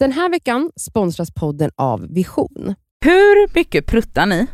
[0.00, 2.74] Den här veckan sponsras podden av Vision.
[3.04, 4.46] Hur mycket pruttar ni?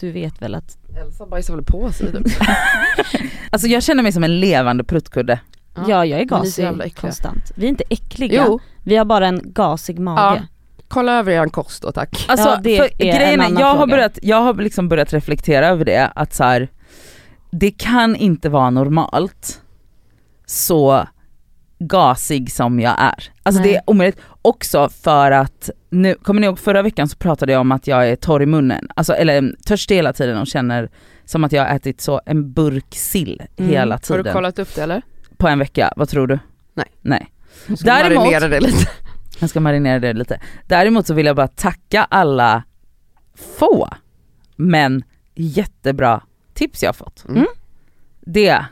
[0.00, 0.78] Du vet väl att...
[1.04, 2.26] Elsa bajsar väl på sig typ.
[3.50, 5.40] Alltså jag känner mig som en levande pruttkudde.
[5.74, 6.90] Ja, jag är är gasig äckliga.
[6.90, 7.52] konstant.
[7.56, 10.46] Vi är inte äckliga, Jo, vi har bara en gasig mage.
[10.88, 12.24] kolla över er kost då tack.
[12.28, 14.88] Alltså Ja, det för är en grejen är, annan jag har, börjat, jag har liksom
[14.88, 16.68] börjat reflektera över det, att så här,
[17.50, 19.60] det kan inte vara normalt
[20.46, 21.06] så
[21.80, 23.24] gasig som jag är.
[23.42, 23.70] Alltså Nej.
[23.70, 24.20] det är omöjligt.
[24.42, 28.08] Också för att, nu, kommer ni ihåg förra veckan så pratade jag om att jag
[28.08, 30.90] är torr i munnen, alltså, eller mm, törstig hela tiden och känner
[31.24, 33.70] som att jag har ätit så en burk sill Mm.
[33.70, 34.24] hela Har tiden.
[34.24, 35.02] du kollat upp det eller?
[35.36, 36.38] På en vecka, vad tror du?
[36.74, 36.86] Nej.
[37.00, 37.26] Nej.
[37.66, 38.90] Jag ska Däremot- marinera det lite.
[39.38, 40.40] Jag ska marinera det lite.
[40.66, 42.62] Däremot så vill jag bara tacka alla
[43.58, 43.88] få,
[44.56, 45.02] men
[45.34, 46.22] jättebra
[46.54, 47.24] tips jag har fått.
[47.28, 47.46] Mm.
[48.20, 48.64] Det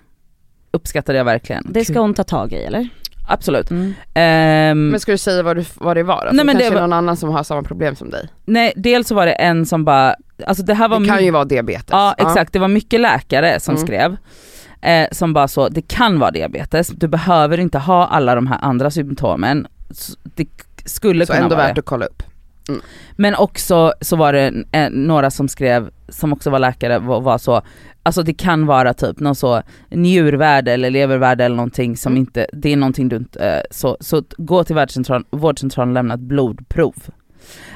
[0.70, 1.66] uppskattade jag verkligen.
[1.70, 2.88] Det ska hon ta tag i eller?
[3.30, 3.70] Absolut.
[3.70, 3.94] Mm.
[4.14, 6.22] Ehm, Men ska du säga vad, du, vad det var då?
[6.24, 8.28] Nej, Nej, men kanske det är var- någon annan som har samma problem som dig.
[8.44, 10.14] nej, dels så var det en som bara,
[10.46, 11.88] alltså det här var Det kan ju vara diabetes.
[11.90, 13.86] Ja exakt, det var mycket läkare som Mm.
[13.86, 14.16] skrev.
[14.80, 18.58] Eh, som bara så, det kan vara diabetes, du behöver inte ha alla de här
[18.62, 19.66] andra symptomen.
[20.24, 20.46] Det
[20.84, 21.78] skulle Så kunna ändå vara värt det.
[21.78, 22.22] att kolla upp.
[23.16, 27.38] Men också så var det eh, några som skrev, som också var läkare, var, var
[27.38, 27.62] så,
[28.08, 32.20] alltså det kan vara typ någon så njurvärde eller levervärde eller någonting som Mm.
[32.20, 36.14] inte, det är någonting du inte, eh, så, så gå till vårdcentralen, vårdcentralen och lämna
[36.14, 36.94] ett blodprov.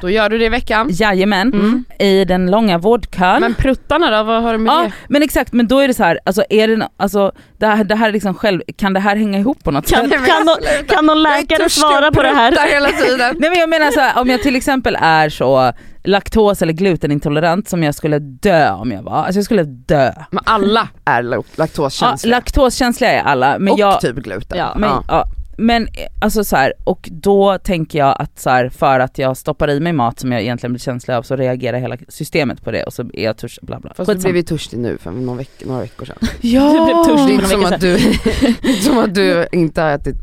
[0.00, 0.88] Då gör du det i veckan.
[0.90, 1.84] Jajamän, Mm.
[1.98, 3.40] i den långa vårdkön.
[3.40, 4.92] Men pruttarna då, vad har du med Ja det?
[5.08, 7.94] men exakt, men då är det så här, alltså är det, alltså det här, det
[7.94, 10.26] här är liksom själv, kan det här hänga ihop på något Kan, sätt?
[10.26, 10.46] kan,
[10.88, 12.50] kan någon läkare svara på det här?
[12.50, 13.36] Där hela tiden.
[13.38, 15.72] Nej men jag menar så här, om jag till exempel är så
[16.04, 20.12] laktos eller glutenintolerant som jag skulle dö om jag var, alltså jag skulle dö.
[20.30, 22.36] Men alla är la- Ja, laktoskänsliga.
[22.36, 24.58] laktoskänsliga är alla men och jag, typ gluten.
[24.58, 25.26] Ja, men, ja.
[25.58, 25.88] Men eh,
[26.20, 29.80] alltså så här, och då tänker jag att så här, för att jag stoppar i
[29.80, 32.92] mig mat som jag egentligen blir känslig av så reagerar hela systemet på det och
[32.92, 33.90] så är jag törstig, bla bla.
[33.96, 34.32] Fast du Skitsamma.
[34.32, 36.16] blev ju törstig nu för några, veck- några veckor sedan.
[36.40, 36.72] Ja!
[36.72, 37.32] Du blev törstig.
[37.32, 40.16] Det är inte som att du, som att du inte har ätit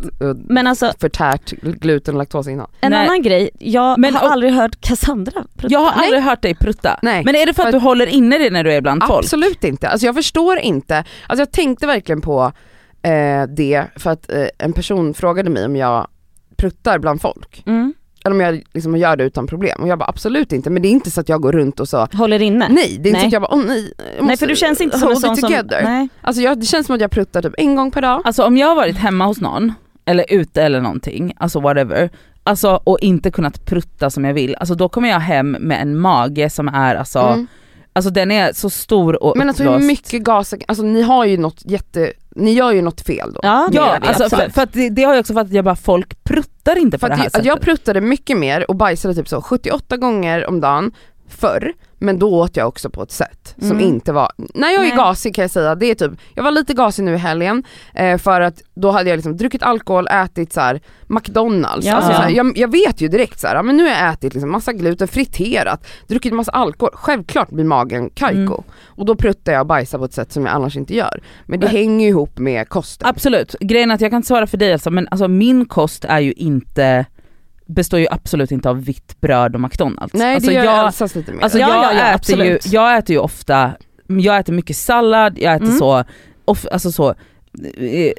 [0.48, 2.68] Men alltså förtärt gluten och laktos innan.
[2.82, 3.06] en Nej.
[3.08, 5.68] annan grej, jag Men- har och- aldrig hört Cassandra prutta.
[5.74, 6.06] Jag har Nej.
[6.06, 7.00] aldrig hört dig prutta.
[7.02, 7.24] Nej.
[7.26, 9.26] Men är det för att För- du håller inne det när du är bland folk?
[9.26, 9.90] Absolut inte.
[9.90, 10.96] Alltså jag förstår inte.
[11.28, 12.52] Alltså jag tänkte verkligen på
[13.02, 16.08] eh, det för att eh, en person frågade mig om jag
[16.56, 17.64] pruttar bland folk.
[17.66, 17.94] Mm.
[18.26, 19.82] Eller om jag liksom gör det utan problem.
[19.82, 20.70] Och jag bara absolut inte.
[20.70, 22.68] Men det är inte så att jag går runt och så, Håller inne?
[22.70, 23.94] nej det är inte så att jag bara åh nej.
[24.22, 25.68] Nej för du känns inte som en sån som...
[25.72, 26.10] Nej.
[26.22, 28.22] Alltså jag, det känns som att jag pruttar typ en gång per dag.
[28.24, 29.74] Alltså om jag har varit hemma hos någon,
[30.06, 32.10] eller ute eller någonting, alltså whatever,
[32.44, 36.00] alltså och inte kunnat prutta som jag vill, alltså då kommer jag hem med en
[36.00, 37.48] mage som är alltså, Mm.
[37.94, 41.38] alltså den är så stor och Men alltså hur mycket gas, alltså ni har ju
[41.38, 43.40] något jätte, ni gör ju något fel då.
[43.44, 44.54] Ja, Ja, alltså, för, absolut.
[44.54, 47.10] för att det, det har jag också fattat, jag bara folk pruttar inte på För
[47.10, 47.46] det här jag, sättet.
[47.46, 50.92] jag pruttade mycket mer och bajsade typ så 78 gånger om dagen
[51.30, 53.80] förr, men då åt jag också på ett sätt som Mm.
[53.84, 54.98] inte var, när jag är Nej.
[54.98, 58.18] gasig kan jag säga, det är typ, jag var lite gasig nu i helgen eh,
[58.18, 61.94] för att då hade jag liksom druckit alkohol, ätit så här McDonalds, Ja.
[61.96, 64.34] alltså så här, jag, jag vet ju direkt så här, men nu har jag ätit
[64.34, 68.40] liksom massa gluten, friterat, druckit massa alkohol, självklart blir magen kajko.
[68.54, 68.64] Mm.
[68.86, 71.22] Och då pruttar jag och bajsar på ett sätt som jag annars inte gör.
[71.46, 73.08] Men det Men- hänger ju ihop med kosten.
[73.08, 76.06] Absolut, grejen är att jag kan inte svara för dig alltså, men alltså min kost
[76.06, 77.06] är ju inte,
[77.70, 80.14] består ju absolut inte av vitt bröd och McDonalds.
[80.14, 81.44] Nej alltså det gör jag, Elsas lite mer.
[81.44, 83.72] Alltså Ja, jag, ja, äter ju, jag äter ju ofta,
[84.08, 85.78] jag äter mycket sallad, jag äter Mm.
[85.80, 86.04] så,
[86.46, 87.10] of, alltså så,
[87.78, 88.12] eh,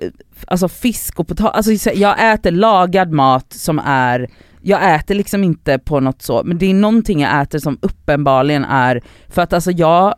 [0.46, 4.28] alltså fisk och potatis, alltså så- jag äter lagad mat som är,
[4.62, 8.64] jag äter liksom inte på något så, men det är någonting jag äter som uppenbarligen
[8.64, 10.14] är, för att alltså jag,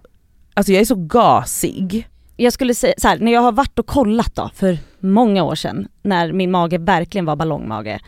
[0.55, 2.09] alltså jag är så gasig.
[2.37, 5.55] jag skulle säga så här, när jag har varit och kollat då för många år
[5.55, 7.99] sedan när min mage verkligen var ballongmage.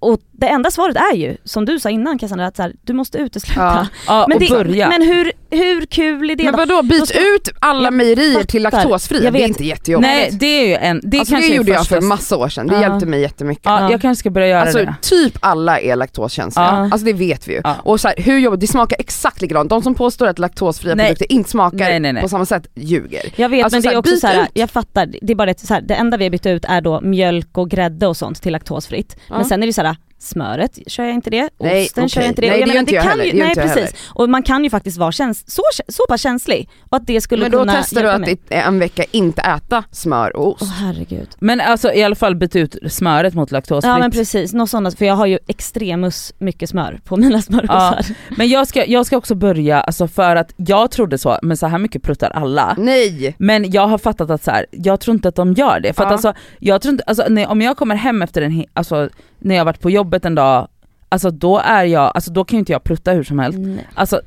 [0.00, 2.92] Och det enda svaret är ju, som du sa innan Cassandra, att så här, du
[2.92, 3.60] måste utesluta.
[3.62, 3.86] Ja.
[4.06, 4.88] Ja, Men, och det, börja.
[4.88, 6.58] men hur, hur kul är det Men då?
[6.58, 9.48] vadå, Då byt ska- ut alla mejerier till laktosfria, Jag det är vet.
[9.48, 10.08] inte jättejobbigt.
[10.08, 12.66] Nej det är ju en, det alltså kanske det gjorde jag för massa år sedan,
[12.66, 12.80] det Ja.
[12.80, 13.64] hjälpte mig jättemycket.
[13.66, 13.90] ja, Ja.
[13.90, 14.94] jag kanske ska börja göra Alltså det.
[15.02, 16.70] typ alla är laktoskänsliga, Ja.
[16.92, 17.62] alltså det vet vi ju.
[17.82, 19.70] Och så här, hur jobbigt, det smakar exakt likadant.
[19.70, 21.06] De som påstår att laktosfria Nej.
[21.06, 22.22] produkter inte smakar Nej, nej, nej.
[22.22, 23.22] på samma sätt ljuger.
[23.36, 25.60] Jag vet Alltså, men det är också så här, jag fattar, det är bara det,
[25.60, 28.42] så här, det enda vi har bytt ut är då mjölk och grädde och sånt
[28.42, 29.16] till laktosfritt.
[29.28, 32.20] Men sen är det så här, här smöret kör jag inte det, Nej, osten kör
[32.20, 32.26] okej.
[32.26, 32.46] jag inte det.
[32.48, 33.24] Nej, det gör menar, inte jag kan heller.
[33.24, 33.94] ju, nej precis.
[34.08, 37.42] Och man kan ju faktiskt vara käns så, så pass känslig och att det skulle
[37.42, 40.62] Men då kunna testar du att i en vecka inte äta smör och ost.
[40.62, 41.28] Åh herregud.
[41.38, 43.84] Men alltså i alla fall byta ut smöret mot laktosfritt.
[43.92, 48.06] Ja men precis, något sånt, för jag har ju extremus mycket smör på mina smörgåsar.
[48.36, 51.66] Men jag ska, jag ska också börja, alltså för att jag trodde så, men så
[51.66, 52.74] här mycket pruttar alla.
[52.78, 53.34] Nej!
[53.38, 55.92] Men jag har fattat att så här, jag tror inte att de gör det.
[55.92, 56.12] För att Ja.
[56.12, 59.64] alltså, jag tror inte, alltså, när, om jag kommer hem efter en, alltså, när jag
[59.64, 60.68] varit på jobbet en dag,
[61.08, 63.58] alltså då är jag, alltså då kan ju inte jag prutta hur som helst.
[63.58, 63.88] Nej.
[63.94, 64.20] Alltså,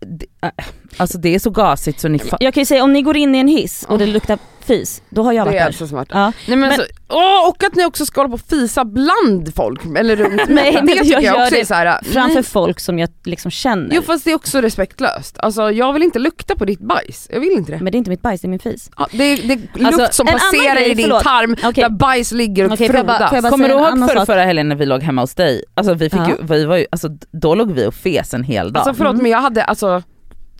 [0.00, 0.64] det, äh,
[0.96, 3.34] alltså det är så gasigt så ni Jag kan ju säga om ni går in
[3.34, 4.38] i en hiss och det luktar
[4.78, 5.66] fis, då har jag Det varit är där.
[5.66, 6.08] alltså smart.
[6.10, 6.20] Ja.
[6.24, 9.54] Nej men, Men- alltså, åh, och att ni också ska hålla på och fisa bland
[9.54, 10.42] folk, eller runt.
[10.48, 12.42] Nej, men det jag jag, gör också det är såhär, Framför nej.
[12.42, 13.94] folk som jag liksom känner.
[13.96, 15.38] Jo fast det är också respektlöst.
[15.38, 17.78] Alltså jag vill inte lukta på ditt bajs, jag vill inte det.
[17.80, 18.90] Men det är inte mitt bajs, det är min fis.
[18.98, 21.22] Ja, det, är, det är lukt Alltså, som en annan passerar grej, i din förlåt.
[21.22, 21.82] tarm Okej.
[21.82, 23.28] där bajs ligger och Okej, får jag bara- frodas.
[23.30, 24.26] får jag bara Kommer du ihåg sak?
[24.26, 25.64] förra helgen när vi låg hemma hos dig?
[25.74, 26.28] Alltså vi fick Ja.
[26.28, 28.80] ju, vi var ju, alltså då låg vi och fes en hel dag.
[28.80, 29.22] Alltså förlåt Mm.
[29.22, 30.02] men jag hade alltså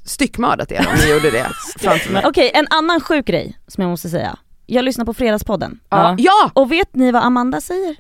[0.05, 1.47] styckmördat er om ni gjorde det
[1.79, 2.23] framför mig.
[2.27, 4.39] Okej, en annan sjuk grej som jag måste säga.
[4.67, 5.81] Jag lyssnar på Fredagspodden.
[5.89, 6.15] Ja.
[6.19, 6.51] ja!
[6.55, 7.97] Och vet ni vad Amanda säger?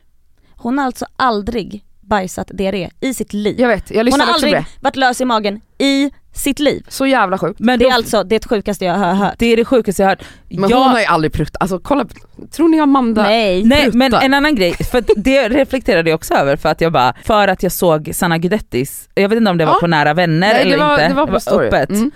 [0.56, 3.60] Hon har alltså aldrig bajsat diarré i sitt liv.
[3.60, 4.66] Jag vet, jag Hon lyssnade har också på aldrig det.
[4.80, 6.82] varit lös i magen i sitt liv.
[6.88, 7.60] Så jävla sjukt.
[7.60, 9.34] men Det då, är alltså det sjukaste jag har hört.
[9.38, 10.24] det är det sjukaste jag har hört.
[10.48, 12.04] Men jag, hon har ju aldrig pruttat, alltså kolla,
[12.50, 13.64] tror ni Amanda Nej.
[13.64, 16.92] Nej men en annan grej, för att det reflekterade jag också över för att jag
[16.92, 19.78] bara, för att jag såg Sanna Gudettis, jag vet inte om det var Ja.
[19.80, 21.66] på Nära Vänner Nej, eller det var, inte, det var på story.
[21.66, 21.90] öppet.
[21.90, 22.10] Mm.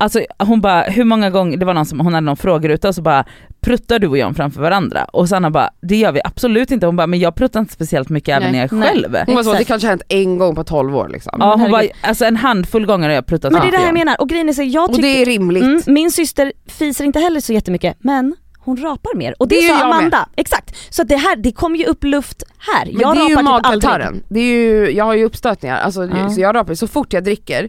[0.00, 2.94] Alltså hon bara, hur många gånger, det var någon som, hon hade någon frågeruta och
[2.94, 3.24] så bara
[3.68, 5.04] pruttar du och John framför varandra?
[5.04, 6.86] Och Sanna bara, det gör vi absolut inte.
[6.86, 8.88] Hon bara, men jag pruttar inte speciellt mycket även när jag är Nej.
[8.88, 9.16] själv.
[9.26, 11.36] Hon var så, det kanske har hänt en gång på 12 år liksom.
[11.40, 13.84] Ja hon bara, alltså en handfull gånger har jag pruttat Men det är det här
[13.86, 15.62] jag menar, och grejen är så jag Och tycker, det är rimligt.
[15.62, 19.62] mm, min syster fiser inte heller så jättemycket men hon rapar mer och det, Det
[19.62, 19.96] sa jag med.
[19.96, 20.28] Amanda.
[20.36, 22.86] Exakt, så det här, det kommer ju upp luft här.
[22.86, 23.82] Men jag det är ju rapar typ aldrig.
[23.84, 26.30] magkatarren, det är ju, jag har ju uppstötningar, alltså, Ja.
[26.30, 27.68] så jag rapar så fort jag dricker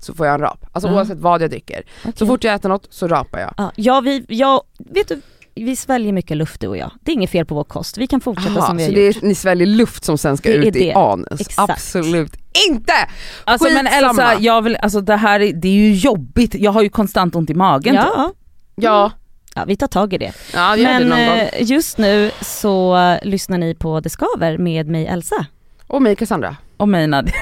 [0.00, 0.66] så får jag en rap.
[0.72, 0.94] Alltså Ja.
[0.94, 1.82] oavsett vad jag dricker.
[2.02, 2.26] Så Okej.
[2.26, 3.54] fort jag äter något så rapar jag.
[3.56, 5.20] Ja, ja, vi, ja, vet du,
[5.54, 6.90] vi sväljer mycket luft du och jag.
[7.00, 8.94] Det är inget fel på vår kost, vi kan fortsätta Aha, som vi så har
[8.94, 9.22] det gjort.
[9.22, 10.92] är, ni sväljer luft som sen ska Det ut i det.
[10.94, 11.40] anus?
[11.40, 11.70] Exakt.
[11.70, 12.36] Absolut
[12.70, 12.92] inte!
[13.44, 13.86] Alltså men.
[13.86, 17.34] Elsa, jag vill, alltså det här är, det är ju jobbigt, jag har ju konstant
[17.36, 18.04] ont i magen typ.
[18.14, 18.32] Ja,
[18.74, 19.12] Ja,
[19.54, 20.32] ja, vi tar tag i det.
[20.54, 21.18] ja det Men gång.
[21.18, 25.46] eh, just nu så lyssnar ni på Det Skaver med mig Elsa.
[25.86, 26.56] Och mig Cassandra.
[26.76, 27.34] Och mig Nadia.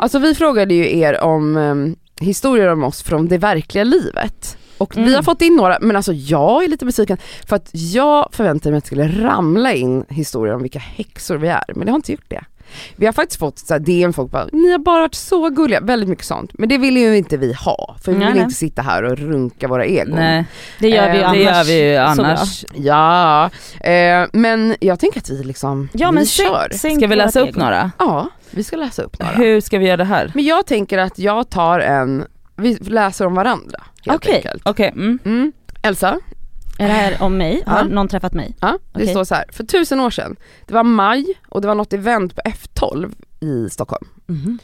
[0.00, 4.56] Alltså vi frågade ju er om um, historier om oss från det verkliga livet.
[4.78, 5.14] Och vi Mm.
[5.14, 7.18] har fått in några, men alltså jag är lite besviken
[7.48, 11.48] för att jag förväntade mig att det skulle ramla in historier om vilka häxor vi
[11.48, 12.44] är, men det har inte gjort det.
[12.96, 15.80] Vi har faktiskt fått så här DM folk bara, ni har bara varit så gulliga,
[15.80, 16.50] väldigt mycket sånt.
[16.54, 18.44] Men det vill ju inte vi ha, för vi Nej, vill nej.
[18.44, 20.14] inte sitta här och runka våra egon.
[20.16, 20.44] Nej
[20.78, 21.68] Det gör vi ju Eh, det annars.
[21.68, 22.64] gör vi annars.
[22.74, 23.44] Ja,
[23.90, 26.68] eh, men jag tänker att vi liksom, Ja vi men kör.
[26.70, 27.90] sänk, sänk Ska vi läsa upp några?
[27.98, 29.32] Ja, vi ska läsa upp några.
[29.32, 30.32] Hur ska vi göra det här?
[30.34, 32.26] Men jag tänker att jag tar en,
[32.56, 34.34] vi läser om varandra helt Okej.
[34.36, 34.62] enkelt.
[34.68, 35.18] Okej, mm.
[35.24, 35.52] Mm.
[35.82, 36.18] Elsa,
[36.78, 37.62] Är det här om mig?
[37.66, 37.84] Har Ja.
[37.84, 38.56] någon träffat mig?
[38.60, 39.08] ja, det Okej.
[39.08, 39.44] står så här.
[39.52, 40.36] för tusen år sedan,
[40.66, 44.08] det var maj och det var något event på F12 i Stockholm.
[44.26, 44.58] Mhm.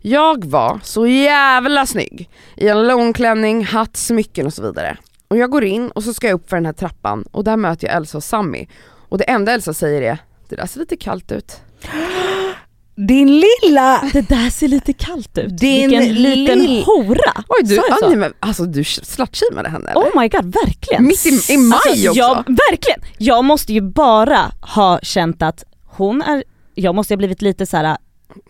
[0.00, 4.96] Jag var så jävla snygg i en lång klänning, hatt, smycken och så vidare.
[5.28, 7.56] Och jag går in och så ska jag upp för den här trappan och där
[7.56, 8.66] möter jag Elsa och Sammy.
[9.08, 11.60] Och det enda Elsa säger är, det där ser lite kallt ut.
[12.96, 14.10] Din lilla!
[14.12, 15.58] Det där ser lite kallt ut.
[15.58, 17.44] Din Vilken liten lill- hora!
[17.48, 17.82] Oj du, så?
[18.04, 20.00] Annie, men, alltså du slutshameade henne eller?
[20.00, 21.06] Oh my god, verkligen.
[21.06, 22.18] Mitt i, i maj Alltså, också.
[22.18, 22.34] Jag,
[22.70, 23.00] verkligen!
[23.18, 27.96] Jag måste ju bara ha känt att hon är, jag måste ha blivit lite såhär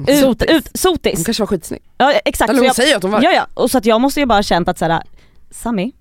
[0.09, 0.51] ut, Sotis.
[0.51, 1.15] ut, sotis.
[1.17, 1.83] Hon kanske var skitsnygg.
[1.99, 2.51] Ja exakt.
[2.51, 4.21] Eller så hon jag, säger att hon var ja, ja, och så att jag måste
[4.21, 5.03] ju bara ha känt att såhär,
[5.51, 5.93] Sami,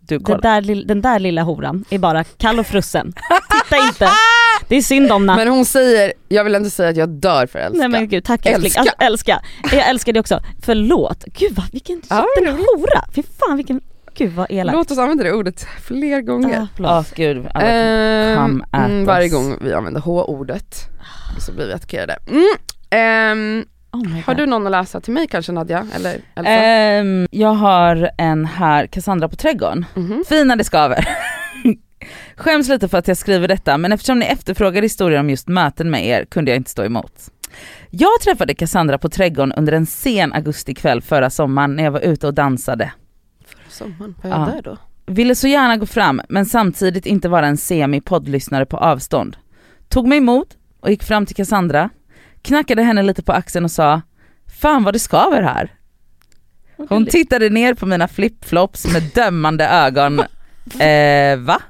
[0.00, 3.12] Du den där, den där lilla horan är bara kall och frusen.
[3.50, 4.08] Titta inte.
[4.68, 5.26] Det är synd om.
[5.26, 7.78] Men hon säger, jag vill ändå säga att jag dör för Elska.
[7.78, 8.64] Nej men gud tack älskling.
[8.66, 8.80] Älska.
[8.80, 9.40] Alltså, älska.
[9.72, 10.40] Jag älskar det också.
[10.62, 11.24] Förlåt.
[11.24, 13.04] Gud vad, vilken Ja, liten hora.
[13.14, 13.80] Fy fan vilken,
[14.14, 14.76] gud vad elakt.
[14.76, 16.60] Låt oss använda det ordet fler gånger.
[16.60, 16.82] Ah.
[16.82, 17.46] Ja gud.
[17.54, 20.76] alla- Ehm, Come at mm, varje gång vi använder H-ordet
[21.46, 22.16] så blir vi attackerade.
[22.30, 22.44] Mm.
[22.90, 25.86] ehm, Oh my har du någon att läsa till mig kanske Nadja?
[25.96, 26.50] Eller Elsa?
[26.50, 29.84] Ehm, jag har en här, Cassandra på trädgården.
[29.94, 30.24] Mhm.
[30.28, 31.08] Fina det skaver.
[32.36, 35.90] Skäms lite för att jag skriver detta men eftersom ni efterfrågar historier om just möten
[35.90, 37.30] med er kunde jag inte stå emot.
[37.90, 42.26] Jag träffade Cassandra på trädgården under en sen augustikväll förra sommaren när jag var ute
[42.26, 42.92] och dansade.
[43.68, 44.52] sommaren, vad är jag Ja.
[44.54, 44.76] där då?
[45.06, 49.36] Ville så gärna gå fram men samtidigt inte vara en semi-poddlyssnare på avstånd.
[49.88, 50.48] Tog mig emot
[50.80, 51.90] och gick fram till Cassandra,
[52.42, 54.02] knackade henne lite på axeln och sa
[54.60, 55.72] Fan vad det skaver här.
[56.88, 60.20] Hon tittade ner på mina flipflops med dömande ögon.
[60.80, 61.62] Eh, va?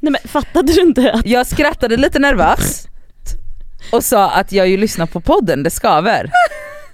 [0.00, 2.88] Nej men fattade du inte att Jag skrattade lite nervöst
[3.92, 6.30] och sa att jag ju lyssnar på podden, det skaver.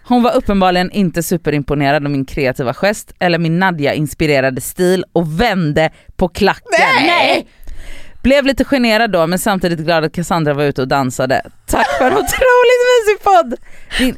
[0.05, 5.91] Hon var uppenbarligen inte superimponerad av min kreativa gest eller min Nadja-inspirerade stil och vände
[6.17, 7.07] på klacken.
[7.07, 7.47] Nej!
[8.27, 11.43] Blev lite generad då men samtidigt glad att Cassandra var ute och dansade.
[11.67, 13.55] Tack för en otroligt mysig podd!
[13.99, 14.15] Din...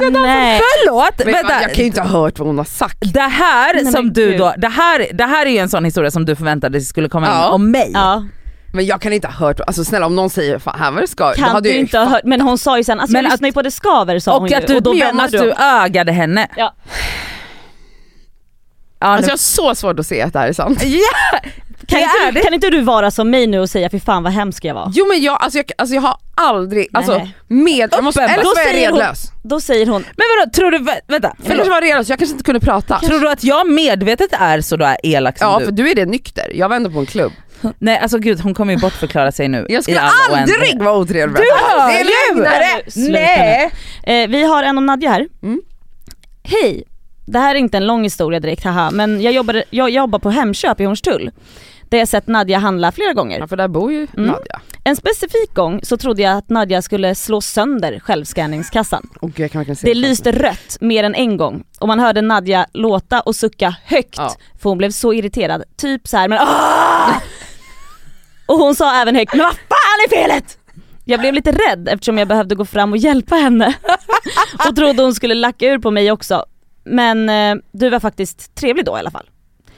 [0.00, 0.60] Vänta, Nej.
[0.60, 1.12] förlåt!
[1.24, 1.52] Men, vänta.
[1.62, 2.96] Jag kan ju inte ha hört vad hon har sagt.
[3.14, 4.38] Det här Nej, som du gud.
[4.38, 7.08] då, det här, det här är ju en sån historia som du förväntade dig skulle
[7.08, 7.48] komma in Ja.
[7.50, 7.90] om mig.
[7.94, 8.24] Ja,
[8.72, 11.06] Men jag kan inte ha hört, alltså snälla om någon säger fan här var det
[11.08, 13.00] ska, då kan hade du jag ju inte ha hört, men hon sa ju sen,
[13.00, 14.76] alltså Men jag att- lyssnar ju på det skaver sa hon Och ju att du,
[14.76, 16.48] och då men att du ögade henne.
[16.56, 16.74] Ja.
[19.00, 20.82] Ja, Alltså nu- jag har så svårt att se att det här är sant.
[20.84, 21.38] ja,
[21.86, 22.44] Kan, det är inte, det.
[22.44, 24.92] kan inte du vara som mig nu och säga fy fan vad hemsk jag var?
[24.94, 27.34] Jo men jag, alltså jag, alltså jag har aldrig, alltså Nej.
[27.48, 29.22] med, jag måste, eller så var jag säger hon- redlös.
[29.42, 32.32] Då säger hon, Men vadå, tror du, vä- vänta, Jag kanske var redlös, jag kanske
[32.32, 32.98] inte kunde prata.
[32.98, 35.64] Tror du att jag medvetet är så då elak som Ja du?
[35.64, 37.32] för du är det nykter, jag var ändå på en klubb.
[37.78, 41.36] Nej alltså gud hon kommer ju bortförklara sig nu Jag skulle aldrig vara otrevlig.
[41.36, 43.10] Du hör det är ju!
[43.12, 43.70] Nej!
[44.02, 45.26] eh, vi har en om Nadja här.
[45.42, 45.60] Mm.
[46.42, 46.84] Hej!
[47.28, 50.30] Det här är inte en lång historia direkt, haha, men jag, jobbade, jag jobbar på
[50.30, 51.30] Hemköp i Hornstull.
[51.88, 53.38] Där jag sett Nadja handla flera gånger.
[53.38, 54.26] Ja för där bor ju Mm.
[54.30, 54.60] Nadja.
[54.84, 59.08] En specifik gång så trodde jag att Nadja skulle slå sönder självscanningskassan.
[59.20, 63.20] Och jag kan Det lyste rött mer än en gång och man hörde Nadja låta
[63.20, 64.34] och sucka högt Ja.
[64.62, 65.62] för hon blev så irriterad.
[65.76, 67.20] Typ så här, men ah!
[68.46, 70.58] Och hon sa även högt, men vad fan är felet?
[71.04, 73.74] Jag blev lite rädd eftersom jag behövde gå fram och hjälpa henne
[74.68, 76.44] och trodde hon skulle lacka ur på mig också.
[76.88, 79.30] Men eh, du var faktiskt trevlig då i alla fall.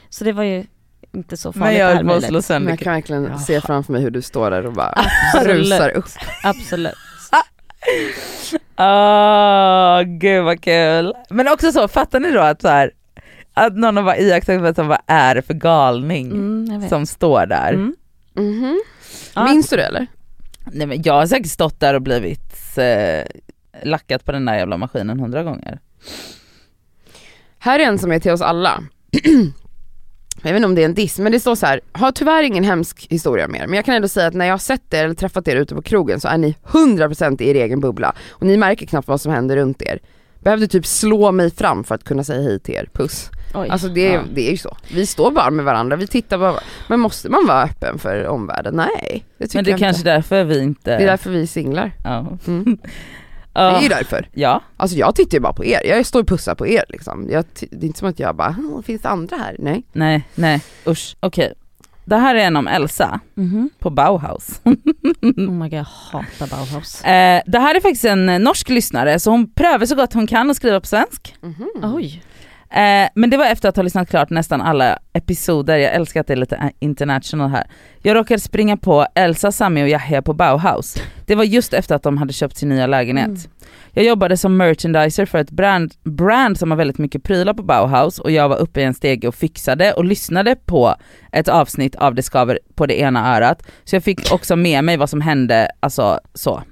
[0.08, 0.64] Så det var ju
[1.12, 3.38] inte så Men farligt jag det här höll på att Men jag kan verkligen Ja.
[3.38, 4.94] se framför mig hur du står där och bara
[5.34, 5.56] Absolut.
[5.56, 6.04] rusar upp.
[6.44, 6.94] Absolut.
[8.78, 11.14] Åh gud vad kul.
[11.30, 12.90] Men också så, fattar ni då att så här,
[13.54, 17.72] att någon har bara iakttagit vad är det för galning Mm, jag som står där.
[17.72, 17.94] Mm.
[18.34, 18.80] Mhm.
[19.34, 19.44] Ja.
[19.44, 20.06] Minns du det eller?
[20.72, 23.24] Nej men jag har säkert stått där och blivit eh,
[23.82, 25.78] lackat på den där jävla maskinen hundra gånger.
[27.62, 28.82] Här är en som är till oss alla.
[30.42, 31.80] jag vet inte om det är en diss, men det står så här.
[31.92, 34.58] har tyvärr ingen hemsk historia mer, men jag kan ändå säga att när jag har
[34.58, 37.80] sett er eller träffat er ute på krogen så är ni 100% i er egen
[37.80, 39.98] bubbla och ni märker knappt vad som händer runt er.
[40.38, 43.30] Behövde typ slå mig fram för att kunna säga hej till er, puss.
[43.54, 43.68] Oj.
[43.68, 44.20] Alltså det, är- Ja.
[44.34, 44.76] det är ju så.
[44.92, 46.60] Vi står bara med varandra, vi tittar bara.
[46.88, 48.74] Men måste man vara öppen för omvärlden?
[48.76, 50.10] Nej, det tycker Men det är jag kanske inte.
[50.10, 50.96] därför vi inte...
[50.96, 51.92] Det är därför vi är singlar.
[52.04, 52.26] Ja.
[52.46, 52.78] Mm.
[53.52, 54.28] Det är ju därför.
[54.34, 54.62] ja.
[54.76, 57.28] Alltså jag tittar ju bara på er, jag står och pussar på er liksom.
[57.30, 59.56] Jag, det är inte som att jag bara, "Åh, finns det andra här?
[59.58, 59.82] Nej.
[59.92, 61.16] Nej, nej usch.
[61.20, 61.54] Okej.
[62.04, 63.70] Det här är en om Elsa Mhm.
[63.78, 64.60] på Bauhaus.
[65.22, 67.04] Oh my god, jag hatar Bauhaus.
[67.04, 70.50] Eh, det här är faktiskt en norsk lyssnare så hon prövar så gott hon kan
[70.50, 71.34] att skriva på svensk.
[71.40, 71.68] Mhm.
[71.82, 72.22] Oj.
[72.72, 76.26] Eh, men det var efter att ha lyssnat klart nästan alla episoder, jag älskar att
[76.26, 77.66] det är lite eh, international här.
[78.02, 80.96] Jag råkade springa på Elsa, Sami och Yahya på Bauhaus.
[81.26, 83.26] Det var just efter att de hade köpt sin nya lägenhet.
[83.26, 83.40] Mm.
[83.92, 88.18] Jag jobbade som merchandiser för ett brand, brand som har väldigt mycket prylar på Bauhaus
[88.18, 90.94] och jag var uppe i en stege och fixade och lyssnade på
[91.32, 93.62] ett avsnitt av Det skaver på det ena örat.
[93.84, 96.62] Så jag fick också med mig vad som hände, alltså så,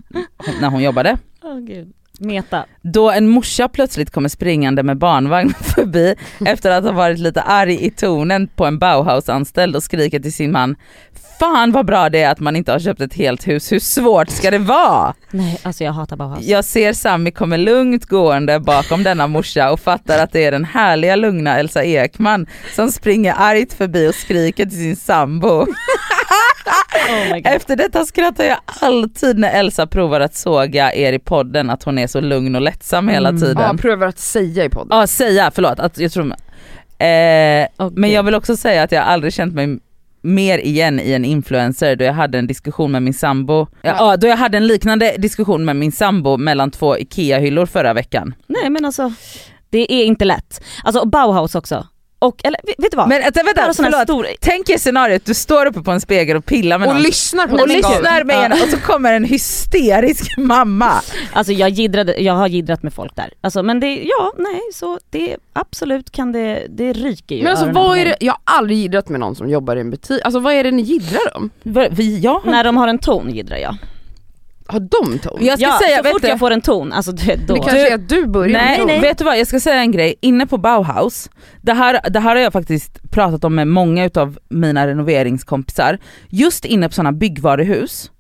[0.61, 1.17] när hon jobbade.
[1.43, 1.93] Åh gud.
[2.19, 2.65] Meta.
[2.83, 6.15] Då en morsa plötsligt kommer springande med barnvagn förbi
[6.47, 10.53] efter att ha varit lite arg i tonen på en Bauhaus-anställd och skriker till sin
[10.53, 10.77] man
[11.39, 14.31] Fan vad bra det är att man inte har köpt ett helt hus, hur svårt
[14.31, 15.15] ska det vara?
[15.31, 16.45] Nej alltså jag hatar Bauhaus.
[16.45, 20.65] Jag ser Sami kommer lugnt gående bakom denna morsa och fattar att det är den
[20.65, 25.67] härliga lugna Elsa Ekman som springer argt förbi och skriker till sin sambo.
[26.69, 27.41] Oh.
[27.55, 31.99] Efter detta skrattar jag alltid när Elsa provar att såga er i podden att hon
[31.99, 33.41] är så lugn och lättsam hela Mm.
[33.41, 33.63] tiden.
[33.63, 34.99] Ja, prövar att säga i podden.
[34.99, 35.81] Ja säga, förlåt.
[35.81, 39.79] Att jag tror, eh, Åh, men jag vill också säga att jag aldrig känt mig
[40.23, 43.67] mer igen i en influencer då jag hade en diskussion med min sambo.
[43.83, 47.93] Ja, ja, då jag hade en liknande diskussion med min sambo mellan två IKEA-hyllor förra
[47.95, 48.35] veckan.
[48.47, 49.13] Nej men alltså,
[49.71, 50.65] det är inte lätt.
[50.85, 51.87] Alltså Bauhaus också.
[52.21, 53.09] Och, eller vet vet du vad?
[53.09, 54.03] Men vänta, vänta förlåt.
[54.03, 54.27] stor...
[54.41, 57.03] Tänk er scenariot, du står uppe på en spegel och pillar med Och någon.
[57.03, 58.41] lyssnar på och som lyssnar med Ja.
[58.41, 60.93] henne och så kommer en hysterisk mamma.
[61.33, 63.31] Alltså jag, giddrade, jag har gidrat med folk där.
[63.41, 67.71] Alltså men det, ja nej så det absolut kan det, det ryker ju Men alltså
[67.73, 70.41] vad är det, jag har aldrig jiddrat med någon som jobbar i en butik, alltså
[70.41, 71.51] vad är det ni jiddrar om?
[71.91, 73.77] Vi, jag har När de har en ton jiddrar jag.
[74.69, 75.45] Har de ton?
[75.45, 77.49] Jag ska ja, säga, så vet fort du, jag får en ton, alltså du vet,
[77.49, 77.55] då.
[77.55, 78.87] det kanske är att du börjar med Nej, ton.
[78.87, 79.01] nej.
[79.01, 80.15] vet du vad, jag ska säga en grej.
[80.21, 81.31] Inne på Bauhaus,
[81.63, 85.99] det här, det här har jag faktiskt pratat om med många utav mina renoveringskompisar.
[86.29, 88.11] Just inne på sådana byggvaruhus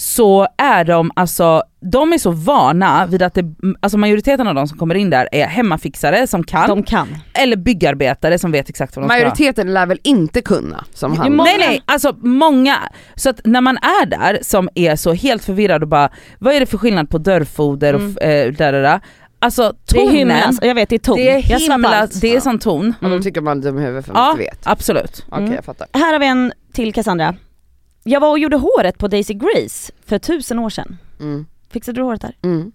[0.00, 1.62] så är de alltså,
[1.92, 3.44] de är så vana vid att det,
[3.80, 7.08] alltså majoriteten av de som kommer in där är hemmafixare som kan, De kan.
[7.34, 9.14] eller byggarbetare som vet exakt vad de ska.
[9.18, 11.36] Majoriteten lär väl inte kunna som han.
[11.36, 12.76] många- Nej nej, alltså många.
[13.14, 16.60] Så att när man är där som är så helt förvirrad och bara, vad är
[16.60, 18.16] det för skillnad på dörrfoder och Mm.
[18.20, 18.54] mm.
[18.54, 19.00] där, där, där.
[19.40, 21.16] Alltså Det är tonen, hymnas, jag vet det är ton.
[21.16, 22.94] det är himla, det är sån ton.
[23.02, 24.22] Och de tycker man dum i huvudet för att Ja.
[24.24, 24.60] man inte vet.
[24.66, 25.24] Absolut.
[25.28, 25.54] Okej Mm.
[25.54, 25.86] jag fattar.
[25.92, 27.34] Här har vi en till Cassandra.
[28.08, 30.98] Jag var och gjorde håret på Daisy Grace för tusen år sedan.
[31.20, 31.46] Mm.
[31.70, 32.36] Fixade du håret där?
[32.42, 32.72] Mm.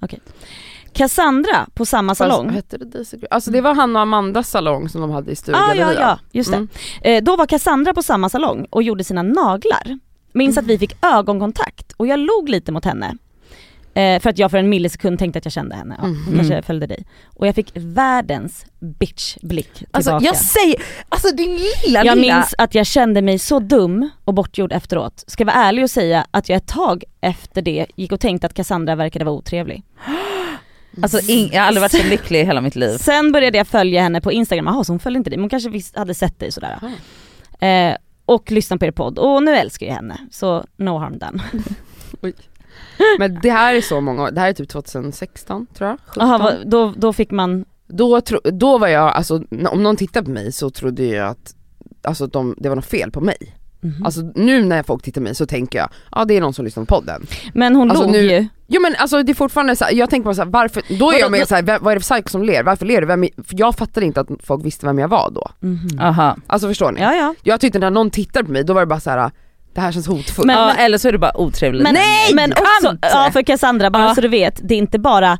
[0.93, 2.45] Cassandra på samma Fast, salong.
[2.45, 3.27] vad hette det Daisy Grace?
[3.31, 5.93] Alltså det var han och Amandas salong som de hade i Ah, Sturegallerian.
[5.93, 6.57] ja, ja, just det.
[6.57, 6.69] Mm.
[7.01, 9.99] Eh, då var Cassandra på samma salong och gjorde sina naglar.
[10.33, 13.17] Minns att vi fick ögonkontakt och jag log lite mot henne.
[13.95, 15.95] Eh, för att jag för en millisekund tänkte att jag kände henne.
[16.01, 16.35] Ja, Mhm.
[16.35, 17.05] kanske följde dig.
[17.35, 19.87] Och jag fick världens bitch-blick tillbaka.
[20.11, 20.75] Alltså jag säger,
[21.09, 22.35] alltså din lilla jag lilla...
[22.37, 25.23] minns att jag kände mig så dum och bortgjord efteråt.
[25.27, 28.53] Ska vara ärlig och säga att jag ett tag efter det gick och tänkte att
[28.53, 29.83] Cassandra verkade vara otrevlig.
[31.01, 32.97] Alltså ing, jag har aldrig varit så lycklig i hela mitt liv.
[32.97, 35.49] Sen började jag följa henne på Instagram, jaha så hon följde inte dig, men hon
[35.49, 36.79] kanske visst hade sett dig sådär.
[37.59, 37.95] Eh,
[38.25, 41.43] och lyssnade på er podd och nu älskar jag henne, så no harm done.
[43.19, 46.27] Men det här är så många år, det här är typ 2016 tror jag, 17.
[46.27, 50.25] Jaha, vad- då, då fick man, Då, tro, då var jag, alltså om någon tittade
[50.25, 51.55] på mig så trodde jag att
[52.05, 53.37] Alltså de, det var något fel på mig.
[53.81, 54.05] Mhm.
[54.05, 56.65] Alltså nu när folk tittar på mig så tänker jag, ja det är någon som
[56.65, 57.25] lyssnar på podden.
[57.53, 58.47] men hon Alltså, log nu- ju.
[58.67, 60.95] Jo men alltså det är fortfarande så här, jag tänker bara så här, varför, då
[60.95, 62.63] är Vadå, jag mer såhär, vad är det för psycho som ler?
[62.63, 63.07] Varför ler du?
[63.07, 65.49] Vem jag fattade inte att folk visste vem jag var då.
[65.59, 65.99] Mhm.
[65.99, 66.37] Aha.
[66.47, 67.01] Alltså förstår ni?
[67.01, 67.35] Ja ja.
[67.43, 69.31] Jag tyckte när någon tittade på mig då var det bara så här.
[69.73, 70.45] Det här känns hotfullt.
[70.47, 71.83] Men- ja, eller så är du bara otrevlig.
[71.83, 71.95] Men,
[72.33, 73.07] men du kan också, inte.
[73.07, 74.15] ja för Cassandra, bara Ja.
[74.15, 75.37] så du vet, det är inte bara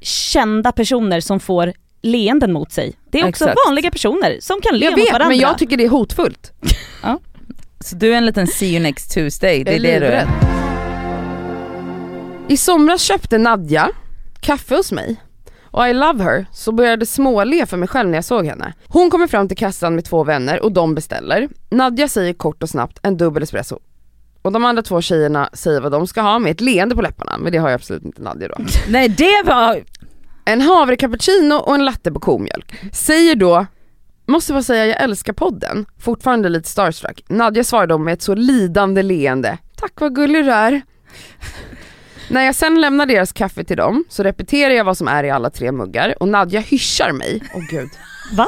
[0.00, 1.72] kända personer som får
[2.02, 2.92] leenden mot sig.
[3.10, 3.60] Det är också Exakt.
[3.66, 5.28] vanliga personer som kan le jag mot vet varandra.
[5.28, 6.52] men jag tycker det är hotfullt.
[7.84, 10.28] Så du är en liten see you next Tuesday, det är det du är.
[12.48, 13.88] I somras köpte Nadja
[14.40, 15.16] kaffe hos mig
[15.70, 18.72] och I love her så började småle för mig själv när jag såg henne.
[18.88, 21.48] Hon kommer fram till kassan med två vänner och de beställer.
[21.70, 23.78] Nadja säger kort och snabbt en dubbel espresso.
[24.42, 27.38] Och de andra två tjejerna säger vad de ska ha med ett leende på läpparna,
[27.38, 28.54] men det har ju absolut inte Nadja då.
[28.88, 29.84] Nej det var,
[30.44, 32.74] En havre cappuccino och en latte på komjölk.
[32.92, 33.66] Säger då,
[34.26, 37.24] måste bara säga jag älskar podden, fortfarande lite starstruck.
[37.28, 40.82] Nadja svarar då med ett så lidande leende, tack vad gullig du är.
[42.30, 45.30] När jag sen lämnar deras kaffe till dem så repeterar jag vad som är i
[45.30, 47.42] alla tre muggar och Nadja hyschar mig.
[47.54, 47.88] Åh gud.
[48.32, 48.46] Va?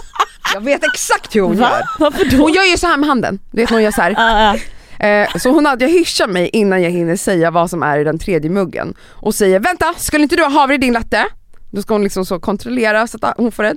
[0.54, 1.70] Jag vet exakt hur hon Va?
[1.70, 1.86] gör.
[1.98, 2.36] Varför då?
[2.36, 4.60] Hon gör ju så här med handen, du vet när hon gör så här.
[4.98, 8.18] Eh, så hon Nadja hyschar mig innan jag hinner säga vad som är i den
[8.18, 11.24] tredje muggen och säger vänta, skulle inte du ha havre i din latte?
[11.70, 13.76] Då ska hon liksom så kontrollera så att hon får en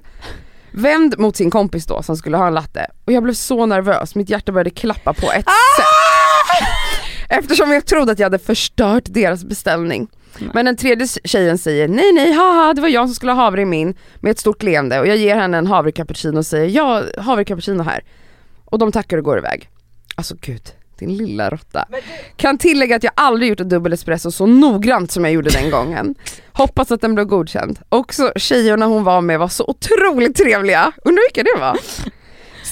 [0.72, 4.16] Vänd mot sin kompis då som skulle ha en latte och jag blev så nervös,
[4.16, 6.05] mitt hjärta började klappa på ett sätt.
[7.30, 10.08] Eftersom jag trodde att jag hade förstört deras beställning.
[10.54, 13.62] Men den tredje tjejen säger nej nej haha det var jag som skulle ha havre
[13.62, 16.70] i min med ett stort leende och jag ger henne en havre cappuccino och säger
[16.70, 18.04] ja havre cappuccino här.
[18.66, 19.70] Och de tackar och går iväg.
[20.16, 20.62] Alltså gud,
[21.00, 21.86] din lilla råtta.
[22.36, 25.72] Kan tillägga att jag aldrig gjort en dubbel espresso så noggrant som jag gjorde den
[25.72, 26.16] gången.
[26.52, 27.80] Hoppas att den blev godkänd.
[27.90, 30.92] Också tjejerna hon var med var så otroligt trevliga.
[31.06, 31.78] Undrar vilka det var?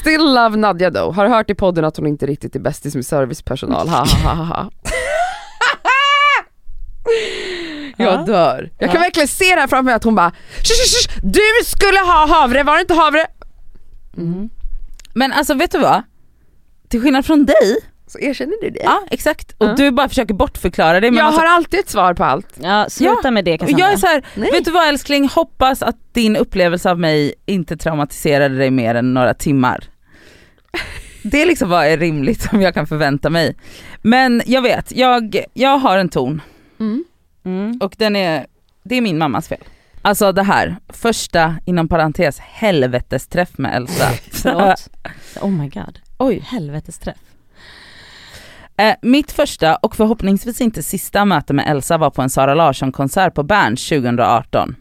[0.03, 1.13] Still love Nadja though.
[1.15, 3.87] Har hört i podden att hon inte riktigt är bästis med servicepersonal.
[3.89, 4.69] Ha, ha, ha, ha.
[7.97, 8.23] Jag Ja.
[8.25, 8.69] dör.
[8.79, 9.03] Jag kan Ja.
[9.03, 12.27] verkligen se det här framför mig att hon bara "Sh, sh, sh, Du skulle ha
[12.27, 13.25] havre, var det inte havre?
[14.15, 14.49] Mhm.
[15.13, 16.01] men alltså vet du vad?
[16.89, 18.81] Till skillnad från dig, Så erkänner du det?
[18.83, 19.73] ja exakt, och Ja.
[19.73, 22.47] du bara försöker bortförklara det men jag alltså, har alltid ett svar på allt.
[22.61, 23.79] ja sluta med det Cassandra.
[23.85, 27.77] jag är så här, vet du vad älskling, hoppas att din upplevelse av mig inte
[27.77, 29.83] traumatiserade dig mer än några timmar.
[31.23, 33.55] Det är liksom vad är rimligt som jag kan förvänta mig.
[34.01, 36.41] Men jag vet, jag, jag har en ton
[36.79, 37.03] Mm.
[37.45, 37.77] Mm.
[37.81, 38.45] och den är,
[38.83, 39.63] det är min mammas fel.
[40.01, 44.09] Alltså det här, första inom parentes helvetesträff med Elsa.
[44.31, 44.89] Förlåt.
[45.41, 45.99] Oh my god.
[46.17, 46.39] Oj.
[46.39, 47.17] Helvetesträff.
[48.77, 53.33] Eh, mitt första och förhoppningsvis inte sista möte med Elsa var på en Sara Larsson-konsert
[53.33, 54.75] på Berns 2018.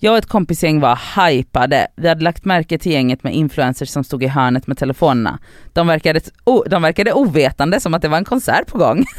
[0.00, 0.98] Jag och ett kompisgäng var
[1.30, 1.86] hypade.
[1.96, 5.38] Vi hade lagt märke till gänget med influencers som stod i hörnet med telefonerna.
[5.72, 9.04] De verkade, o- de verkade ovetande som att det var en konsert på gång.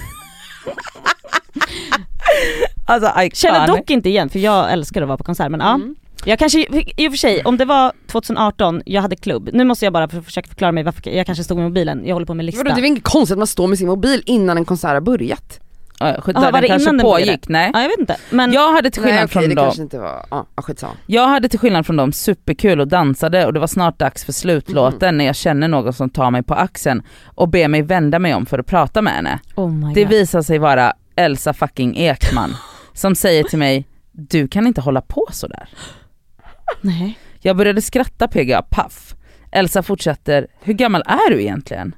[2.85, 5.73] alltså Känner dock inte igen för jag älskar att vara på konsert men ja.
[5.73, 5.95] Mm.
[6.25, 6.59] Jag kanske,
[6.97, 10.07] i och för sig, om det var 2018, jag hade klubb, nu måste jag bara
[10.07, 12.59] för, försöka förklara mig varför jag kanske stod med mobilen, jag håller på med lista.
[12.63, 14.89] Vadå, det är väl inget konstigt att man står med sin mobil innan en konsert
[14.93, 15.59] har börjat?
[16.07, 17.71] Ja, skit, Aha, där var det kanske innan den pågick, nej.
[17.73, 18.17] Ja jag vet inte.
[18.29, 20.61] Men Jag hade till skillnad Nej okej från det dem, kanske inte var, ja ah,
[20.61, 20.93] skitsamma.
[21.05, 24.31] jag hade till skillnad från dem superkul och dansade och det var snart dags för
[24.33, 25.17] slutlåten Mm.
[25.17, 28.45] när jag känner någon som tar mig på axeln och ber mig vända mig om
[28.45, 29.39] för att prata med henne.
[29.55, 30.09] oh my Det God.
[30.11, 32.55] visar sig vara Elsa fucking Ekman
[32.93, 35.69] som säger till mig, du kan inte hålla på sådär.
[36.81, 37.19] Nej.
[37.39, 39.15] Jag började skratta PGA paff.
[39.51, 41.95] Elsa fortsätter, hur gammal är du egentligen?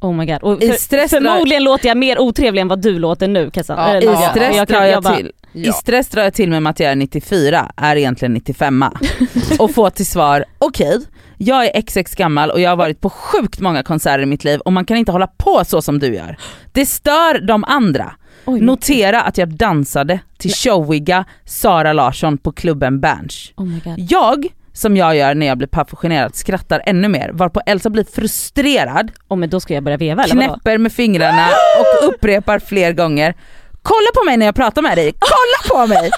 [0.00, 0.42] Oh my god.
[0.42, 3.78] Och I för, stress förmodligen låter jag mer otrevlig än vad du låter nu Kassan.
[3.78, 5.32] Ja, I Ja, stress jag kan- drar jag bara- till.
[5.52, 5.72] I Ja.
[5.72, 8.84] stress drar jag till med att jag är 94, är egentligen 95
[9.58, 10.98] och får till svar, okej,
[11.38, 14.60] jag är XX gammal och jag har varit på sjukt många konserter i mitt liv
[14.60, 16.36] och man kan inte hålla på så som du gör.
[16.72, 18.12] Det stör de andra.
[18.44, 23.52] Oj, Notera att jag dansade till showiga Sara Larsson på klubben Berns.
[23.56, 23.68] Oh.
[23.96, 24.46] Jag,
[24.80, 28.04] som jag gör när jag blir paff och generad, skrattar ännu mer varpå Elsa blir
[28.14, 30.48] frustrerad, Oh, men då ska jag börja veva eller vadå?
[30.54, 31.46] knäpper med fingrarna
[31.80, 33.34] och upprepar fler gånger
[33.82, 36.10] Kolla på mig när jag pratar med dig, kolla på mig!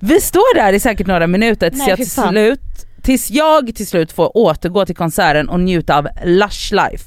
[0.00, 2.28] Vi står där i säkert några minuter tills, Nej, jag till fan.
[2.28, 2.60] slut,
[3.02, 7.04] tills jag till slut får återgå till konserten och njuta av Lush Life.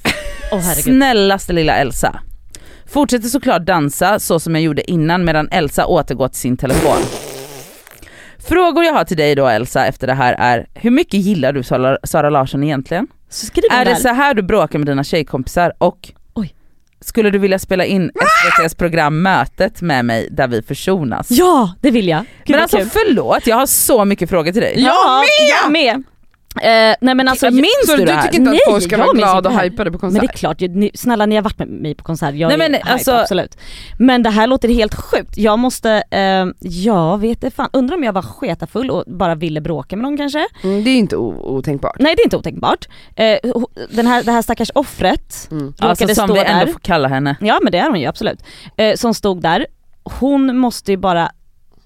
[0.51, 0.83] Åh herregud.
[0.83, 2.19] Snällaste lilla Elsa.
[2.87, 6.97] Fortsätter såklart dansa så som jag gjorde innan medan Elsa återgår till sin telefon.
[8.47, 11.63] Frågor jag har till dig då Elsa efter det här är, hur mycket gillar du
[11.63, 13.07] Sara, Sara Larsson egentligen?
[13.71, 13.93] Är där.
[13.93, 16.53] det så här du bråkar med dina tjejkompisar och Oj.
[17.01, 21.27] skulle du vilja spela in SVTs program Mötet med mig där vi försonas?
[21.31, 22.19] Ja det vill jag.
[22.45, 22.89] Gud, Men alltså kul.
[22.89, 24.73] förlåt, jag har så mycket frågor till dig.
[24.77, 25.23] Ja,
[25.63, 26.03] jag med!
[26.55, 28.21] Eh, nej men alltså, Minns Så du du det här?
[28.21, 30.21] tycker inte Nej, att folk ska vara glada och hypade på men konsert?
[30.21, 32.57] det är klart, ni, snälla ni har varit med mig på konsert, jag Nej, är
[32.57, 33.57] men hype, alltså- absolut.
[33.99, 38.03] Men det här låter helt sjukt, jag måste, eh, jag vet det fan, undrar om
[38.03, 40.47] jag var sketafull och bara ville bråka med någon kanske?
[40.63, 41.95] Mm, det är inte otänkbart.
[41.99, 42.87] Nej det är inte otänkbart.
[43.15, 43.37] Eh,
[43.89, 45.73] den här, det här stackars offret Mm.
[45.79, 46.71] Alltså som stå vi ändå där.
[46.73, 47.35] får kalla henne.
[47.41, 48.39] Ja men det är hon ju absolut.
[48.77, 49.65] Eh, som stod där,
[50.03, 51.31] hon måste ju bara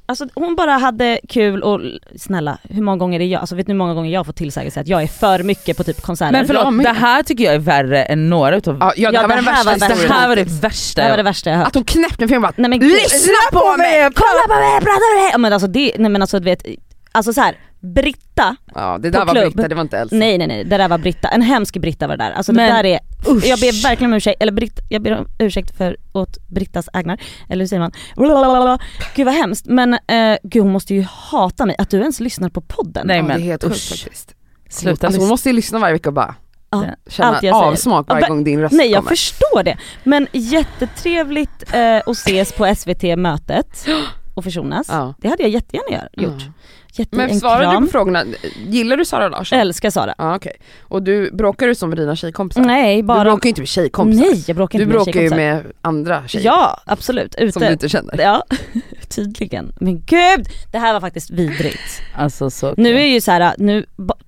[0.06, 1.82] Alltså hon bara hade kul och
[2.18, 4.80] snälla, hur många gånger är jag, alltså vet ni hur många gånger jag fått tillsägelse
[4.80, 6.32] att jag är för mycket på typ konserter?
[6.32, 8.78] Men förlåt, det här tycker jag är värre än några utav...
[8.80, 10.08] Ja, ja det Ja, här var det den här värsta var värsta.
[10.08, 11.24] det här var det värsta det här var det jag...
[11.24, 11.68] värsta jag hört.
[11.68, 12.89] Att hon knäppte med fingrarna och bara Nej men.
[12.89, 14.10] Lyssna på mig!
[14.16, 15.30] Kolla på mig, prata med mig!
[15.32, 16.66] Ja, men alltså det, nej men alltså du vet,
[17.12, 17.56] alltså så här,
[17.88, 19.54] Britta, Ja det där På var klubb.
[19.54, 20.15] Britta, det var inte Elsa.
[20.15, 22.32] nej nej nej det där var Britta, en hemsk Britta var det där.
[22.32, 23.46] Alltså Men, det där är, usch.
[23.46, 27.22] jag ber verkligen om ursäkt, eller Britt, jag ber om ursäkt för åt Brittas ägnar,
[27.50, 27.91] eller hur säger man?
[28.15, 28.80] Blablabla.
[29.15, 32.50] Gud vad hemskt, men eh, gud hon måste ju hata mig, att du ens lyssnar
[32.50, 33.08] på podden.
[33.08, 33.89] Nej ja, men det är helt sjukt usch.
[34.04, 34.36] faktiskt.
[34.69, 36.36] Sluta alltså, hon måste ju lyssna varje vecka och bara
[36.72, 37.72] Ja, känna allt jag säger.
[37.72, 39.10] avsmak varje Ja, gång din röst Nej jag kommer.
[39.10, 43.86] förstår det, men jättetrevligt eh, att ses på SVT mötet
[44.34, 44.88] och försonas.
[44.89, 45.13] Ja.
[45.17, 46.41] Det hade jag jättegärna gjort.
[46.41, 46.52] Ja.
[46.95, 47.86] Jätte, Men en svarade du kram.
[47.86, 48.23] på frågorna,
[48.67, 49.60] gillar du Sara Larsson?
[49.60, 50.15] Älskar Sara.
[50.17, 50.53] Ja okej.
[50.82, 52.62] Och du, bråkar du som med dina tjejkompisar?
[52.62, 53.23] Nej Du bara...
[53.23, 54.25] bråkar ju inte med tjejkompisar.
[54.25, 55.63] Nej jag bråkar du inte med bråkar ju tjejkompisar.
[55.63, 57.51] med andra tjejer Ja absolut, ute.
[57.51, 58.21] som du inte känner.
[58.21, 58.43] Ja,
[59.10, 59.73] tydligen.
[59.79, 60.47] Men gud!
[60.71, 62.01] Det här var faktiskt vidrigt.
[62.15, 63.86] Alltså så Nu är ju så här, nu,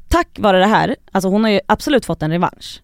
[0.10, 2.82] tack vare det här, alltså hon har ju absolut fått en revansch.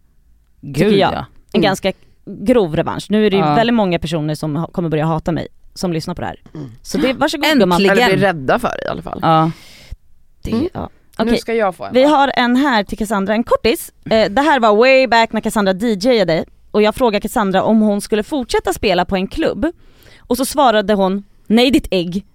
[0.62, 1.14] Gud jag.
[1.14, 1.18] ja.
[1.54, 1.62] En Mm.
[1.64, 1.92] ganska
[2.26, 3.06] grov revansch.
[3.10, 3.56] Nu är det ju Ja.
[3.56, 6.40] väldigt många personer som kommer börja hata mig, som lyssnar på det här.
[6.54, 6.72] Mm.
[6.82, 7.60] Så det, varsågod Äntligen.
[7.60, 7.82] gumman.
[7.82, 9.20] Eller blir rädda för det i alla fall.
[9.22, 9.52] ja.
[10.44, 10.70] Det, Mm.
[10.74, 10.90] ja.
[11.18, 11.94] Nu Okej, ska jag få en.
[11.94, 13.92] vi har en här till Cassandra, en kortis.
[14.10, 18.02] Eh, det här var way back när Cassandra DJade och jag frågade Cassandra om hon
[18.02, 19.66] skulle fortsätta spela på en klubb.
[20.20, 22.26] Och så svarade hon, nej ditt ägg.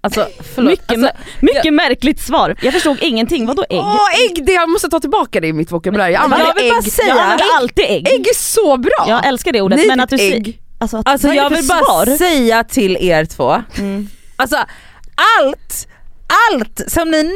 [0.00, 0.70] Alltså förlåt.
[0.70, 2.56] Mycket, alltså, mycket märkligt svar.
[2.62, 3.78] Jag förstod ingenting, vadå ägg?
[3.80, 6.08] Åh ägg, det, jag måste ta tillbaka det i mitt vokabulär.
[6.08, 6.92] Jag använder jag vill bara ägg.
[6.92, 8.08] säga- jag använder alltid ägg.
[8.08, 9.04] Ägg är så bra!
[9.08, 10.60] Jag älskar det ordet Nej, men att du säger, ägg.
[10.78, 12.16] alltså, att, alltså jag vill bara svar?
[12.16, 14.08] säga till er två, Mm.
[14.36, 14.56] alltså
[15.40, 15.88] allt
[16.52, 17.30] allt som ni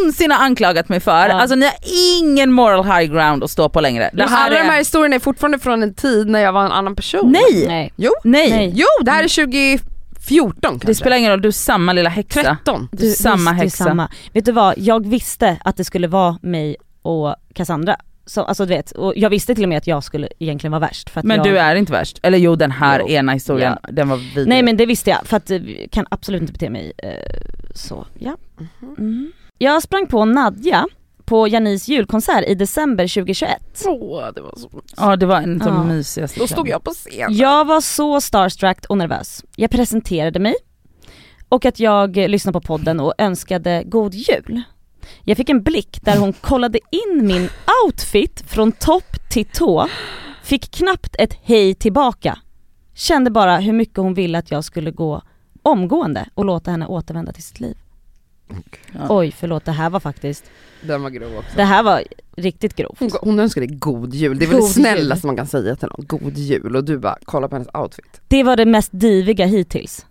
[0.00, 1.34] någonsin har anklagat mig för, Ja.
[1.40, 1.74] alltså ni har
[2.20, 4.10] ingen moral high ground att stå på längre.
[4.12, 4.78] Det här alla de här är...
[4.78, 7.32] historierna är fortfarande från en tid när jag var en annan person.
[7.32, 7.64] Nej!
[7.66, 7.92] Nej.
[7.96, 8.50] Jo, Nej!
[8.50, 8.72] Nej.
[8.74, 10.86] jo det här är 2014 kanske.
[10.86, 12.42] Det spelar ingen roll, du är samma lilla häxa.
[12.42, 12.88] 13.
[12.92, 13.84] Du är samma visst, det är häxa.
[13.84, 14.08] samma.
[14.32, 17.96] Vet du vad, jag visste att det skulle vara mig och Cassandra.
[18.26, 20.80] Så, alltså du vet, och jag visste till och med att jag skulle egentligen vara
[20.80, 21.10] värst.
[21.10, 22.18] För att Men jag, du är inte värst.
[22.22, 23.08] Eller jo den här Jo.
[23.08, 24.46] ena historien, den var vidrig.
[24.48, 27.10] Nej men det visste jag, för att eh, jag kan absolut inte bete mig eh,
[27.74, 28.06] så.
[28.18, 28.36] Ja.
[28.58, 28.94] Mhm.
[28.98, 29.32] Mm.
[29.58, 30.86] Jag sprang på Nadja
[31.24, 33.50] på Janis julkonsert i december 2021.
[33.86, 34.70] Åh, det var så...
[34.96, 35.74] Ja det var en av Ja.
[35.74, 37.36] de mysigaste Då stod jag på scen.
[37.36, 39.44] Jag var så starstruck och nervös.
[39.56, 40.54] Jag presenterade mig
[41.48, 44.62] och att jag eh, lyssnade på podden och önskade god jul.
[45.24, 47.48] Jag fick en blick där hon kollade in min
[47.84, 49.88] outfit från topp till tå,
[50.42, 52.38] fick knappt ett hej tillbaka.
[52.94, 55.22] Kände bara hur mycket hon ville att jag skulle gå
[55.62, 57.76] omgående och låta henne återvända till sitt liv.
[58.92, 59.00] Ja.
[59.08, 60.44] Oj förlåt det här var faktiskt,
[60.82, 61.50] Den var grov också.
[61.56, 62.02] det här var
[62.36, 62.96] riktigt grovt.
[63.00, 65.28] Hon, hon önskar dig god jul, det är väl God det snällaste jul.
[65.28, 66.06] man kan säga till någon.
[66.06, 68.20] God jul och du bara kollar på hennes outfit.
[68.28, 70.06] Det var det mest diviga hittills.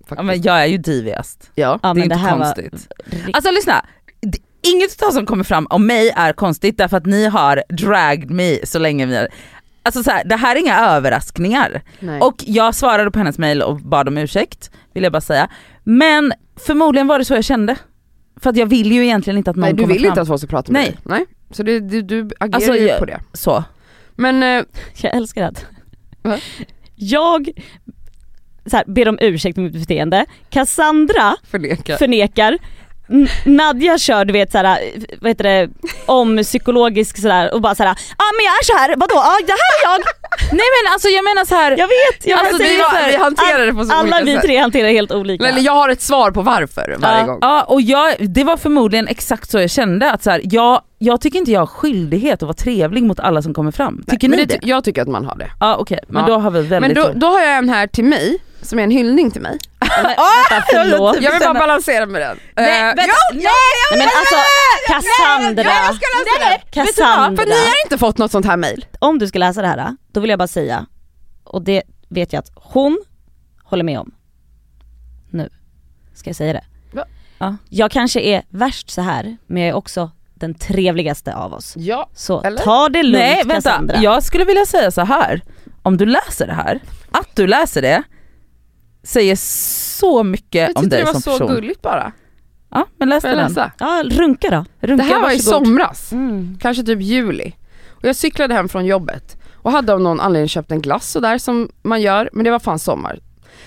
[0.00, 0.16] Faktiskt.
[0.18, 1.50] Ja, men jag är ju divigast.
[1.54, 1.78] ja.
[1.82, 2.88] Ja det är men inte det här konstigt.
[3.06, 3.86] var Alltså lyssna,
[4.74, 8.58] inget av som kommer fram om mig är konstigt därför att ni har dragged me
[8.64, 9.28] så länge vi har
[9.82, 11.82] Alltså så här, det här är inga överraskningar.
[12.00, 12.20] Nej.
[12.20, 15.48] Och jag svarade på hennes mail och bad om ursäkt, vill jag bara säga.
[15.84, 16.32] Men
[16.66, 17.76] förmodligen var det så jag kände.
[18.40, 20.08] För att jag vill ju egentligen inte att någon Nej du kommer vill fram.
[20.08, 20.90] inte att folk ska prata med Nej.
[20.90, 20.98] dig?
[21.04, 21.24] Nej.
[21.50, 23.20] Så det, du, du agerar Alltså, ju jag- på det.
[23.32, 23.64] Så.
[24.16, 24.64] Men eh,
[24.96, 25.66] Jag älskar att
[26.22, 26.38] Va?
[26.94, 27.50] jag
[28.66, 31.96] så här, ber om ursäkt för mitt beteende, Cassandra förneka.
[31.96, 32.58] förnekar, N-
[33.44, 34.78] Nadja kör du vet såhär,
[35.20, 35.68] vad heter det,
[36.06, 39.36] om psykologisk sådär och bara såhär, ja ah, men jag är så här, vadå, ja
[39.46, 40.04] det här är jag,
[40.52, 41.70] Nej men alltså jag menar så här.
[41.70, 44.42] jag vet, jag alltså, vi, var, vi hanterar det på så alla olika vi sätt.
[44.44, 45.48] tre hanterar helt olika.
[45.48, 47.26] Eller jag har ett svar på varför varje Ja.
[47.26, 47.38] gång.
[47.40, 51.20] Ja och jag, det var förmodligen exakt så jag kände att så här, jag, jag
[51.20, 54.04] tycker inte jag har skyldighet att vara trevlig mot alla som kommer fram.
[54.08, 55.50] Tycker men ni det, Jag tycker att man har det.
[55.60, 56.28] Ja okej, men Ja.
[56.28, 58.82] då har vi väldigt Men då, då har jag en här till mig, som är
[58.82, 59.58] en hyllning till mig.
[59.80, 61.20] Men, vänta, förlåt.
[61.20, 62.38] Jag vill bara balansera med den.
[62.56, 63.02] Nej, vänta,
[63.32, 63.50] ja,
[63.90, 64.36] Nej men alltså
[64.86, 66.60] Cassandra, Ja, jag ska läsa den.
[66.86, 67.42] Cassandra.
[67.42, 68.86] För ni har inte fått något sånt här mail.
[68.98, 70.86] om du ska läsa det här, då vill jag bara säga,
[71.44, 72.98] och det vet jag att hon
[73.64, 74.14] håller med om.
[75.30, 75.48] Nu
[76.14, 76.64] ska jag säga det.
[76.92, 77.04] Va?
[77.38, 77.56] Ja.
[77.68, 81.74] Jag kanske är värst så här men jag är också den trevligaste av oss.
[81.76, 82.08] Ja.
[82.14, 82.62] Så Eller?
[82.62, 83.96] ta det lugnt Nej vänta, Cassandra.
[84.02, 85.42] jag skulle vilja säga så här.
[85.82, 88.02] om du läser det här, att du läser det
[89.06, 89.36] säger
[89.98, 91.54] så mycket Jag om tyckte dig det var som så person.
[91.54, 92.12] gulligt bara.
[92.70, 93.48] Ja men läs Får jag den.
[93.48, 93.72] läsa?
[93.78, 94.64] Ja, runka då.
[94.86, 95.66] Runka, Det här var i varsågod.
[95.66, 96.12] somras.
[96.12, 96.58] Mm.
[96.60, 97.52] kanske typ juli.
[97.90, 101.22] Och jag cyklade hem från jobbet och hade av någon anledning köpt en glass och
[101.22, 103.20] där som man gör, men det var fan sommar.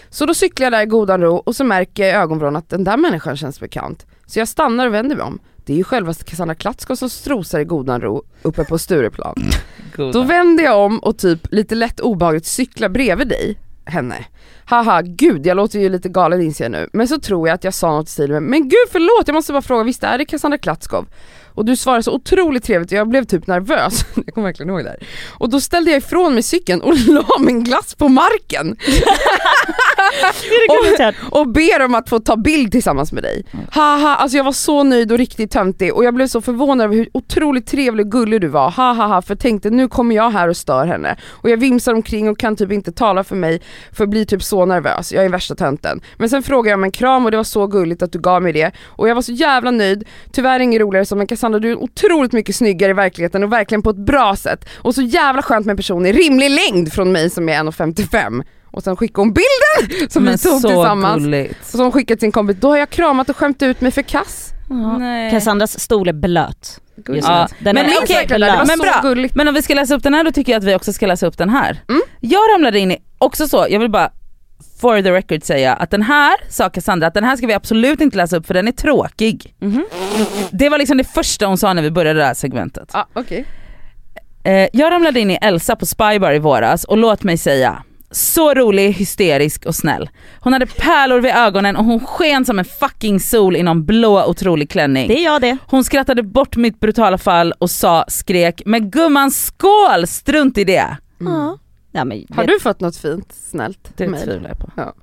[0.09, 2.69] Så då cyklar jag där i godan ro och så märker jag i ögonvrån att
[2.69, 4.05] den där människan känns bekant.
[4.25, 5.39] Så jag stannar och vänder mig om.
[5.65, 9.35] Det är ju självaste Cassandra Klatskov som strosar i godan ro uppe på Stureplan.
[9.95, 10.11] Goda.
[10.11, 13.57] Då vänder jag om och typ lite lätt obehagligt cyklar bredvid dig,
[13.89, 14.25] henne.
[14.65, 16.89] Haha, gud jag låter ju lite galen inser jag nu.
[16.93, 19.33] Men så tror jag att jag sa något i stil med, men gud förlåt jag
[19.33, 21.07] måste bara fråga, visst är det Cassandra Klatskov?
[21.53, 24.83] Och du svarade så otroligt trevligt och jag blev typ nervös, jag kommer verkligen ihåg
[24.83, 25.07] det här.
[25.27, 28.77] Och då ställde jag ifrån mig cykeln och la min glass på marken
[30.69, 33.45] och, och ber om att få ta bild tillsammans med dig.
[33.71, 36.95] Haha, alltså jag var så nöjd och riktigt töntig och jag blev så förvånad över
[36.95, 38.69] hur otroligt trevlig och gullig du var.
[38.69, 41.17] Haha, för jag tänkte nu kommer jag här och stör henne.
[41.29, 44.43] Och jag vimsar omkring och kan typ inte tala för mig för jag blir typ
[44.43, 46.01] så nervös, jag är värsta tönten.
[46.17, 48.41] Men sen frågade jag om en kram och det var så gulligt att du gav
[48.41, 50.03] mig det och jag var så jävla nöjd.
[50.31, 53.81] Tyvärr inget roligare som men Cassandra du är otroligt mycket snyggare i verkligheten och verkligen
[53.81, 54.65] på ett bra sätt.
[54.77, 58.43] Och så jävla skönt med en person i rimlig längd från mig som är 1,55.
[58.71, 61.23] Och sen skickade hon bilden som men vi tog tillsammans.
[61.23, 61.59] gulligt.
[61.61, 63.91] Och så har hon skickat sin kompis, då har jag kramat och skämt ut mig
[63.91, 64.49] för kass.
[64.69, 64.99] Ja.
[65.31, 66.79] Cassandras stol är blöt.
[67.05, 68.67] Ja, men är okej, alltså det blöt.
[68.67, 68.99] men bra.
[69.03, 69.35] gulligt.
[69.35, 71.07] Men om vi ska läsa upp den här då tycker jag att vi också ska
[71.07, 71.81] läsa upp den här.
[71.89, 72.01] Mm.
[72.19, 74.11] Jag ramlade in i, också så, jag vill bara
[74.81, 78.01] for the record säga att den här sa Cassandra att den här ska vi absolut
[78.01, 79.55] inte läsa upp för den är tråkig.
[79.59, 79.85] Mhm.
[80.51, 82.89] Det var liksom det första hon sa när vi började det här segmentet.
[82.93, 83.45] Ja, okej.
[84.43, 88.53] Eh, jag ramlade in i Elsa på Spybar i våras och låt mig säga, så
[88.53, 90.09] rolig, hysterisk och snäll.
[90.39, 94.25] Hon hade pärlor vid ögonen och hon sken som en fucking sol i någon blå
[94.25, 95.07] otrolig klänning.
[95.07, 95.57] Det är jag det.
[95.67, 100.97] Hon skrattade bort mitt brutala fall och sa, skrek, men gumman skål, strunt i det.
[101.17, 101.57] Ja.
[101.91, 104.93] Ja, men, Har du fått något fint, snällt Det tvivlar jag på.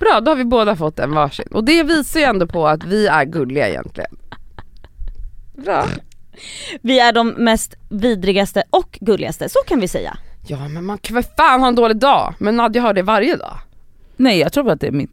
[0.00, 1.48] Bra, då har vi båda fått en varsin.
[1.52, 4.16] Och det visar ju ändå på att vi är gulliga egentligen.
[5.54, 5.86] Bra.
[6.82, 10.18] Vi är de mest vidrigaste och gulligaste, så kan vi säga.
[10.48, 13.36] Ja men man kan väl fan ha en dålig dag, men Nadja har det varje
[13.36, 13.58] dag.
[14.16, 15.10] Nej jag tror bara att det är mitt...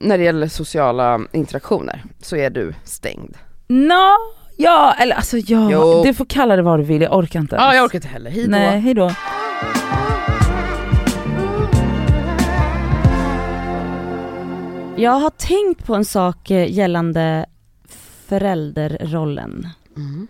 [0.00, 3.36] När det gäller sociala interaktioner så är du stängd.
[3.66, 4.16] Nå,
[4.56, 6.02] ja eller alltså ja, Jo.
[6.04, 8.30] du får kalla det vad du vill, jag orkar inte Ja jag orkar inte heller,
[8.30, 8.50] hejdå.
[8.50, 9.10] Nej, hejdå.
[14.96, 17.46] Jag har tänkt på en sak eh, gällande
[18.28, 19.68] förälderrollen.
[19.96, 20.26] Mm.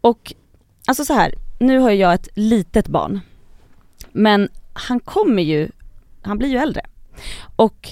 [0.00, 0.32] Och
[0.86, 3.20] alltså så här, nu har jag ett litet barn.
[4.14, 5.68] Men han kommer ju,
[6.22, 6.82] han blir ju äldre.
[7.56, 7.88] Och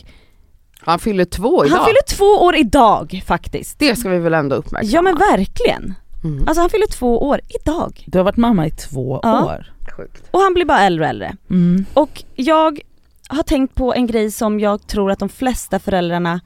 [0.81, 1.77] Han fyller två idag.
[1.77, 3.79] han fyller två år idag faktiskt.
[3.79, 4.93] Det ska vi väl ändå uppmärksamma.
[4.95, 5.95] Ja men verkligen.
[6.25, 6.45] Mm.
[6.49, 8.05] Alltså han fyller två år idag.
[8.07, 9.45] Du har varit mamma i två Ja.
[9.45, 9.73] år.
[9.97, 10.23] Sjukt.
[10.31, 11.37] Och han blir bara äldre och äldre.
[11.51, 11.85] Mm.
[11.95, 12.81] Och jag
[13.29, 16.41] har tänkt på en grej som jag tror att de flesta föräldrarna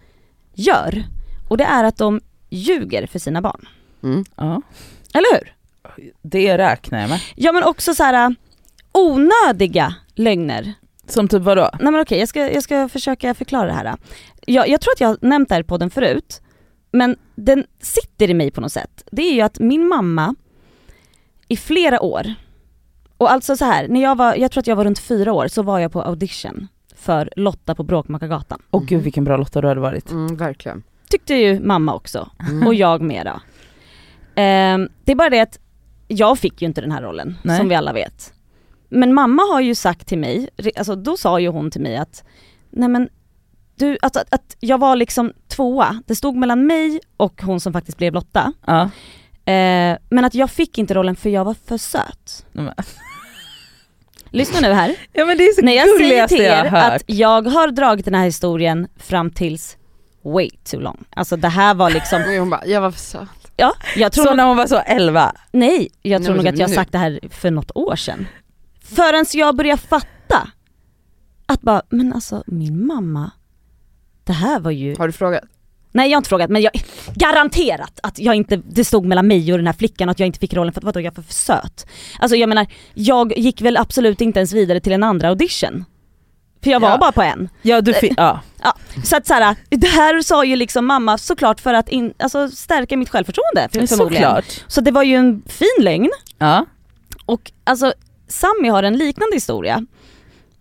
[0.54, 1.04] gör.
[1.48, 3.68] Och det är att de ljuger för sina barn.
[4.02, 4.24] Mm.
[4.36, 4.62] Ja.
[5.14, 5.52] Eller hur?
[6.22, 7.20] Det räknar jag med.
[7.34, 8.34] Ja men också så här
[8.96, 10.72] onödiga lögner.
[11.06, 11.70] Som typ vadå?
[11.80, 13.96] Nej men okej, jag ska, jag ska försöka förklara det här.
[14.46, 16.40] Jag, jag tror att jag har nämnt det här i podden förut.
[16.92, 19.04] men den sitter i mig på något sätt.
[19.12, 20.34] Det är ju att min mamma
[21.48, 22.34] i flera år,
[23.16, 25.48] och alltså så här, när jag var, jag tror att jag var runt fyra år,
[25.48, 28.62] så var jag på audition för Lotta på Bråkmakargatan.
[28.70, 30.10] Åh gud vilken bra Lotta du hade varit.
[30.10, 30.82] Mm, verkligen.
[31.10, 32.66] Tyckte ju mamma också, Mm.
[32.66, 33.40] och jag mera.
[34.34, 35.58] Ehm, det är bara det att
[36.08, 37.58] jag fick ju inte den här rollen, Nej.
[37.58, 38.32] som vi alla vet.
[38.88, 42.24] Men mamma har ju sagt till mig, alltså då sa ju hon till mig att,
[42.70, 43.08] nej men
[43.76, 47.72] du, alltså att, att jag var liksom tvåa, det stod mellan mig och hon som
[47.72, 48.52] faktiskt blev Lotta.
[48.66, 48.82] Ja.
[49.52, 52.46] Eh, men att jag fick inte rollen för jag var för söt.
[52.52, 52.74] Men-
[54.30, 54.96] Lyssna nu här.
[55.12, 56.92] Ja men det är så När jag säger till jag er har hört.
[56.96, 59.76] att jag har dragit den här historien fram tills
[60.22, 61.04] way too long.
[61.10, 63.28] Alltså det här var liksom, hon bara, jag var för söt.
[63.56, 65.32] ja, jag tror Så när hon var så 11?
[65.52, 66.74] Nej, jag tror Nej, nog att jag nu.
[66.74, 68.26] sagt det här för något år sedan.
[68.94, 70.48] Förrän jag började fatta
[71.46, 73.30] att bara, men alltså min mamma,
[74.24, 75.42] det här var ju, Har du frågat?
[75.92, 76.72] nej jag har inte frågat men jag,
[77.14, 80.26] garanterat att jag inte, det stod mellan mig och den här flickan och att jag
[80.26, 81.86] inte fick rollen för att vadå jag var för söt.
[82.18, 85.84] Alltså jag menar, jag gick väl absolut inte ens vidare till en andra audition.
[86.62, 86.98] För jag var Ja.
[86.98, 87.48] bara på en.
[87.62, 88.40] Ja du fick, ja.
[89.04, 92.96] Så att såhär, det här sa ju liksom mamma såklart för att in, alltså, stärka
[92.96, 94.22] mitt självförtroende för, förmodligen.
[94.24, 94.64] Såklart.
[94.66, 96.10] Så det var ju en fin lögn.
[96.38, 96.66] Ja.
[97.26, 97.94] Och alltså
[98.28, 99.86] Sammy har en liknande historia.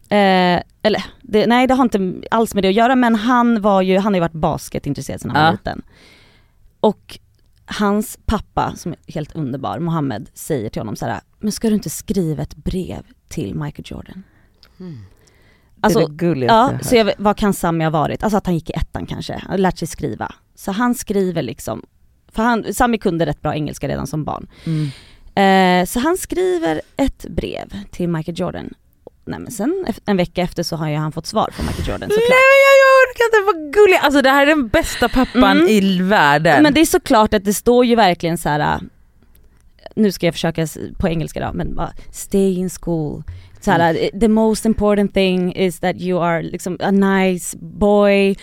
[0.09, 3.81] Eh, eller det, nej det har inte alls med det att göra men han var
[3.81, 5.51] ju, han har ju varit basketintresserad sedan han var Ja.
[5.51, 5.81] liten.
[6.79, 7.19] Och
[7.65, 11.73] hans pappa som är helt underbar, Mohammed, säger till honom så här: men ska du
[11.75, 14.23] inte skriva ett brev till Michael Jordan?
[15.81, 18.23] Alltså, det är det gulligaste jag Ja, har så jag, vad kan Sammy ha varit?
[18.23, 20.35] Alltså att han gick i ettan kanske, han hade lärt sig skriva.
[20.55, 21.85] Så han skriver liksom,
[22.27, 24.47] för han, Sammy kunde rätt bra engelska redan som barn.
[24.65, 24.87] Mm.
[25.35, 28.73] Eh, så han skriver ett brev till Michael Jordan.
[29.27, 32.09] Nej men sen en vecka efter så har ju han fått svar från Michael Jordan
[32.09, 32.29] Nej såklart.
[32.29, 33.97] men jag, jag orkar inte, vad gullig.
[34.01, 35.67] Alltså det här är den bästa pappan Mm.
[35.67, 36.63] i världen.
[36.63, 38.59] Men det är såklart att det står ju verkligen så här.
[38.59, 38.81] äh,
[39.95, 40.67] nu ska jag försöka
[40.97, 43.23] på engelska då, men bara stay in school.
[43.65, 48.35] Så här, äh, the most important thing is that you are liksom a nice boy,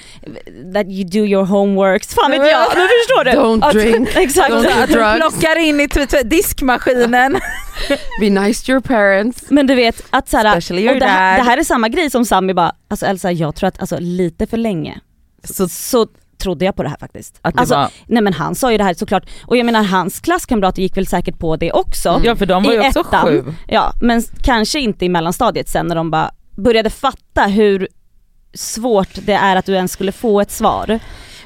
[0.75, 2.15] that you do your homeworks.
[2.15, 3.31] Fan vet jag, men förstår du?
[3.31, 4.51] Don't Att- drink, Exakt.
[4.51, 5.17] don't do drugs.
[5.17, 7.41] plockar in i tv- diskmaskinen.
[8.21, 9.45] Be nice to your parents.
[9.51, 12.25] Men du vet att så här, och det, här, det här är samma grej som
[12.25, 15.01] Sami bara, alltså Elsa jag tror att alltså, lite för länge
[15.45, 16.07] så, så
[16.43, 17.39] trodde jag på det här faktiskt.
[17.43, 20.21] Att Alltså, var, Nej men han sa ju det här såklart, och jag menar hans
[20.21, 22.21] klasskamrater gick väl säkert på det också.
[22.25, 23.27] ja för de var i ju också ettan.
[23.27, 23.45] sju.
[23.69, 27.89] Ja men kanske inte i mellanstadiet sen när de bara började fatta hur
[28.55, 30.99] svårt det är att du ens skulle få ett svar.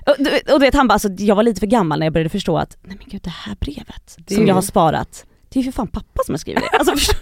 [0.07, 0.13] Och,
[0.53, 2.59] och du vet han bara, alltså, jag var lite för gammal när jag började förstå
[2.59, 5.25] att, nej men gud det här brevet Det som jag har sparat,
[5.57, 6.79] det är ju för fan pappa som har skrivit det.
[6.79, 7.15] Alltså,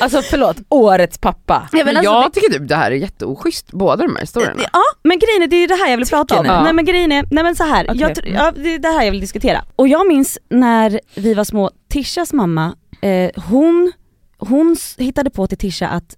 [0.00, 1.68] Alltså förlåt, årets pappa.
[1.72, 4.62] Ja, men alltså, jag tycker typ det här är jätteoschysst, båda de här historierna.
[4.72, 6.46] Ja men grejen är, det är det här jag vill prata om.
[6.46, 8.00] Nej men grejen är, nej men så här, Okej.
[8.00, 9.64] jag, ja, det är det här jag vill diskutera.
[9.76, 13.92] Och jag minns när vi var små, Tishas mamma, eh, hon,
[14.38, 16.16] hon hittade på till Tisha att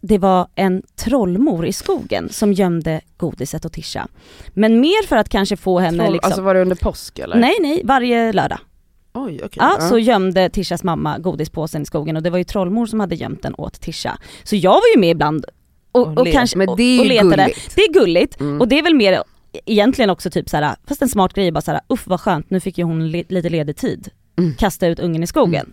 [0.00, 4.08] det var en trollmor i skogen som gömde godiset åt Tisha.
[4.48, 7.36] Men mer för att kanske få henne Troll, liksom, Alltså var det under påsk eller?
[7.36, 8.58] nej nej, varje lördag.
[9.14, 9.56] Oj okej.
[9.56, 13.14] Ja, så gömde Tishas mamma godispåsen i skogen och det var ju trollmor som hade
[13.14, 14.18] gömt den åt Tisha.
[14.44, 15.44] Så jag var ju med ibland
[15.92, 17.36] och, Och och, le- kanske, Men det är och letade.
[17.44, 17.74] gulligt.
[17.76, 18.60] Det är gulligt Mm.
[18.60, 19.22] och det är väl mer
[19.64, 22.78] egentligen också typ såhär, fast en smart grej bara såhär, uff vad skönt nu fick
[22.78, 24.08] ju hon li- lite ledig tid.
[24.38, 24.54] Mm.
[24.54, 25.72] Kasta ut ungen i skogen.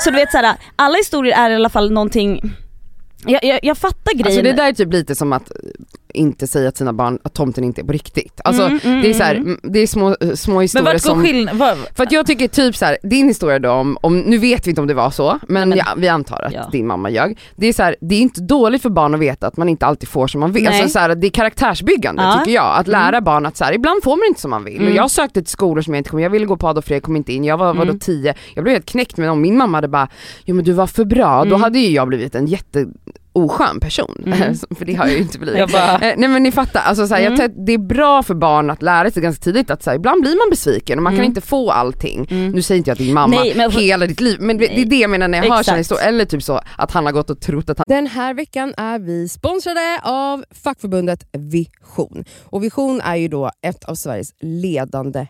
[0.00, 2.50] Så du vet såhär, alla historier är i alla fall någonting,
[3.26, 4.26] jag, jag, jag fattar grejen.
[4.26, 5.50] Alltså det där är typ lite som att
[6.14, 8.40] inte säga till sina barn att tomten inte är på riktigt.
[8.44, 9.46] Alltså Mm, mm, det är så här, mm.
[9.46, 11.78] mm, det är små, små Men historier går som skillnaden?
[11.96, 14.70] För att jag tycker typ så här, din historia då om, om, nu vet vi
[14.70, 16.68] inte om det var så, men, men- ja, vi antar att Ja.
[16.72, 17.38] din mamma ljög.
[17.56, 19.86] Det är så här, det är inte dåligt för barn att veta att man inte
[19.86, 20.64] alltid får som man vill.
[20.64, 20.80] Nej.
[20.80, 22.38] Alltså så här, det är karaktärsbyggande Ja.
[22.38, 23.24] tycker jag, att lära Mm.
[23.24, 24.76] barn att så ibland får man inte som man vill.
[24.76, 24.88] Mm.
[24.88, 27.04] Och jag sökte till skolor som jag inte kom jag ville gå på Adolf Fredrik,
[27.04, 27.98] kom inte in, jag var vadå Mm.
[27.98, 30.08] 10, jag blev helt knäckt men om min mamma hade bara,
[30.44, 31.60] jo men du var för bra, då Mm.
[31.62, 32.86] hade ju jag blivit en jätte
[33.34, 34.54] oskön person, Mm.
[34.78, 35.72] för det har jag ju inte blivit.
[35.72, 37.38] Bara, Eh, nej men ni fattar, alltså, såhär, Mm.
[37.40, 40.30] jag det är bra för barn att lära sig ganska tidigt att såhär, ibland blir
[40.36, 41.28] man besviken och man kan Mm.
[41.30, 42.26] inte få allting.
[42.30, 42.50] Mm.
[42.50, 44.80] Nu säger inte jag att din mamma Nej, men- hela ditt liv, men det, det
[44.82, 45.64] är det jag menar när jag hör Exakt.
[45.66, 48.34] sådana historier, eller typ så att han har gått och trott att han Den här
[48.34, 52.24] veckan är vi sponsrade av fackförbundet Vision.
[52.44, 55.26] Och Vision är ju då ett av Sveriges ledande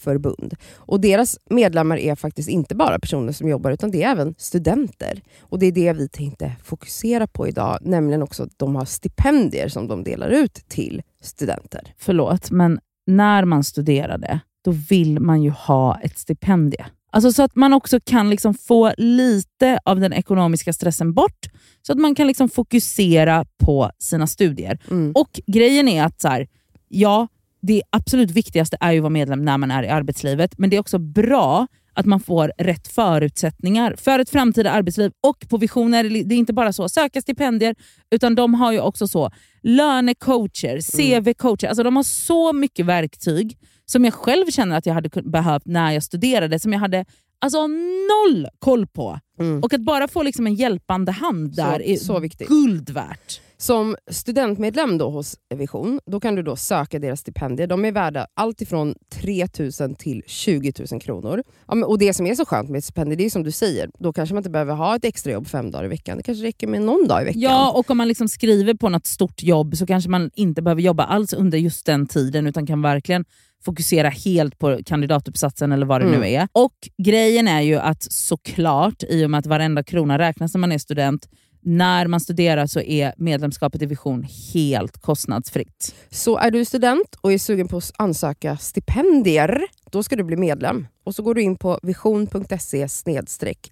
[0.00, 0.54] fackförbund.
[0.76, 5.22] Och deras medlemmar är faktiskt inte bara personer som jobbar utan det är även studenter.
[5.40, 9.68] Och det är det vi tänkte fokusera på idag, nämligen också att de har stipendier
[9.68, 11.94] som de delar ut till studenter.
[11.98, 16.86] förlåt, men när man studerade, då vill man ju ha ett stipendie.
[17.12, 21.46] Alltså så att man också kan liksom få lite av den ekonomiska stressen bort,
[21.82, 24.78] så att man kan liksom fokusera på sina studier.
[24.90, 25.12] Mm.
[25.14, 26.48] Och grejen är att så här,
[26.88, 27.28] ja,
[27.62, 30.76] det absolut viktigaste är ju att vara medlem när man är i arbetslivet, men det
[30.76, 35.12] är också bra att man får rätt förutsättningar för ett framtida arbetsliv.
[35.20, 37.74] Och på Visioner, det är inte bara så söka stipendier,
[38.10, 39.30] utan de har ju också så
[39.62, 41.68] lönecoacher, CV-coacher.
[41.68, 45.92] Alltså de har så mycket verktyg som jag själv känner att jag hade behövt när
[45.92, 47.04] jag studerade, som jag hade
[47.40, 49.18] alltså noll koll på.
[49.40, 49.62] Mm.
[49.62, 52.48] Och att bara få liksom en hjälpande hand Så- där är så viktigt.
[52.48, 53.40] guld värt.
[53.60, 57.66] Som studentmedlem då hos Vision, då kan du då söka deras stipendier.
[57.66, 59.46] De är värda allt ifrån 3
[59.80, 61.42] 000 till 20 000 kronor.
[61.68, 63.50] Ja, men, och Det som är så skönt med ett stipendium, det är som du
[63.50, 66.16] säger, då kanske man inte behöver ha ett extrajobb fem dagar i veckan.
[66.16, 67.40] Det kanske räcker med någon dag i veckan.
[67.40, 70.82] Ja, och om man liksom skriver på något stort jobb så kanske man inte behöver
[70.82, 73.24] jobba alls under just den tiden utan kan verkligen
[73.64, 76.20] fokusera helt på kandidatuppsatsen eller vad det Mm.
[76.20, 76.48] nu är.
[76.52, 80.72] Och grejen är ju att såklart, i och med att varenda krona räknas när man
[80.72, 81.28] är student,
[81.60, 85.94] när man studerar så är medlemskapet i Vision helt kostnadsfritt.
[86.10, 90.36] Så är du student och är sugen på att ansöka stipendier, då ska du bli
[90.36, 90.86] medlem.
[91.04, 92.88] Och så går du in på vision.se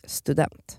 [0.06, 0.78] student.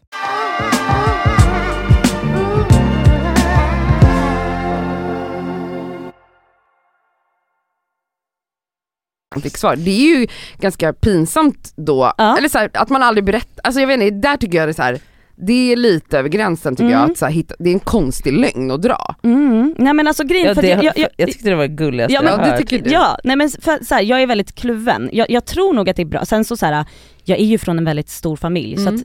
[9.42, 9.76] fick svar.
[9.76, 10.28] Det är ju
[10.60, 12.38] ganska pinsamt då, Ja.
[12.38, 14.72] eller så här, att man aldrig berättar, alltså jag vet inte, där tycker jag det
[14.72, 15.00] är så här,
[15.42, 17.00] det är lite över gränsen tycker Mm.
[17.00, 19.16] jag, att så här, hitta, det är en konstig lögn att dra.
[19.24, 19.76] Mm.
[19.78, 22.22] Nej men alltså grejen, för att jag, jag, jag, tyckte det var det gulligaste Ja,
[22.22, 22.90] men- Ja, det tycker du.
[22.90, 25.10] Ja, nej men för, så här, jag är väldigt kluven.
[25.14, 26.26] Jag, jag tror nog att det är bra.
[26.26, 26.86] Sen så, så här,
[27.24, 28.96] jag är ju från en väldigt stor familj så Mm.
[28.96, 29.04] att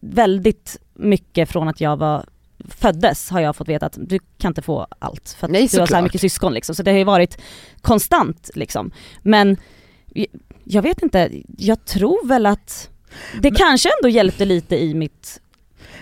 [0.00, 2.24] väldigt mycket från att jag var
[2.68, 5.80] föddes har jag fått veta att du kan inte få allt för att Nej, du
[5.80, 6.74] har så mycket syskon liksom.
[6.74, 7.38] Så det har ju varit
[7.80, 8.90] konstant liksom.
[9.22, 9.56] Men
[10.14, 10.26] jag-
[10.64, 12.90] jag vet inte, jag tror väl att
[13.42, 15.40] det kanske ändå hjälpte lite i mitt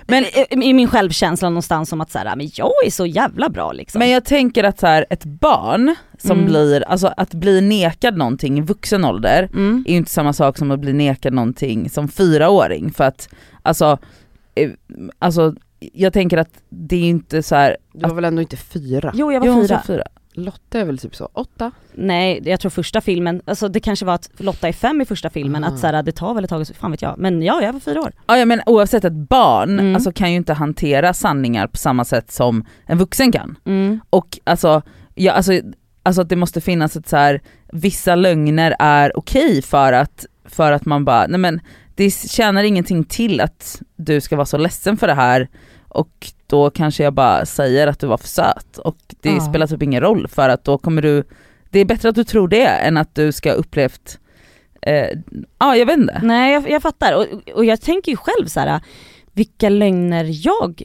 [0.06, 3.48] men i, i min självkänsla någonstans som att så här, men jag är så jävla
[3.48, 3.98] bra liksom.
[3.98, 6.44] Men jag tänker att så här, ett barn som Mm.
[6.50, 9.84] blir, alltså att bli nekad någonting i vuxen ålder mm.
[9.86, 12.92] är ju inte samma sak som att bli nekad någonting som fyraåring.
[12.92, 13.28] För att
[13.62, 13.98] alltså,
[14.54, 14.70] eh,
[15.18, 15.54] alltså
[15.92, 17.76] jag tänker att det är inte så här.
[17.92, 19.12] Du var väl ändå inte fyra?
[19.14, 19.82] Jo jag var Jo, fyra.
[19.86, 20.02] fyra.
[20.36, 21.70] Lotta är väl typ så, åtta?
[21.94, 25.30] Nej, jag tror första filmen, alltså det kanske var att Lotta är fem i första
[25.30, 25.66] filmen, Ah.
[25.68, 27.14] att så här, det tar väl ett tag, fan vet jag.
[27.18, 28.12] Men ja, jag var fyra år.
[28.26, 29.94] Ja, ja men oavsett ett barn Mm.
[29.94, 33.56] alltså, kan ju inte hantera sanningar på samma sätt som en vuxen kan.
[33.64, 34.00] Mm.
[34.10, 34.82] Och alltså,
[35.14, 35.52] ja, alltså,
[36.02, 37.40] alltså att det måste finnas ett så här,
[37.72, 41.60] vissa lögner är okej för att, för att man bara, nej men
[41.94, 45.48] det tjänar ingenting till att du ska vara så ledsen för det här
[45.94, 49.40] och då kanske jag bara säger att du var för söt och det Ja.
[49.40, 51.24] spelar typ ingen roll för att då kommer du,
[51.70, 54.18] det är bättre att du tror det än att du ska ha upplevt,
[54.82, 55.08] eh,
[55.58, 56.20] ja jag vet inte.
[56.22, 58.80] Nej jag, jag fattar, och, och jag tänker ju själv så här,
[59.32, 60.82] vilka lögner jag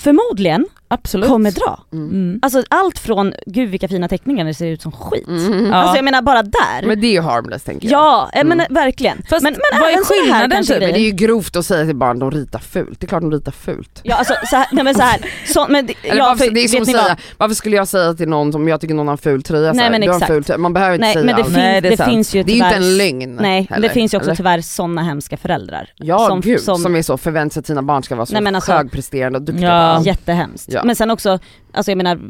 [0.00, 1.28] förmodligen Absolut.
[1.28, 1.80] kommer dra.
[1.92, 2.10] Mm.
[2.10, 2.38] Mm.
[2.42, 5.28] Alltså allt från, gud vilka fina teckningar, det ser ut som skit.
[5.28, 5.66] Mm.
[5.66, 5.74] Ja.
[5.74, 6.82] Alltså jag menar bara där.
[6.86, 8.00] Men det är ju harmless tänker jag.
[8.00, 8.74] ja, eh, men Mm.
[8.74, 9.22] verkligen.
[9.30, 10.80] Fast men, men vad är skillnaden typ?
[10.80, 13.20] Men det är ju grovt att säga till barn de ritar fult, det är klart
[13.22, 14.00] de ritar fult.
[14.02, 15.20] Ja alltså så här, nej men så här,
[15.52, 17.02] så, men, Eller ja, varför, för, det är som att ni vad?
[17.02, 19.70] säga, varför skulle jag säga till någon som jag tycker någon har en ful tröja,
[19.70, 20.32] så Nej, här, men du har en exakt.
[20.32, 20.58] ful tröja.
[20.58, 21.46] man behöver inte Nej säga men det, allt.
[21.46, 23.36] finns, Nej, det det, finns ju Det är ju inte tyvärr- en lögn.
[23.42, 24.36] Nej, heller, det finns ju också eller?
[24.36, 25.88] tyvärr sådana hemska föräldrar.
[25.96, 28.36] Ja som- gud, som- som, är så förväntar sig att sina barn ska vara så
[28.36, 30.02] alltså- högpresterande och duktiga Ja.
[30.02, 30.72] Jättehemskt.
[30.72, 30.84] Ja.
[30.84, 31.38] Men sen också,
[31.72, 32.20] alltså jag menar,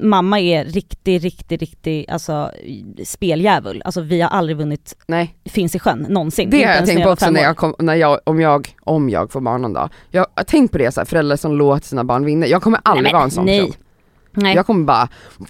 [0.00, 2.50] mamma är riktig, riktig, riktig alltså,
[3.04, 3.82] speldjävul.
[3.84, 6.50] Alltså vi har aldrig vunnit Nej, Finns i sjön någonsin.
[6.50, 9.32] det har jag tänkt på också när jag, kom, när jag, om jag, om jag
[9.32, 9.90] får barn någon dag.
[10.10, 12.46] Jag har tänkt på det, så här, föräldrar som låter sina barn vinna.
[12.46, 13.60] Jag kommer aldrig Nej, vara en sån nej.
[13.66, 13.82] person.
[14.32, 14.54] Nej.
[14.56, 15.08] Jag kommer bara,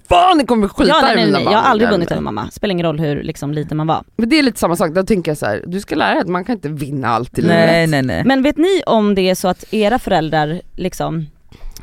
[0.09, 1.53] fan det kommer skita ja, nej, nej, mina barn.
[1.53, 2.51] Jag har aldrig vunnit över mamma.
[2.51, 4.03] Spelar ingen roll hur liksom, liten man var.
[4.15, 6.21] Men det är lite samma sak, då tänker jag så här, du ska lära dig
[6.21, 7.89] att man kan inte vinna allt i Nej livet.
[7.89, 8.23] nej nej.
[8.25, 11.25] Men vet ni om det är så att era föräldrar liksom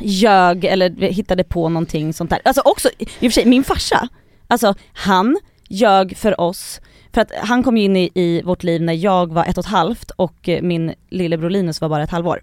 [0.01, 2.40] ljög eller hittade på någonting sånt där?
[2.44, 4.09] Alltså också, i och för sig min farsa,
[4.49, 5.38] alltså han
[5.68, 6.80] ljög för oss
[7.12, 9.64] för att han kom ju in i, i vårt liv när jag var ett och
[9.64, 12.42] ett halvt och eh, min lillebror Linus var bara ett halvår.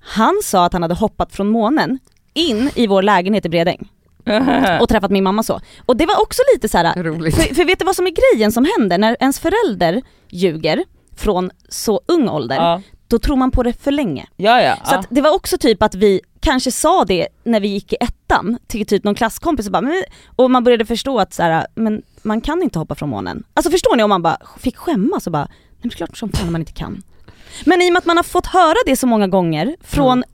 [0.00, 1.98] Han sa att han hade hoppat från månen
[2.34, 3.88] in i vår lägenhet i Bredäng
[4.80, 5.60] och träffat min mamma så.
[5.86, 7.02] Och det var också lite så här.
[7.02, 7.34] Roligt.
[7.34, 10.84] För, för vet du vad som är grejen som händer när ens förälder ljuger
[11.16, 12.56] från så ung ålder?
[12.56, 12.82] ja.
[13.08, 14.26] Då tror man på det för länge.
[14.36, 14.76] ja ja.
[14.84, 18.58] Så det var också typ att vi kanske sa det när vi gick i ettan
[18.66, 20.04] till typ någon klasskompis och, bara, men,
[20.36, 23.44] och man började förstå att så här, men man kan inte hoppa från månen.
[23.54, 26.16] Alltså förstår ni om man bara fick skämmas och bara, nej men det är klart
[26.16, 27.02] som fan man inte kan.
[27.64, 30.24] Men i och med att man har fått höra det så många gånger från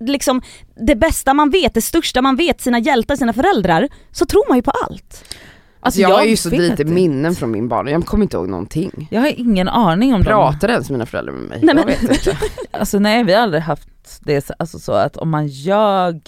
[0.00, 0.42] liksom
[0.86, 4.58] det bästa man vet, det största man vet, sina hjältar, sina föräldrar, så tror man
[4.58, 5.24] ju på allt.
[5.80, 8.48] Alltså jag, har ju jag så lite minnen från min barndom, jag kommer inte ihåg
[8.48, 9.08] någonting.
[9.10, 10.32] Jag har ingen aning om dem.
[10.32, 11.58] Pratar ens mina föräldrar med mig?
[11.62, 12.38] Nej, jag men- vet inte.
[12.70, 13.88] Alltså nej vi har aldrig haft
[14.22, 16.20] det så- alltså så att om man ljög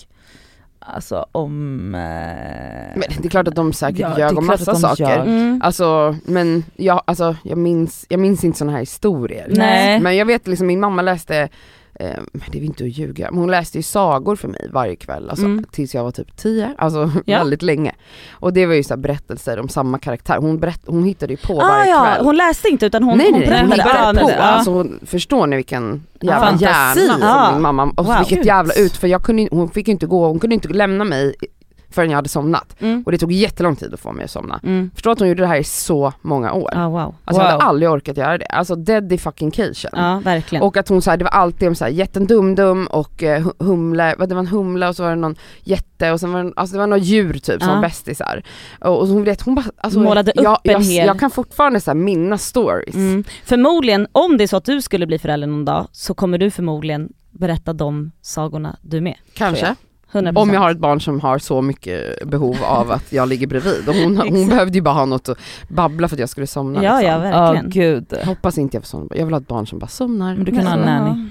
[0.80, 1.94] alltså om...
[1.94, 2.00] Eh...
[2.98, 5.20] Men det är klart att de säkert Ja, är ljög om massa saker.
[5.20, 5.60] Mm.
[5.64, 9.46] Alltså men jag, alltså, jag, minns, jag minns inte sådana här historier.
[9.50, 10.00] Nej.
[10.00, 11.48] Men jag vet liksom min mamma läste,
[11.98, 12.22] eh,
[12.52, 15.44] det är inte att ljuga, men hon läste ju sagor för mig varje kväll, alltså,
[15.44, 15.64] Mm.
[15.72, 17.38] tills jag var typ 10, alltså Ja.
[17.38, 17.94] väldigt länge.
[18.30, 21.52] Och det var ju så berättelser om samma karaktär, hon, berätt, hon hittade ju på
[21.60, 22.24] Ah, varje ja, kväll.
[22.24, 24.20] hon läste inte utan hon, nej hon nej, nej hon berättade.
[24.20, 24.42] Ja, på.
[24.42, 26.64] Alltså, hon, förstår ni vilken jävla Fantasi.
[27.06, 28.16] hjärna som min mamma, och Wow.
[28.18, 31.34] vilket jävla ut, för jag kunde, hon fick inte gå, hon kunde inte lämna mig
[31.90, 32.76] förrän jag hade somnat.
[32.80, 33.02] Mm.
[33.06, 34.60] Och det tog jättelång tid att få mig att somna.
[34.62, 34.90] Mm.
[34.94, 36.70] Förstå att hon gjorde det här i så många år.
[36.74, 37.14] Ja wow.
[37.24, 37.68] Alltså jag hade Wow.
[37.68, 38.46] aldrig orkat göra det.
[38.46, 39.50] Alltså dedication.
[39.92, 40.62] Ja verkligen.
[40.64, 43.42] Och att hon så här, det var alltid om så här, jätten dum-dum och eh,
[43.46, 46.44] hu- humle, det var en humle och så var det någon jätte och sen var
[46.44, 47.80] det, alltså det var några djur typ som Ja.
[47.80, 48.42] bästisar.
[48.80, 51.30] Och, och hon vet, hon bara, alltså, Målade upp jag, en jag, hel- jag kan
[51.30, 52.94] fortfarande så här minnas stories.
[52.94, 53.24] Mm.
[53.44, 56.50] Förmodligen, om det är så att du skulle bli förälder någon dag så kommer du
[56.50, 59.14] förmodligen berätta de sagorna du med.
[59.34, 59.74] Kanske.
[60.12, 60.36] 100%.
[60.38, 63.88] Om jag har ett barn som har så mycket behov av att jag ligger bredvid.
[63.88, 65.38] Och hon, hon behövde ju bara ha något att
[65.68, 66.84] babbla för att jag skulle somna.
[66.84, 67.10] Ja liksom.
[67.12, 67.70] ja verkligen.
[67.70, 68.06] gud.
[68.10, 69.08] Jag hoppas inte jag får somna.
[69.16, 70.34] Jag vill ha ett barn som bara somnar.
[70.34, 71.28] Men du kan ha en nanny.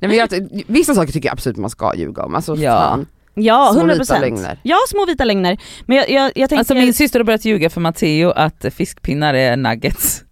[0.00, 0.28] Nej, men jag,
[0.66, 2.34] vissa saker tycker jag absolut man ska ljuga om.
[2.34, 2.72] Alltså, Ja.
[2.78, 3.06] fan.
[3.34, 3.98] Ja, Små 100%.
[3.98, 4.58] vita lögner.
[4.62, 5.58] Ja, små vita lögner.
[5.86, 6.56] Men jag, jag, jag tänker...
[6.58, 10.24] Alltså min syster har börjat ljuga för Matteo att fiskpinnar är nuggets.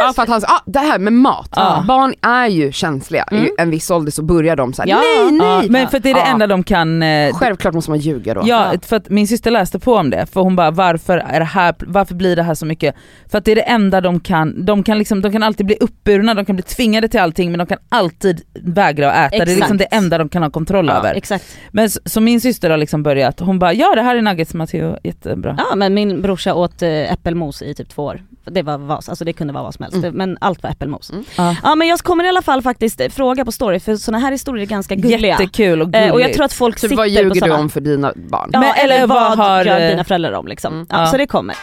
[0.00, 1.84] Ja för att han ah, det här med mat, Ja.
[1.88, 3.44] barn är ju känsliga, Mm.
[3.44, 4.96] i en viss ålder så börjar de såhär, Ja.
[4.96, 5.60] nej nej!
[5.64, 6.26] Ja, men för att det är det Ja.
[6.26, 8.42] enda de kan eh, Självklart måste man ljuga då.
[8.44, 11.44] Ja, för att min syster läste på om det, för hon bara varför, är det
[11.46, 12.94] här, varför blir det här så mycket?
[13.30, 15.76] För att det är det enda de kan, de kan, liksom, de kan alltid bli
[15.80, 19.52] uppburna, de kan bli tvingade till allting men de kan alltid vägra att äta, det
[19.52, 19.90] är liksom Exakt.
[19.90, 21.14] det enda de kan ha kontroll Ja, över.
[21.14, 21.44] Exakt.
[21.70, 24.54] Men så, så min syster har liksom börjat, hon bara ja det här är nuggets
[24.54, 25.54] Matteo, jättebra.
[25.70, 28.22] Ja men min brorsa åt äh, äppelmos i typ två år.
[28.50, 30.14] Det var vad, alltså det kunde vara vad som helst, Mm.
[30.16, 31.10] men allt var äppelmos.
[31.10, 31.24] Mm.
[31.36, 31.56] Ja.
[31.62, 34.32] Ja men jag kommer i alla fall faktiskt eh, fråga på story för såna här
[34.32, 35.30] historier är ganska gulliga.
[35.30, 36.14] Jättekul och Eh, gulligt.
[36.14, 38.50] och jag tror att folk Så sitter vad på ljuger du om för dina barn?
[38.52, 40.74] Ja, Men- eller, eller vad vad har, gör eh, dina föräldrar om liksom.
[40.74, 40.86] Mm.
[40.90, 41.06] Ja, Ja.
[41.06, 41.56] Så det kommer.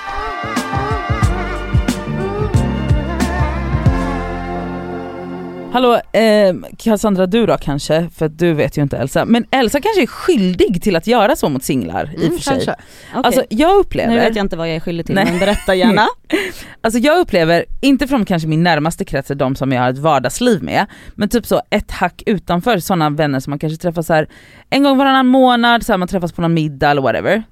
[5.73, 10.01] Hallå, eh, Cassandra du då kanske, för du vet ju inte Elsa, men Elsa kanske
[10.01, 12.53] är skyldig till att göra så mot singlar i och Mm, för sig.
[12.53, 12.71] kanske.
[12.71, 13.21] Okej.
[13.23, 15.25] Alltså jag upplever, nu vet jag inte vad jag är skyldig till Nej.
[15.25, 16.07] men berätta gärna.
[16.81, 20.63] Alltså jag upplever, inte från kanske min närmaste krets, de som jag har ett vardagsliv
[20.63, 24.27] med, men typ så ett hack utanför sådana vänner som man kanske träffar så här
[24.69, 27.43] en gång varannan månad, så här, man träffas på någon middag eller whatever.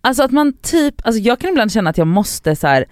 [0.00, 2.84] Alltså att man typ, alltså jag kan ibland känna att jag måste så här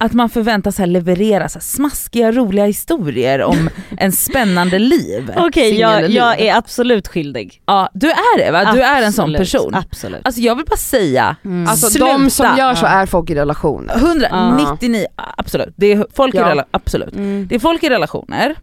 [0.00, 5.32] att man förväntas här leverera så här smaskiga roliga historier om en spännande liv.
[5.36, 6.16] Okej jag, Singelliv.
[6.16, 7.62] jag är absolut skyldig.
[7.66, 8.72] Ja du är det va?
[8.72, 9.74] Du är en sån person.
[9.74, 10.20] Absolut.
[10.24, 11.68] Alltså jag vill bara säga, Mm.
[11.68, 12.06] Alltså Sluta.
[12.06, 12.90] de som gör så Ja.
[12.90, 13.94] är folk i relationer.
[13.96, 15.74] 199, absolut.
[15.76, 16.44] Det är folk i Ja.
[16.48, 17.14] rela- absolut.
[17.14, 17.46] Mm.
[17.48, 18.54] Det är folk i relationer,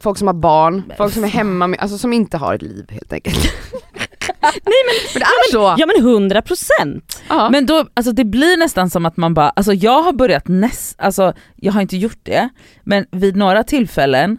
[0.00, 2.86] Folk som har barn, folk som är hemma med, alltså som inte har ett liv
[2.90, 3.38] helt enkelt.
[4.42, 5.74] Nej men, men det är så.
[5.78, 7.22] Ja men 100 procent.
[7.28, 7.50] Ja.
[7.50, 11.00] Men då, alltså det blir nästan som att man bara, alltså jag har börjat näst,
[11.00, 12.48] alltså jag har inte gjort det,
[12.84, 14.38] men vid några tillfällen,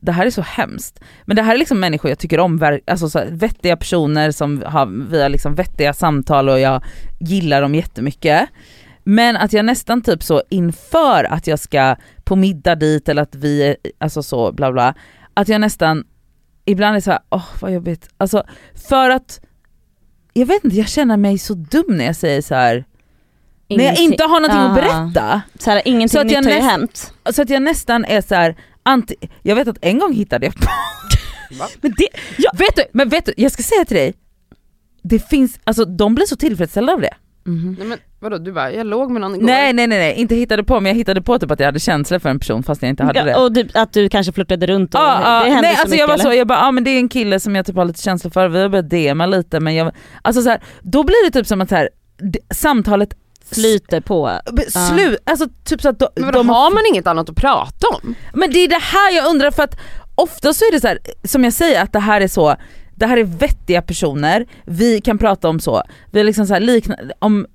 [0.00, 3.08] det här är så hemskt, men det här är liksom människor jag tycker om, alltså
[3.08, 6.84] så här, vettiga personer som har, vi har liksom vettiga samtal och jag
[7.20, 8.48] gillar dem jättemycket.
[9.04, 13.34] Men att jag nästan typ så inför att jag ska på middag dit eller att
[13.34, 14.94] vi, alltså så bla bla,
[15.34, 16.04] att jag nästan
[16.64, 18.44] ibland är så här, åh vad jobbigt, alltså
[18.88, 19.40] för att
[20.32, 22.84] jag vet inte, jag känner mig så dum när jag säger så här.
[23.68, 24.74] när jag inte har någonting att Ah.
[24.74, 25.42] berätta.
[25.58, 27.12] Så här, ingenting Så att jag nytt har ju hänt.
[27.32, 30.54] Så att jag nästan är så här, anti, jag vet att en gång hittade jag
[30.54, 30.66] på,
[31.80, 32.08] Men det,
[32.38, 32.50] ja.
[32.58, 34.14] vet du, men vet du, jag ska säga till dig,
[35.02, 37.14] det finns, alltså de blir så tillfredsställda av det.
[37.44, 39.46] Nej men vadå, du bara, jag låg med någon igår.
[39.46, 41.80] Nej nej nej nej, inte hittade på men jag hittade på typ att jag hade
[41.80, 43.30] känslor för en person fast jag inte hade det.
[43.30, 45.86] Ja, och typ att du kanske flörtade runt och ja, det hände nej så alltså
[45.86, 46.24] mycket jag var eller?
[46.24, 48.30] så, jag bara, ja men det är en kille som jag typ har lite känslor
[48.30, 51.46] för, vi har börjat DMa lite men jag, alltså så här, då blir det typ
[51.46, 51.88] som att så här,
[52.50, 53.14] samtalet
[53.54, 54.30] Flyter på.
[54.90, 58.14] slut, alltså typ så att de, Men de har man inget annat att prata om?
[58.34, 59.76] Men det är det här jag undrar för att
[60.14, 62.56] ofta så är det så här, som jag säger att det här är så,
[62.94, 66.60] det här är vettiga personer, vi kan prata om så, vi är liksom så här
[66.60, 67.46] likna, om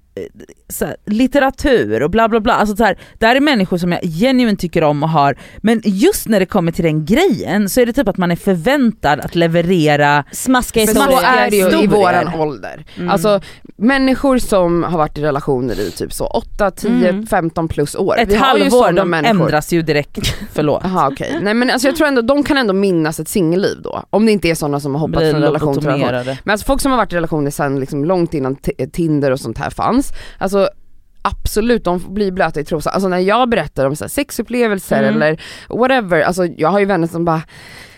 [0.82, 4.02] här, litteratur och bla bla bla, alltså så här, det här är människor som jag
[4.04, 7.86] genuint tycker om och har, men just när det kommer till den grejen så är
[7.86, 11.38] det typ att man är förväntad att leverera Smaskiga Men så historier.
[11.38, 11.88] är det ju i historier.
[11.90, 12.86] våran ålder.
[12.98, 13.10] Mm.
[13.10, 13.42] Alltså
[13.78, 17.28] människor som har varit i relationer i typ så 8, 10, Mm.
[17.28, 18.18] 15 plus år.
[18.20, 19.42] ett Vi har ju halvår, de människor.
[19.44, 20.82] ändras ju direkt, förlåt.
[20.84, 24.04] Jaha okej, nej men alltså jag tror ändå de kan ändå minnas ett singelliv då.
[24.10, 26.36] Om det inte är sådana som har hoppat Blir från relation till relation.
[26.44, 28.56] Men alltså folk som har varit i relationer sen liksom långt innan
[28.94, 30.70] Tinder och sånt här fanns, alltså
[31.22, 32.94] absolut de blir blöta i trosan.
[32.94, 35.16] Alltså när jag berättar om så sexupplevelser Mm.
[35.16, 37.42] eller whatever, alltså jag har ju vänner som bara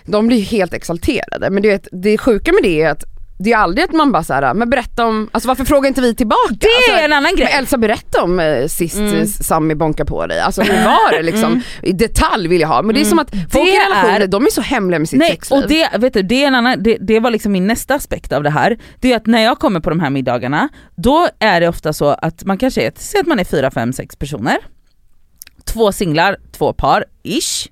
[0.05, 1.49] de blir helt exalterade.
[1.49, 3.03] Men du vet, det sjuka med det är att
[3.43, 6.15] det är aldrig att man bara såhär, men berätta om, alltså varför frågar inte vi
[6.15, 6.55] tillbaka?
[6.59, 7.47] Det är alltså, en annan grej.
[7.51, 9.27] men Elsa berätta om eh, sist mm.
[9.27, 11.51] Sami bonkade på dig, alltså hur var det liksom?
[11.51, 11.61] Mm.
[11.81, 14.27] I detalj vill jag ha, men det är som att folk i Det relationer, är-
[14.27, 15.59] de är så hemliga med sitt Nej, sexliv.
[15.63, 18.31] och det, vet du, det, är en annan, det, det var liksom min nästa aspekt
[18.31, 18.77] av det här.
[18.99, 22.07] Det är att när jag kommer på de här middagarna, då är det ofta så
[22.09, 24.57] att man kanske är, säg att man är fyra, fem, sex personer.
[25.65, 27.67] Två singlar, två par, ish.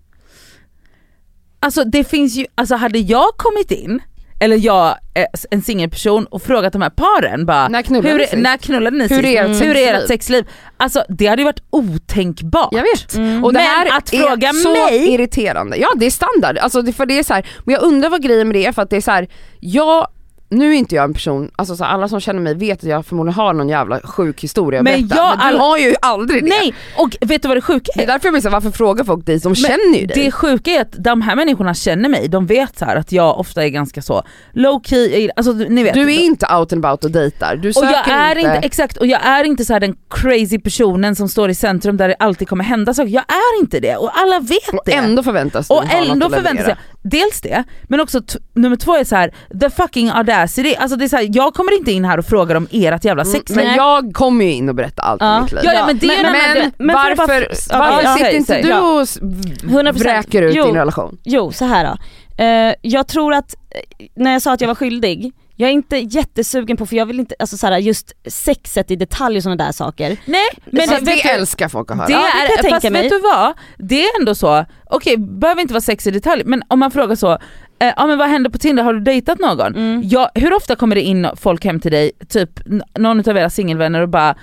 [1.60, 4.02] Alltså det finns ju, alltså hade jag kommit in,
[4.40, 8.42] eller jag, eh, en singelperson och frågat de här paren bara När knullade hur, ni
[8.42, 10.48] när knullade ni Hur är ert hur är ert sexliv?
[10.78, 12.70] Alltså det hade ju varit otänkbart.
[12.72, 13.16] Jag vet.
[13.16, 13.44] Mm.
[13.44, 15.78] Och det Men här att är fråga så mig- irriterande.
[15.78, 18.48] Ja det är standard, alltså för det är så här, men jag undrar vad grejen
[18.48, 19.28] med det är för att det är så här,
[19.60, 20.08] jag
[20.52, 23.06] nu är inte jag en person, alltså så alla som känner mig vet att jag
[23.06, 25.16] förmodligen har någon jävla sjuk historia att Men berätta.
[25.16, 26.50] jag- men du har ju aldrig det.
[26.50, 28.08] Nej, och vet du vad det sjuka Det är är?
[28.08, 30.24] därför jag blir så här, varför frågar folk dig som känner ju dig?
[30.26, 33.66] Det sjuka är att de här människorna känner mig, de vet så att jag ofta
[33.66, 34.24] är ganska så
[34.54, 35.94] low key, alltså ni vet.
[35.94, 38.68] Du är inte out and about och dejtar, du och söker jag är inte, inte,
[38.68, 42.08] exakt, och jag är inte så här den crazy personen som står i centrum där
[42.08, 43.10] det alltid kommer hända saker.
[43.10, 44.94] Jag är inte det och alla vet och det.
[44.94, 46.66] ändå förväntas du och ändå leverera.
[46.66, 48.22] sig, dels det, men också
[48.54, 50.10] nummer två är så här: the fucking
[50.40, 50.76] audacity.
[50.76, 53.24] Alltså det är så här, jag kommer inte in här och frågar om ert jävla
[53.24, 53.58] Mm, sexliv.
[53.66, 55.38] Men jag kommer ju in och berättar allt Ja.
[55.38, 55.62] om mitt liv.
[55.64, 56.72] Ja, ja, men det men.
[56.78, 58.82] Men jag bara- varför, ja, varför ja, sitter inte du Ja.
[58.96, 59.20] och s-
[59.64, 60.02] 100%.
[60.04, 60.66] vräker ut Jo.
[60.66, 61.18] din relation?
[61.24, 61.98] Jo, så här då.
[62.44, 63.54] Eh, jag tror att,
[64.00, 67.06] eh, när jag sa att jag var skyldig, jag är inte jättesugen på, för jag
[67.06, 70.18] vill inte, alltså så här, just sexet i detalj och sådana där saker.
[70.26, 72.08] Nej, Men men det, du- älskar folk att höra.
[72.08, 73.02] Det Ja, det är, jag tänka fast mig.
[73.02, 73.54] vet du vad?
[73.78, 77.16] Det är ändå så, okej behöver inte vara sex i detalj, men om man frågar
[77.16, 77.38] så,
[77.80, 79.76] eh, ja men vad händer på Tinder, har du dejtat någon?
[79.76, 80.02] Mm.
[80.04, 82.50] Ja, hur ofta kommer det in folk hem till dig, typ
[82.96, 84.36] någon av era singelvänner och bara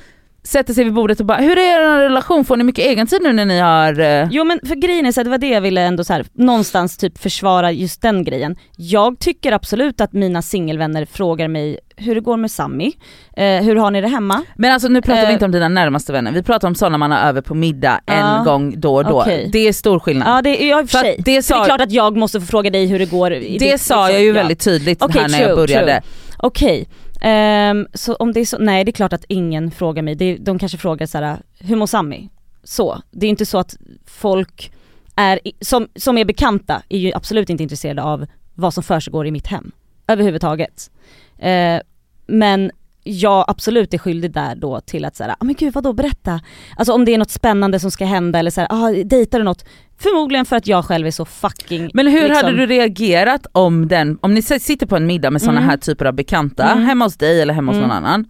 [0.46, 3.32] sätter sig vid bordet och bara hur är er relation, får ni mycket egentid nu
[3.32, 4.00] när ni har...
[4.00, 4.28] Eh...
[4.30, 6.26] Jo men för grejen är så här, det var det jag ville ändå så här,
[6.32, 8.56] någonstans typ försvara just den grejen.
[8.76, 12.92] Jag tycker absolut att mina singelvänner frågar mig hur det går med Sammy,
[13.36, 14.42] eh, hur har ni det hemma?
[14.56, 15.32] Men alltså nu pratar vi Eh.
[15.32, 18.18] inte om dina närmaste vänner, vi pratar om sådana man har över på middag en
[18.18, 18.42] Ja.
[18.44, 19.20] gång då och då.
[19.20, 19.48] Okej.
[19.52, 20.28] Det är stor skillnad.
[20.28, 21.16] Ja det är jag i och för För att sig.
[21.18, 23.32] det Det, det sa- är klart att jag måste få fråga dig hur det går.
[23.32, 24.34] i det ditt- sa jag liksom, ju ja.
[24.34, 26.02] väldigt tydligt Okej, här när jag true, började.
[26.38, 26.88] Okej,
[27.24, 30.36] Um, så om det är så, nej det är klart att ingen frågar mig, det,
[30.36, 32.28] de kanske frågar så här, hur mår Sami?
[32.64, 34.72] Så, det är inte så att folk
[35.16, 39.30] är, som, som är bekanta är ju absolut inte intresserade av vad som försiggår i
[39.30, 39.72] mitt hem,
[40.06, 40.90] överhuvudtaget.
[41.38, 41.80] Uh,
[42.26, 42.70] men
[43.06, 46.40] jag absolut är skyldig där då till att säga, ah, men gud vadå berätta?
[46.76, 49.64] Alltså om det är något spännande som ska hända eller såhär, ah, dejtar du något?
[49.98, 53.88] Förmodligen för att jag själv är så fucking Men hur liksom, hade du reagerat om
[53.88, 55.70] den, om ni sitter på en middag med sådana Mm.
[55.70, 56.84] här typer av bekanta, Mm.
[56.84, 57.88] hemma hos dig eller hemma hos Mm.
[57.88, 58.24] någon annan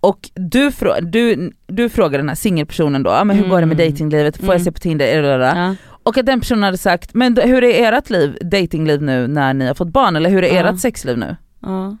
[0.00, 0.70] och du,
[1.02, 3.76] du, du frågar den här singelpersonen då, ah, men hur går det med Mm.
[3.76, 4.64] dejtinglivet, får jag Mm.
[4.64, 5.06] se på Tinder?
[5.06, 5.74] Eller, Ja.
[6.02, 9.66] Och att den personen hade sagt, men hur är ert liv, datingliv nu när ni
[9.66, 10.70] har fått barn eller hur är Ja.
[10.70, 11.36] ert sexliv nu?
[11.62, 11.96] Ja.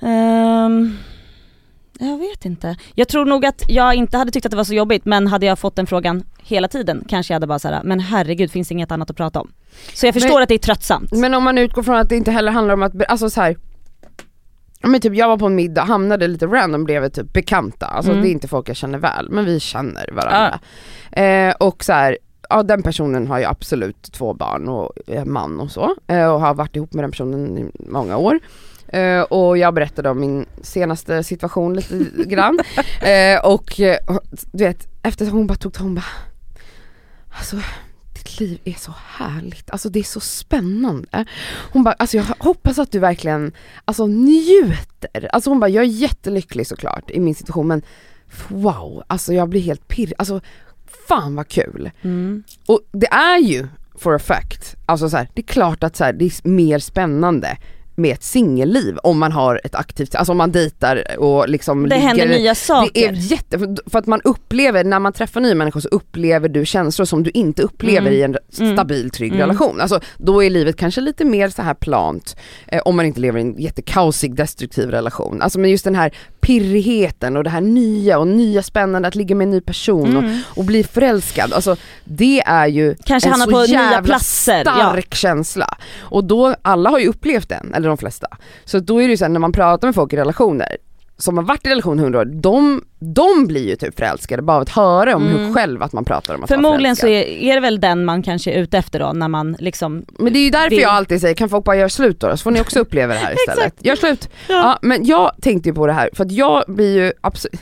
[0.00, 0.96] Ehm,
[1.98, 2.76] jag vet inte.
[2.94, 5.46] Jag tror nog att jag inte hade tyckt att det var så jobbigt men hade
[5.46, 8.72] jag fått den frågan hela tiden kanske jag hade bara såhär, men herregud finns det
[8.74, 9.52] inget annat att prata om?
[9.94, 11.12] Så jag förstår Men- att det är tröttsamt.
[11.12, 13.56] Men om man utgår från att det inte heller handlar om att, alltså så här.
[14.80, 18.10] ja, Men typ jag var på en middag, hamnade lite random bredvid typ bekanta, alltså
[18.12, 18.22] Mm.
[18.22, 20.60] det är inte folk jag känner väl men vi känner varandra.
[21.12, 25.60] Eh, och så här, ja den personen har ju absolut två barn och är man
[25.60, 28.38] och så eh, och har varit ihop med den personen i många år.
[28.92, 32.58] Eh, och jag berättade om min senaste situation lite grann.
[33.00, 33.98] Eh, och eh,
[34.52, 36.04] du vet, efter hon bara tog hon bara
[37.32, 37.56] Alltså
[38.14, 41.24] ditt liv är så härligt, alltså det är så spännande.
[41.72, 43.52] Hon bara, alltså jag hoppas att du verkligen
[43.84, 45.28] alltså njuter.
[45.32, 47.82] Alltså hon bara, jag är jättelycklig såklart i min situation men
[48.48, 50.40] wow, alltså jag blir helt pirrig, alltså
[51.08, 51.90] fan vad kul.
[52.02, 52.42] Mm.
[52.66, 56.04] Och det är ju for a fact, alltså så här, det är klart att så
[56.04, 57.56] här, det är mer spännande
[58.00, 61.96] med ett singelliv om man har ett aktivt, alltså om man dejtar och liksom Det
[61.96, 62.90] händer ligger nya saker.
[62.94, 66.48] det är jätte, för- för att man upplever, när man träffar nya människor så upplever
[66.48, 68.12] du känslor som du inte upplever Mm.
[68.12, 68.76] i en Mm.
[68.76, 69.40] stabil trygg Mm.
[69.40, 69.80] relation.
[69.80, 72.36] Alltså då är livet kanske lite mer så här plant
[72.68, 75.42] eh, om man inte lever i en jättekaosig destruktiv relation.
[75.42, 79.34] Alltså men just den här pirrigheten och det här nya och nya spännande att ligga
[79.34, 80.40] med en ny person och, Mm.
[80.56, 81.52] och bli förälskad.
[81.52, 84.72] Alltså det är ju Kanske en så på nya jävla platser, ja.
[84.72, 85.76] stark känsla.
[86.00, 88.26] Och då, alla har ju upplevt den, eller de flesta.
[88.64, 90.76] Så då är det ju så här, när man pratar med folk i relationer
[91.18, 94.56] som har varit i relation i 100 år, de de blir ju typ förälskade bara
[94.56, 95.54] av att höra om hur Mm.
[95.54, 98.52] själv att man pratar om att Förmodligen så är, är det väl den man kanske
[98.52, 101.20] är ute efter då när man liksom Men det är ju därför det- jag alltid
[101.20, 102.30] säger, kan folk bara göra slut då?
[102.36, 103.74] Så får ni också uppleva det här istället.
[103.78, 104.28] Gör slut!
[104.48, 104.54] Ja.
[104.54, 104.78] Ja.
[104.82, 107.60] men jag tänkte ju på det här, för att jag blir ju absolut,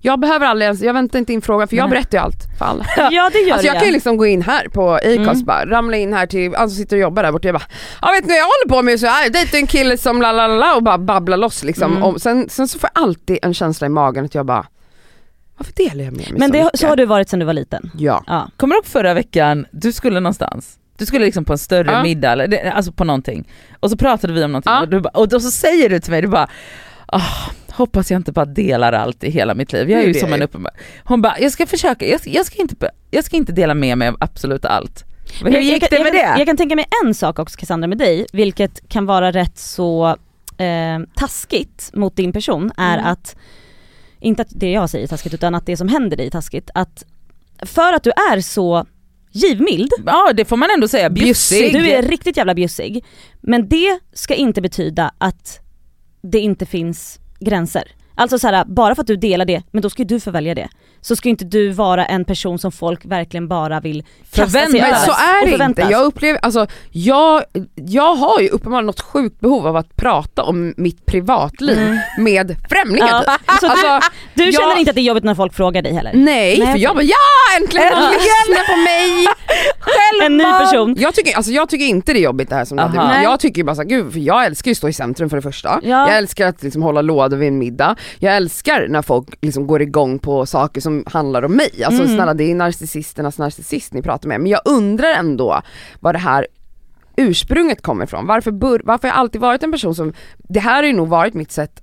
[0.00, 1.90] jag behöver aldrig ens, jag väntar inte in frågan för jag Nej.
[1.90, 2.84] berättar ju allt för alla.
[3.10, 3.78] Ja det gör Alltså jag det.
[3.78, 5.44] kan ju liksom gå in här på Acast Mm.
[5.44, 7.64] bara, ramla in här till, alltså sitter och jobbar där borta, jag bara
[8.02, 10.46] Ja vet ni jag håller på med så här, dejtar en kille som la la
[10.46, 11.90] la och bara babblar loss liksom.
[11.92, 12.02] Mm.
[12.02, 14.66] Och sen, sen så får jag alltid en känsla i magen att jag bara
[15.56, 16.80] Varför delar jag med mig Men så det, mycket?
[16.80, 17.90] så har du varit sedan du var liten.
[17.98, 18.24] Ja.
[18.26, 18.50] Ja.
[18.56, 20.78] Kommer du ihåg förra veckan, du skulle någonstans?
[20.98, 22.02] Du skulle liksom på en större Ja.
[22.02, 23.48] middag, eller, alltså på någonting.
[23.80, 24.80] Och så pratade vi om någonting Ja.
[24.82, 26.48] och, du, och då så säger du till mig, du bara
[27.06, 27.22] "Ah,
[27.70, 29.90] hoppas jag inte bara delar allt i hela mitt liv.
[29.90, 30.72] Jag är ju som en uppenbar...
[31.04, 33.98] Hon bara, jag ska försöka, jag ska, jag, ska inte, jag ska inte dela med
[33.98, 35.04] mig av absolut allt.
[35.42, 36.38] Men hur Jag- jag gick kan- det jag med kan, det?
[36.38, 40.06] Jag kan tänka mig en sak också Cassandra med dig, vilket kan vara rätt så
[40.58, 43.06] eh, taskigt mot din person, är Mm.
[43.10, 43.36] att,
[44.24, 46.70] inte att det jag säger är taskigt utan att det som händer dig är taskigt,
[46.74, 47.04] att
[47.62, 48.86] för att du är så
[49.32, 51.72] givmild, Ja det får man ändå säga, bjussig.
[51.72, 53.04] du är riktigt jävla bjussig,
[53.40, 55.60] men det ska inte betyda att
[56.22, 57.93] det inte finns gränser.
[58.16, 60.30] Alltså så här, bara för att du delar det, men då ska ju du få
[60.30, 60.68] välja det.
[61.00, 64.94] Så ska inte du vara en person som folk verkligen bara vill kasta sig över.
[64.94, 65.84] Så är det förväntas.
[65.84, 65.92] inte.
[65.92, 67.42] Jag upplever, alltså jag,
[67.74, 71.98] jag har ju uppenbarligen något sjukt behov av att prata om mitt privatliv Mm.
[72.18, 73.50] med främlingar Ja, typ.
[73.60, 75.94] så du- Alltså, Du jag- känner inte att det är jobbigt när folk frågar dig
[75.94, 76.12] heller?
[76.14, 77.16] nej, Nej, för jag bara ja
[77.60, 79.26] äntligen någon lyssnar på mig!
[80.22, 80.94] En ny person?
[80.98, 83.06] Jag tycker, alltså jag tycker inte det är jobbigt det här som du hade Aha.
[83.08, 83.14] gjort.
[83.14, 83.24] Nej.
[83.24, 85.42] Jag tycker bara såhär, gud för jag älskar ju att stå i centrum för det
[85.42, 85.80] första.
[85.82, 86.08] Ja.
[86.08, 87.96] Jag älskar att liksom hålla låda vid en middag.
[88.18, 91.84] Jag älskar när folk liksom går igång på saker som handlar om mig.
[91.84, 92.16] Alltså Mm.
[92.16, 94.40] snälla det är narcissisternas narcissist ni pratar med.
[94.40, 95.62] Men jag undrar ändå
[96.00, 96.46] vad det här
[97.16, 98.26] ursprunget kommer ifrån.
[98.26, 98.50] Varför,
[98.84, 101.52] varför har jag alltid varit en person som, det här har ju nog varit mitt
[101.52, 101.80] sätt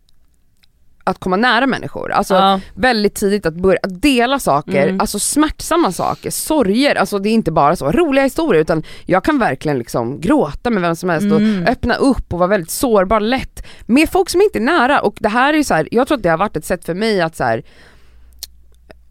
[1.04, 2.12] att komma nära människor.
[2.12, 2.60] Alltså Ja.
[2.76, 5.02] väldigt tidigt att börja att dela saker, Mm.
[5.02, 9.40] alltså smärtsamma saker, sorger, alltså det är inte bara så roliga historier utan jag kan
[9.40, 11.64] verkligen liksom gråta med vem som helst Mm.
[11.64, 15.16] och öppna upp och vara väldigt sårbar lätt med folk som inte är nära och
[15.20, 16.94] det här är ju så här, jag tror att det har varit ett sätt för
[16.94, 17.64] mig att så här,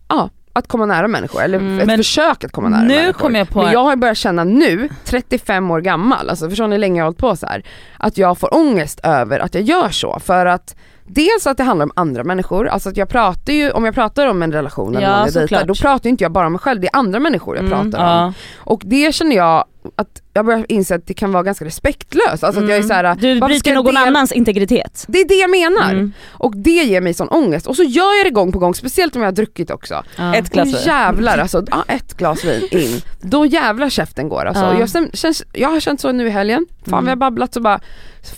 [0.09, 1.91] ja, att komma nära människor eller Mm.
[1.91, 3.13] ett försök att komma nära nu människor.
[3.13, 6.67] kom jag på Men en- jag har börjat känna nu, 35 år gammal, alltså förstår
[6.69, 7.65] ni hur länge jag har hållit på så här,
[7.99, 10.77] att jag får ångest över att jag gör så för att
[11.15, 14.27] Dels att det handlar om andra människor, alltså att jag pratar ju, om jag pratar
[14.27, 16.53] om en relation eller Ja, någon jag dejtar, då pratar ju inte jag bara om
[16.53, 18.11] mig själv, det är andra människor jag Mm, pratar om.
[18.25, 18.33] Ja.
[18.59, 19.65] Och det känner jag
[19.97, 22.93] att jag börjar inse att det kan vara ganska respektlöst, alltså att jag är så
[22.95, 23.19] här, Mm.
[23.21, 25.05] Du bryter någon del- annans integritet.
[25.09, 25.91] Det är det jag menar.
[25.93, 26.13] Mm.
[26.31, 27.67] Och det ger mig sån ångest.
[27.67, 30.05] Och så gör jag det gång på gång, speciellt om jag har druckit också.
[30.17, 30.35] Ja.
[30.35, 30.77] Ett glas vin.
[30.87, 33.01] jävlar alltså, ja, ett glas vin in.
[33.21, 34.63] Då jävlar käften går alltså.
[34.65, 34.79] Ja.
[34.81, 37.05] Jag, sen, känns, jag har känt så nu i helgen, fan Mm.
[37.05, 37.81] vi har babblat så bara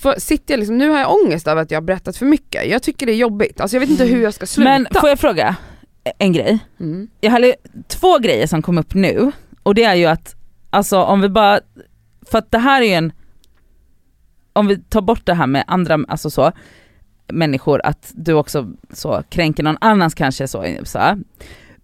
[0.00, 2.66] får- sitter jag liksom, nu har jag ångest över att jag har berättat för mycket.
[2.70, 4.70] Jag tycker det är jobbigt, alltså jag vet inte hur jag ska sluta.
[4.70, 5.56] Men får jag fråga
[6.18, 6.58] en grej?
[6.80, 7.08] mm.
[7.20, 7.54] Jag hade
[7.88, 9.32] två grejer som kom upp nu
[9.62, 10.34] och det är ju att,
[10.72, 11.60] alltså om vi bara,
[12.30, 13.12] för att det här är ju en,
[14.52, 16.52] om vi tar bort det här med andra, alltså så,
[17.28, 21.18] människor, att du också så kränker någon annans kanske så, så här.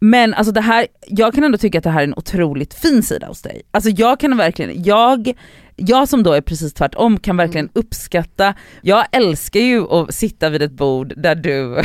[0.00, 3.02] Men alltså det här, jag kan ändå tycka att det här är en otroligt fin
[3.02, 3.62] sida hos dig.
[3.70, 5.32] Alltså jag kan verkligen, jag,
[5.78, 10.62] jag som då är precis tvärtom kan verkligen uppskatta, jag älskar ju att sitta vid
[10.62, 11.84] ett bord där du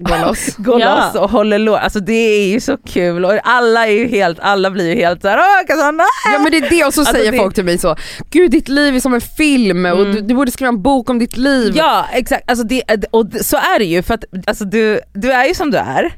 [0.00, 0.56] Gå loss.
[0.56, 0.96] går Ja.
[1.12, 1.76] loss och håller låg.
[1.76, 5.22] Alltså det är ju så kul och alla är ju helt, alla blir ju helt
[5.22, 6.04] såhär åh Cassandra!
[6.32, 7.96] Ja men det är det och så Alltså, säger det- folk till mig så,
[8.30, 10.14] gud ditt liv är som en film och Mm.
[10.14, 11.72] du, du borde skriva en bok om ditt liv.
[11.76, 15.32] Ja exakt, alltså det, och det- så är det ju för att alltså du, du
[15.32, 16.12] är ju som du är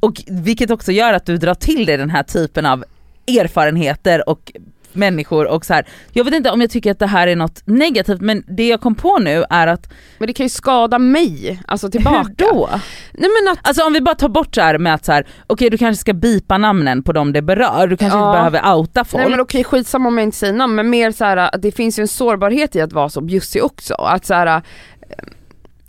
[0.00, 2.84] och vilket också gör att du drar till dig den här typen av
[3.28, 4.52] erfarenheter och
[4.92, 5.86] människor och så här.
[6.12, 8.80] Jag vet inte om jag tycker att det här är något negativt men det jag
[8.80, 12.18] kom på nu är att, Men det kan ju skada mig, alltså tillbaka.
[12.38, 12.68] hur då?
[13.12, 15.26] Nej men att Alltså om vi bara tar bort så här med att så här,
[15.46, 18.28] okej du kanske ska bipa namnen på dem det berör, du kanske Ja.
[18.30, 19.22] inte behöver outa folk.
[19.22, 21.72] Nej men okej skitsamma om jag inte säger namn men mer så här att det
[21.72, 23.94] finns ju en sårbarhet i att vara så bjussig också.
[23.94, 24.62] Att så här, eh,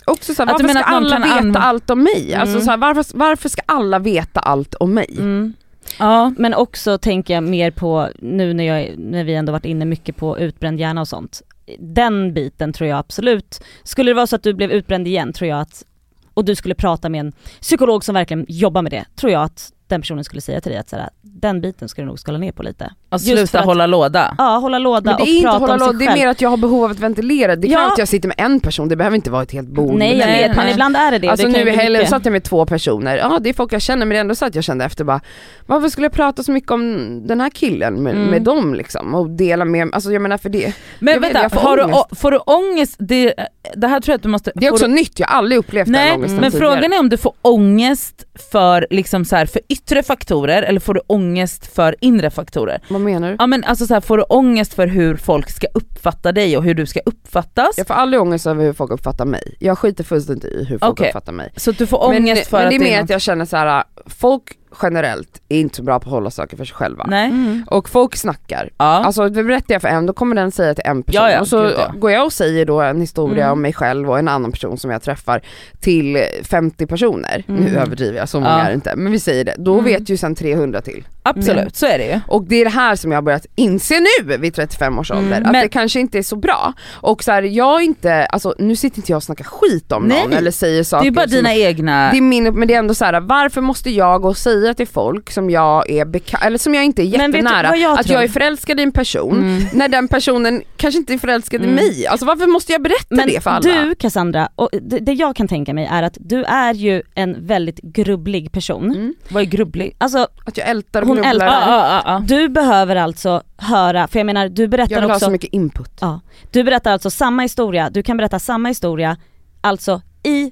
[0.05, 2.33] också så här, Att du varför ska alla veta allt om mig?
[2.35, 2.65] Alltså Mm.
[2.65, 5.15] så här, varför, varför ska alla veta allt om mig?
[5.19, 5.53] Mm
[5.99, 6.33] ja.
[6.37, 10.17] Men också tänker jag mer på, nu när, jag, när vi ändå varit inne mycket
[10.17, 11.41] på utbränd hjärna och sånt.
[11.79, 15.49] Den biten tror jag absolut, skulle det vara så att du blev utbränd igen tror
[15.49, 15.85] jag att,
[16.33, 19.73] och du skulle prata med en psykolog som verkligen jobbar med det, tror jag att
[19.87, 22.37] den personen skulle säga till dig att så här, den biten ska du nog skala
[22.37, 22.93] ner på lite.
[23.13, 24.35] Att Just sluta att- hålla låda.
[24.37, 26.19] Ja, hålla låda och är inte prata hålla om sig låda, det är själv.
[26.19, 27.55] mer att jag har behov av att ventilera.
[27.55, 27.91] Det kan Ja.
[27.91, 29.93] att jag sitter med en person, det behöver inte vara ett helt bord.
[29.95, 31.27] Nej jag vet men ibland är det det.
[31.27, 33.81] Alltså det nu i helgen satt jag med två personer, ja det är folk jag
[33.81, 35.21] känner men det är ändå så att jag kände efter bara
[35.65, 38.27] Varför skulle jag prata så mycket om den här killen med, Mm.
[38.27, 41.41] med dem liksom och dela med alltså jag menar för det Men Jag vet, vänta,
[41.41, 42.95] jag får har du, å- får du ångest?
[42.99, 43.33] Det,
[43.75, 44.51] det här tror jag att du måste...
[44.55, 46.71] Det är också du, nytt, jag har aldrig upplevt Nej, den ångesten men tidigare.
[46.75, 50.93] frågan är om du får ångest för, liksom så här, för yttre faktorer eller får
[50.93, 52.81] du ångest för inre faktorer?
[53.03, 53.35] Vad menar du?
[53.39, 56.63] Ja men alltså så här, får du ångest för hur folk ska uppfatta dig och
[56.63, 57.77] hur du ska uppfattas?
[57.77, 59.55] Jag får aldrig ångest över hur folk uppfattar mig.
[59.59, 61.07] Jag skiter fullständigt i hur folk Okej.
[61.07, 61.53] uppfattar mig.
[61.55, 63.57] Så du får Men, ångest för men att det är mer att jag känner så
[63.57, 64.43] här: folk
[64.81, 67.05] generellt är inte så bra på att hålla saker för sig själva.
[67.09, 67.29] Nej?
[67.29, 67.63] Mm.
[67.67, 68.69] Och folk snackar.
[68.77, 68.85] Ja.
[68.85, 71.47] Alltså berättar jag för en, då kommer den säga till en person Ja, ja, och
[71.47, 71.93] så gud, ja.
[71.99, 73.53] går jag och säger då en historia Mm.
[73.53, 75.41] om mig själv och en annan person som jag träffar
[75.79, 77.43] till 50 personer.
[77.47, 77.63] Mm.
[77.63, 78.61] Nu överdriver jag, så många Ja.
[78.61, 78.95] är det inte.
[78.95, 79.85] Men vi säger det, då Mm.
[79.85, 81.07] vet ju sen 300 till.
[81.23, 81.69] Absolut, Mm.
[81.73, 82.19] så är det ju.
[82.27, 85.23] Och det är det här som jag har börjat inse nu vid 35 års Mm.
[85.23, 86.73] ålder, att Men- det kanske inte är så bra.
[86.93, 90.03] Och så här, jag är inte, alltså nu sitter inte jag och snackar skit om
[90.03, 90.37] någon Nej.
[90.37, 92.09] eller säger saker Det är bara som dina egna...
[92.11, 94.60] det är min, men det är ändå så här: varför måste jag gå och säga
[94.73, 98.13] till folk som jag är beka- eller som jag inte är jättenära, jag att tror?
[98.15, 99.63] jag är förälskad i en person, Mm.
[99.73, 101.71] när den personen kanske inte är förälskad Mm.
[101.71, 102.07] i mig.
[102.07, 103.61] Alltså varför måste jag berätta Men det för alla?
[103.83, 107.47] du Cassandra, och det, det jag kan tänka mig är att du är ju en
[107.47, 108.89] väldigt grubblig person.
[108.91, 109.13] Mm.
[109.29, 109.95] Vad är grubblig?
[109.97, 111.31] Alltså Att jag ältar och Hon grubblar.
[111.31, 111.47] ältar.
[111.47, 112.23] Ja, ja, ja, ja.
[112.27, 115.53] du behöver alltså höra, för jag menar du Jag berättar vill ha också, så mycket
[115.53, 115.91] input.
[116.01, 116.19] ja,
[116.51, 119.17] du berättar alltså samma historia, du kan berätta samma historia,
[119.61, 120.51] alltså i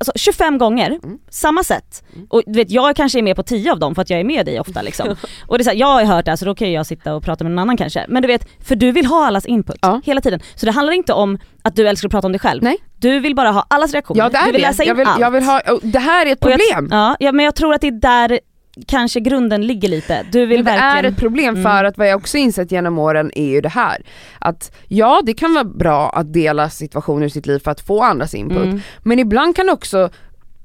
[0.00, 1.18] Alltså 25 gånger, Mm.
[1.30, 2.04] samma sätt.
[2.14, 2.26] Mm.
[2.30, 4.24] Och du vet jag kanske är med på 10 av dem för att jag är
[4.24, 5.08] med dig ofta liksom.
[5.46, 7.14] Och det är så här, jag har hört det här så då kan jag sitta
[7.14, 8.04] och prata med någon annan kanske.
[8.08, 10.00] Men du vet, för du vill ha allas input Ja.
[10.04, 10.40] hela tiden.
[10.54, 12.62] Så det handlar inte om att du älskar att prata om dig själv.
[12.62, 12.76] Nej.
[12.98, 14.20] Du vill bara ha allas reaktioner.
[14.24, 14.68] Ja det är du vill det.
[14.68, 15.20] läsa in Jag vill, allt.
[15.20, 16.88] jag vill ha, det här är ett jag- problem.
[16.90, 18.40] Ja, ja men jag tror att det är där
[18.86, 20.26] kanske grunden ligger lite.
[20.32, 21.04] Du vill det verkligen...
[21.04, 21.62] är ett problem Mm.
[21.62, 24.02] för att vad jag också insett genom åren är ju det här.
[24.38, 28.02] Att ja det kan vara bra att dela situationer i sitt liv för att få
[28.02, 28.64] andras input.
[28.64, 28.80] Mm.
[29.02, 30.10] Men ibland kan också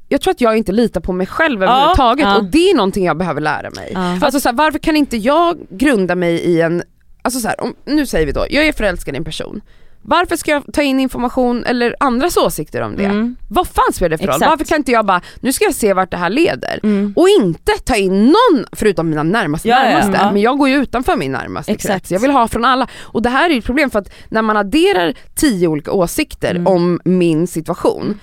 [0.09, 2.37] jag tror att jag inte litar på mig själv Ja, överhuvudtaget ja.
[2.37, 3.91] och det är någonting jag behöver lära mig.
[3.93, 4.19] Ja.
[4.21, 6.83] Alltså så här, varför kan inte jag grunda mig i en,
[7.21, 9.61] alltså så här, om, nu säger vi då, jag är förälskad i en person.
[10.07, 13.03] Varför ska jag ta in information eller andras åsikter om det?
[13.05, 13.35] Mm.
[13.49, 14.35] Vad fan spelar det för roll?
[14.35, 14.49] Exakt.
[14.49, 16.79] Varför kan inte jag bara, nu ska jag se vart det här leder?
[16.83, 17.13] Mm.
[17.15, 20.31] Och inte ta in någon förutom mina närmaste Ja, ja, närmaste, ja.
[20.31, 21.93] men jag går ju utanför min närmaste Exakt.
[21.93, 22.11] krets.
[22.11, 22.87] Jag vill ha från alla.
[23.01, 26.51] Och det här är ju ett problem för att när man adderar tio olika åsikter
[26.55, 26.67] Mm.
[26.67, 28.19] om min situation,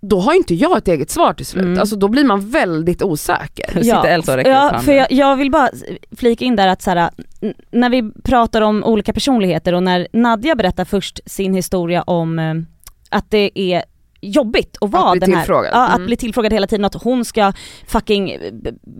[0.00, 1.64] då har inte jag ett eget svar till slut.
[1.64, 1.78] Mm.
[1.78, 3.78] Alltså då blir man väldigt osäker.
[4.48, 4.82] Ja handen.
[4.82, 5.70] för jag, jag vill bara
[6.16, 7.10] flika in där att så här,
[7.70, 12.54] när vi pratar om olika personligheter och när Nadja berättar först sin historia om eh,
[13.10, 13.84] att det är
[14.20, 15.70] jobbigt att vara bli den här, tillfrågad.
[15.74, 16.06] Ja, att Mm.
[16.06, 17.52] bli tillfrågad hela tiden, att hon ska
[17.86, 18.36] fucking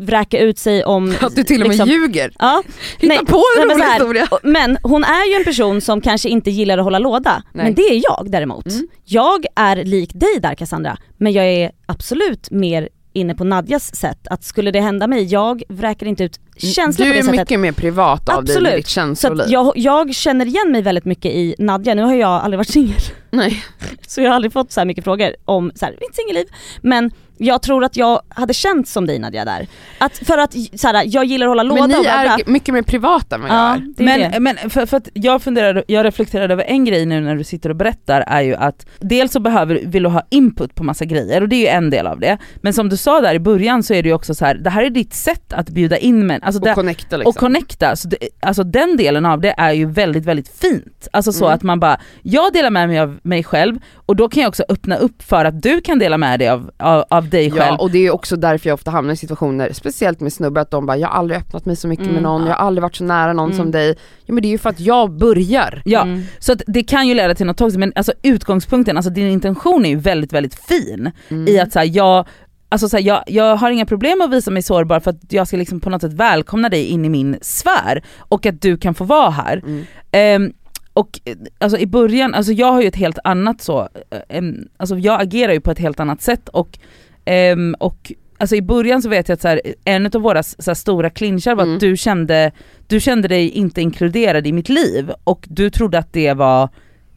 [0.01, 1.14] vräka ut sig om...
[1.21, 2.33] Att du till och med liksom- ljuger.
[2.39, 2.62] Ja,
[2.99, 4.29] Hitta nej, på en nej, rolig historia.
[4.43, 7.64] Men hon är ju en person som kanske inte gillar att hålla låda, Nej.
[7.64, 8.66] men det är jag däremot.
[8.66, 8.89] Mm.
[9.05, 14.27] Jag är lik dig där Cassandra, men jag är absolut mer inne på Nadjas sätt,
[14.31, 17.40] att skulle det hända mig, jag vräker inte ut känslor Du på det är sättet.
[17.40, 18.70] mycket mer privat av dig Absolut.
[18.72, 19.40] med ditt Så känsloliv.
[19.44, 22.68] att jag, jag känner igen mig väldigt mycket i Nadja, nu har jag aldrig varit
[22.70, 23.00] singel.
[23.30, 23.64] Nej.
[24.06, 26.46] Så jag har aldrig fått så här mycket frågor om så här, mitt singelliv.
[26.82, 29.66] Men jag tror att jag hade känt som dig Nadja där.
[29.98, 32.74] Att, för att så här, jag gillar att hålla låda Men ni och är mycket
[32.74, 33.94] mer privata än vad jag Ja, är.
[33.96, 34.40] det är det.
[34.40, 37.44] Men, men för, för att jag funderade, jag reflekterade över en grej nu när du
[37.44, 41.04] sitter och berättar är ju att dels så behöver, vill du ha input på massa
[41.04, 42.38] grejer och det är ju en del av det.
[42.62, 44.70] Men som du sa där i början så är det ju också så här, det
[44.70, 47.28] här är ditt sätt att bjuda in män, alltså Och connecta liksom.
[47.30, 47.96] och connecta.
[47.96, 51.09] Så det, alltså den delen av det är ju väldigt väldigt fint.
[51.12, 51.55] Alltså så Mm.
[51.55, 54.64] att man bara, jag delar med mig av mig själv och då kan jag också
[54.68, 57.62] öppna upp för att du kan dela med dig av, av, av dig själv.
[57.66, 60.70] Ja och det är också därför jag ofta hamnar i situationer, speciellt med snubbar, att
[60.70, 62.14] de bara jag har aldrig öppnat mig så mycket Mm.
[62.14, 63.57] med någon, jag har aldrig varit så nära någon Mm.
[63.57, 63.96] som dig.
[64.26, 65.82] Ja men det är ju för att jag börjar.
[65.84, 66.22] Ja, Mm.
[66.38, 69.84] så att det kan ju leda till något toxiskt men alltså utgångspunkten, alltså din intention
[69.84, 71.49] är ju väldigt väldigt fin Mm.
[71.49, 72.26] i att så här, jag
[72.69, 75.49] Alltså så här, jag, jag har inga problem att visa mig sårbar för att jag
[75.49, 78.95] ska liksom på något sätt välkomna dig in i min sfär och att du kan
[78.95, 79.57] få vara här.
[79.57, 79.85] Mm.
[80.12, 80.53] Ehm,
[80.93, 81.21] och
[81.59, 83.89] alltså i början, alltså jag har ju ett helt annat så,
[84.29, 86.79] em, alltså jag agerar ju på ett helt annat sätt och,
[87.25, 90.75] ehm, och alltså i början så vet jag att så här, en av våra så
[90.75, 91.75] stora clinchar var Mm.
[91.75, 92.53] att du kände,
[92.87, 96.69] du kände dig inte inkluderad i mitt liv och du trodde att det var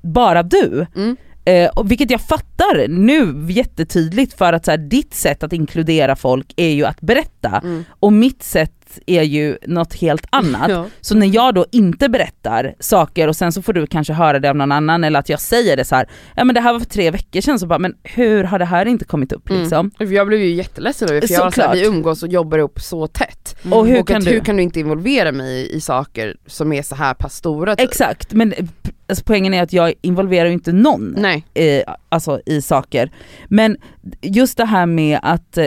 [0.02, 0.86] bara du.
[0.95, 1.18] Mm.
[1.45, 6.15] Eh, och vilket jag fattar nu jättetydligt för att så här, ditt sätt att inkludera
[6.15, 7.83] folk är ju att berätta Mm.
[7.99, 8.73] och mitt sätt
[9.05, 10.61] är ju något helt annat.
[10.71, 10.85] Ja.
[11.01, 14.49] Så när jag då inte berättar saker och sen så får du kanske höra det
[14.49, 16.79] av någon annan eller att jag säger det så här, ja men det här var
[16.79, 19.61] för tre veckor sedan så bara, men hur har det här inte kommit upp Mm.
[19.61, 19.91] liksom?
[19.97, 22.81] För jag blev ju jätteledsen över för jag så här, vi umgås och jobbar ihop
[22.81, 23.55] så tätt.
[23.71, 24.31] Och hur och kan att, du?
[24.31, 27.75] hur kan du inte involvera mig i, i saker som är så här pass stora?
[27.75, 27.89] typ?
[27.89, 28.65] Exakt, men eh,
[29.09, 31.45] alltså, poängen är att jag involverar ju inte någon Nej.
[31.53, 33.11] eh, alltså, i saker.
[33.47, 33.77] Men
[34.21, 35.65] just det här med att, eh,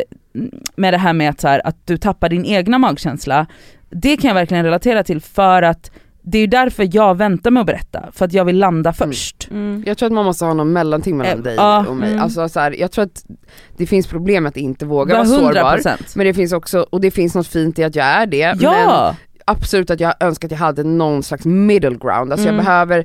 [0.76, 3.46] med det här med att, så här, att du tappar din egna magkänsla,
[3.90, 5.90] det kan jag verkligen relatera till för att
[6.26, 9.48] det är ju därför jag väntar med att berätta, för att jag vill landa först.
[9.50, 9.82] Mm.
[9.86, 12.08] Jag tror att man måste ha någon mellanting mellan Eh, dig ja, och mig.
[12.10, 12.22] mm.
[12.22, 13.24] Alltså så här, jag tror att
[13.76, 15.78] det finns problem med att inte våga vara sårbar.
[15.78, 16.12] 100%.
[16.16, 18.46] Men det finns också, och det finns något fint i att jag är det.
[18.54, 19.16] Men Ja!
[19.44, 22.32] absolut att jag önskar att jag hade någon slags middle ground.
[22.32, 22.54] Alltså Mm.
[22.56, 23.04] jag behöver,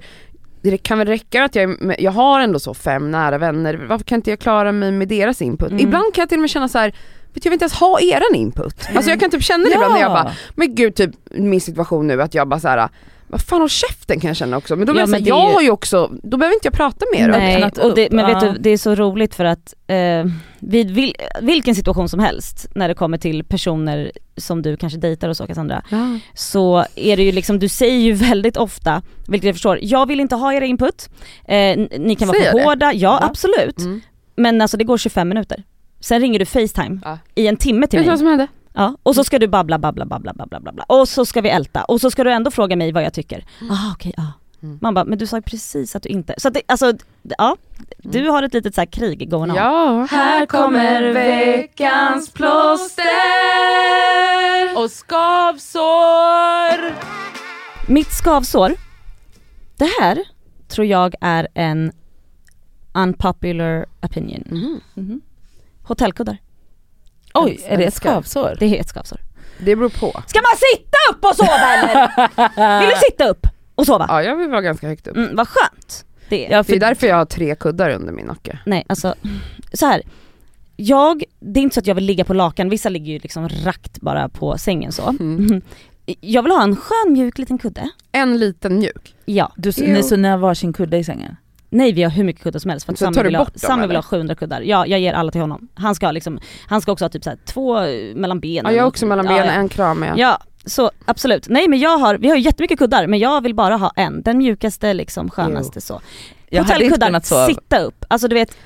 [0.61, 4.15] det kan väl räcka att jag, jag har ändå så fem nära vänner, varför kan
[4.15, 5.71] inte jag klara mig med deras input?
[5.71, 5.83] Mm.
[5.83, 6.93] Ibland kan jag till och med känna så här.
[7.33, 8.75] Vet jag vill inte ens ha eran input.
[8.95, 12.07] Alltså jag kan typ känna det ibland när jag bara, men gud typ min situation
[12.07, 12.89] nu att jag bara så här.
[13.29, 14.75] Vad fan håll käften kan jag känna också.
[14.75, 16.73] Men då Ja, jag, men det jag ju- har ju också, då behöver inte jag
[16.73, 17.27] prata med er.
[17.27, 20.25] Nej, och det, men vet du, det är så roligt för att eh,
[20.59, 25.29] vid vil, vilken situation som helst när det kommer till personer som du kanske dejtar
[25.29, 26.19] och så Cassandra, Ja.
[26.33, 30.19] så är det ju liksom, du säger ju väldigt ofta, vilket jag förstår, jag vill
[30.19, 31.09] inte ha era input,
[31.47, 31.55] eh,
[31.99, 32.63] ni kan vara Säger för det?
[32.65, 33.27] hårda, ja, Ja.
[33.27, 34.01] absolut, Mm.
[34.35, 35.63] men alltså det går 25 minuter.
[36.01, 37.17] Sen ringer du Facetime Ja.
[37.35, 38.09] i en timme till Vet du mig.
[38.09, 38.47] vad som hände?
[38.79, 40.83] Ja, och så ska du babbla, babbla, babbla, babbla, babbla.
[40.83, 41.83] Och så ska vi älta.
[41.83, 43.45] Och så ska du ändå fråga mig vad jag tycker.
[43.71, 44.23] Ah, okej, ja.
[44.63, 44.79] Mm.
[44.81, 46.33] Man bara, men du sa ju precis att du inte...
[46.37, 46.93] Så att det, alltså,
[47.37, 47.55] ja.
[47.97, 49.57] Du har ett litet så här krig going on.
[49.57, 50.07] Ja.
[50.11, 53.03] Här kommer veckans plåster
[54.75, 56.93] och skavsår.
[57.87, 58.75] Mitt skavsår,
[59.77, 60.23] det här
[60.67, 61.91] tror jag är en
[62.93, 64.43] unpopular opinion.
[64.49, 64.81] Mhm.
[64.93, 65.21] Mhm.
[65.83, 66.37] Hotellkuddar.
[67.33, 68.55] Oj, är det ett skavsår?
[68.59, 69.19] Det är ett skavsår.
[69.57, 70.23] Det beror på.
[70.27, 72.79] Ska man sitta upp och sova eller?
[72.79, 74.05] Vill du sitta upp och sova?
[74.09, 75.17] Ja jag vill vara ganska högt upp.
[75.17, 76.51] Mm, vad skönt det är.
[76.51, 78.59] Ja, Det är därför jag har tre kuddar under min nacke.
[78.65, 79.15] Nej alltså,
[79.73, 80.01] så här.
[80.75, 83.49] Jag, det är inte så att jag vill ligga på lakan, vissa ligger ju liksom
[83.49, 85.09] rakt bara på sängen så.
[85.19, 85.61] Mm.
[86.21, 87.89] Jag vill ha en skön mjuk liten kudde.
[88.11, 89.15] En liten mjuk.
[89.25, 89.51] Ja.
[89.55, 91.35] du, ni så ni har varsin kudde i sängen?
[91.69, 93.87] Nej vi har hur mycket kuddar som helst för att Så Sami vill, ha, Sami
[93.87, 94.61] vill ha 700 kuddar.
[94.61, 95.67] Ja, jag ger alla till honom.
[95.73, 98.71] Han ska, ha liksom, han ska också ha typ så här, två eh, mellan benen.
[98.71, 99.53] Ja jag har också mellan Ja, benen, ja.
[99.53, 100.13] en kram med.
[100.17, 101.49] Ja, så absolut.
[101.49, 104.21] Nej men jag har, vi har ju jättemycket kuddar men jag vill bara ha en.
[104.21, 106.01] Den mjukaste liksom, skönaste så.
[106.49, 108.05] Jag hade inte Hotellkuddar, sitta upp.
[108.07, 108.57] Alltså du vet,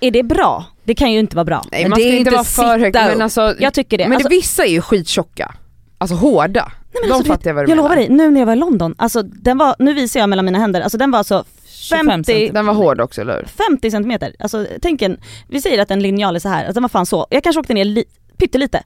[0.00, 0.64] är det bra?
[0.84, 1.64] Det kan ju inte vara bra.
[1.72, 4.04] Nej Men man det ska är inte vara för högt men alltså, Jag tycker det.
[4.04, 5.54] men Alltså, det, vissa är ju skittjocka.
[5.98, 6.72] Alltså hårda.
[6.92, 7.82] Nej, men De alltså, fattar jag vad du jag menar.
[7.88, 10.44] lovar dig, nu när jag var i London, alltså den var, nu visar jag mellan
[10.44, 11.44] mina händer, alltså den var 25
[11.90, 13.44] 50, Den var hård också eller hur?
[13.70, 14.34] 50 centimeter.
[14.38, 17.06] Alltså tänk en, vi säger att en linjal är så här, alltså den var fan
[17.06, 17.26] så.
[17.30, 18.04] Jag kanske åkte ner li,
[18.36, 18.82] pyttelite.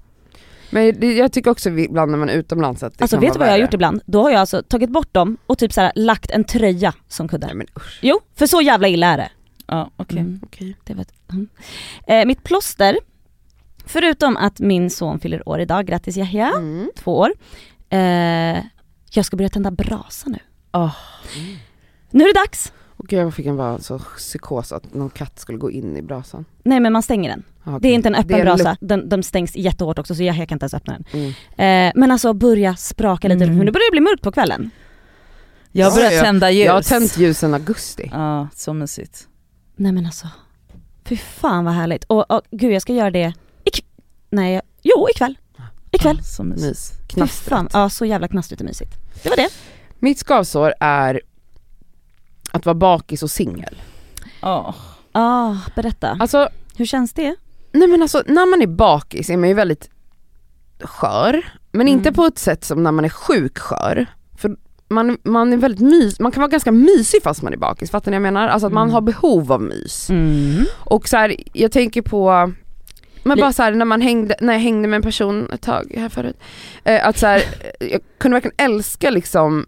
[0.71, 3.21] Men det, jag tycker också vi- ibland när man är utomlands att det Alltså kan
[3.21, 4.03] vet du vad jag har gjort ibland?
[4.07, 7.29] Då har jag alltså tagit bort dem och typ så här, lagt en tröja som
[7.29, 7.47] kuddar.
[7.49, 7.99] Nej men usch.
[8.03, 9.31] Jo, för så jävla illa är det.
[9.67, 10.19] Ja, okej.
[10.19, 10.77] Mm, Okej.
[10.85, 11.13] det vet.
[11.33, 11.49] Mm.
[12.07, 12.99] Eh, mitt plåster,
[13.87, 16.91] förutom att min son fyller år idag, grattis Yahya, Mm.
[16.97, 17.33] två år.
[17.91, 17.99] Eh,
[19.15, 20.39] jag ska börja tända brasa nu.
[20.73, 20.95] Åh.
[22.11, 22.73] Nu är det dags.
[23.03, 26.03] Och gud jag fick en bara så psykos att någon katt skulle gå in i
[26.03, 26.45] brasan.
[26.63, 27.43] Nej men man stänger den.
[27.65, 30.43] Ja, Det är inte en öppen brasa, den, den stängs jättehårt också så jag kan
[30.43, 31.05] inte ens öppna den.
[31.13, 31.89] Mm.
[31.89, 33.59] Eh, men alltså börja spraka lite, Mm.
[33.59, 34.71] nu börjar det bli mörkt på kvällen.
[35.73, 36.21] Jag har Ja, börjat ja.
[36.23, 36.67] tända ljus.
[36.67, 38.09] Jag har tänt ljusen augusti.
[38.13, 39.29] Ja, så mysigt.
[39.77, 40.29] Nej men alltså,
[41.05, 42.05] fy fan vad härligt.
[42.05, 43.33] Och, och gud jag ska göra det,
[43.65, 43.85] ik-
[44.31, 45.39] nej, jo ikväll.
[45.91, 46.17] Ikväll.
[46.19, 46.67] Ja, så mysigt.
[46.69, 46.91] Mys.
[46.91, 47.71] Fy fan, Knastret.
[47.73, 48.95] ja så jävla knastrigt och mysigt.
[49.23, 49.49] Det var det.
[49.99, 51.21] Mitt skavsår är
[52.53, 53.77] att vara bakis och singel.
[54.41, 54.75] Ja.
[55.13, 56.17] Ah, berätta.
[56.21, 57.37] Alltså, Hur känns det?
[57.73, 59.91] nej men alltså när man är bakis är man ju väldigt
[60.81, 61.43] skör.
[61.73, 62.15] Men inte Mm.
[62.15, 64.07] på ett sätt som när man är sjuk skör.
[64.39, 64.57] För
[64.89, 68.11] man, man är väldigt mys, man kan vara ganska mysig fast man är bakis, fattar
[68.11, 68.49] ni vad jag menar?
[68.49, 68.95] Alltså att man Mm.
[68.95, 70.11] har behov av mys.
[70.11, 70.65] Mm.
[70.79, 72.53] Och så här, jag tänker på
[73.25, 75.93] men bara så här, när man hängde, när jag hängde med en person ett tag
[75.97, 76.37] här förut,
[76.85, 77.39] eh, att så här,
[77.81, 79.67] eh, jag kunde verkligen älska liksom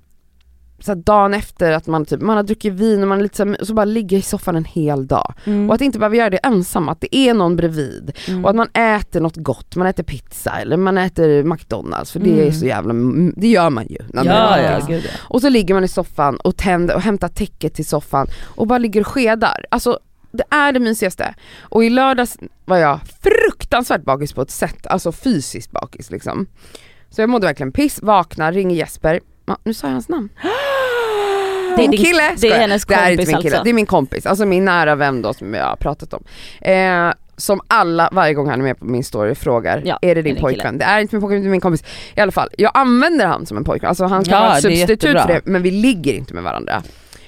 [0.84, 3.44] så dagen efter att man typ, man har druckit vin och man är lite så,
[3.44, 5.34] här, så bara ligga i soffan en hel dag.
[5.44, 5.68] Mm.
[5.68, 8.12] Och att inte behöva göra det ensam, att det är någon bredvid.
[8.28, 8.44] Mm.
[8.44, 12.30] Och att man äter något gott, man äter pizza eller man äter McDonalds för det
[12.30, 12.52] är Mm.
[12.52, 12.94] så jävla,
[13.36, 13.98] det gör man ju.
[14.12, 15.00] När Ja, ja.
[15.18, 18.78] Och så ligger man i soffan och tänder och hämtar täcket till soffan och bara
[18.78, 19.66] ligger och skedar.
[19.70, 19.98] Alltså
[20.32, 21.34] det är det mysigaste.
[21.60, 26.46] Och i lördags var jag fruktansvärt bakis på ett sätt, alltså fysiskt bakis liksom.
[27.10, 30.28] Så jag mådde verkligen piss, vaknar, ringer Jesper, ja, nu sa jag hans namn.
[31.76, 32.58] Det är det kille, är skojar.
[32.58, 33.64] hennes det här är inte kompis min kille, alltså.
[33.64, 36.24] det är min kompis, alltså min nära vän då som jag har pratat om.
[36.60, 40.20] Eh, som alla varje gång han är med på min story frågar, Ja, är det
[40.20, 40.60] är din det pojkvän?
[40.60, 40.78] killen?
[40.78, 41.84] Det är inte min pojkvän, det är min kompis.
[42.16, 44.68] I alla fall, jag använder han som en pojkvän, alltså han kan Ja, vara det
[44.68, 46.82] är substitut för det men vi ligger inte med varandra.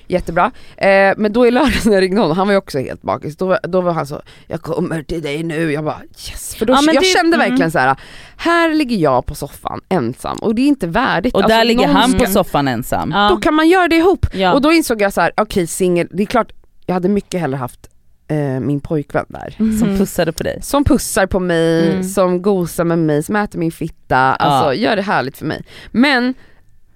[0.08, 0.50] Jättebra.
[0.76, 3.36] Eh, men då i lördags när jag ringde honom, han var ju också helt bakis,
[3.36, 6.00] då, då var han så jag kommer till dig nu, jag bara
[6.30, 6.54] yes.
[6.54, 7.48] För då, Ja, jag det- kände mm.
[7.50, 7.96] verkligen så här.
[8.36, 11.34] här ligger jag på soffan ensam och det är inte värdigt.
[11.34, 13.10] Och Alltså, där ligger han på soffan ensam.
[13.14, 13.28] Ja.
[13.28, 14.26] Då kan man göra det ihop.
[14.32, 14.52] Ja.
[14.54, 16.52] Och då insåg jag så här: okej singel, det är klart
[16.86, 17.80] jag hade mycket hellre haft
[18.28, 19.54] eh, min pojkvän där.
[19.58, 19.98] Som Mhm.
[19.98, 20.58] pussade på dig.
[20.62, 22.04] Som pussar på mig, Mm.
[22.04, 25.62] som gosar med mig, som äter min fitta, alltså gör det härligt för mig.
[25.90, 26.34] Men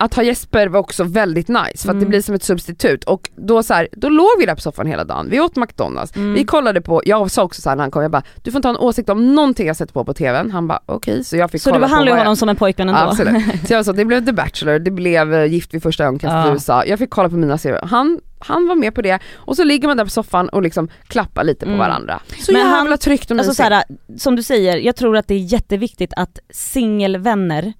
[0.00, 2.08] att ha Jesper var också väldigt nice för att det Mm.
[2.08, 5.04] blir som ett substitut och då så här, då låg vi där på soffan hela
[5.04, 6.32] dagen, vi åt McDonalds, Mm.
[6.34, 8.58] vi kollade på, jag sa också så här när han kom, jag bara du får
[8.58, 11.36] inte ha en åsikt om någonting jag sätter på på tvn, han bara okej så
[11.36, 13.00] jag fick Så du kolla på behandlar vad jag- honom som en pojkvän ändå?
[13.00, 13.44] Absolut.
[13.66, 16.48] Så jag sa, det blev The Bachelor, det blev eh, Gift vid första ögonkastet i
[16.48, 16.52] Ja.
[16.52, 17.82] USA, jag fick kolla på mina serier.
[17.82, 20.88] Han, han var med på det och så ligger man där på soffan och liksom
[21.06, 21.78] klappar lite på Mm.
[21.78, 22.20] varandra.
[22.40, 23.66] Så Men han- jävla tryggt och Alltså mysigt.
[23.68, 23.84] såhär,
[24.18, 27.72] som du säger, jag tror att det är jätteviktigt att singelvänner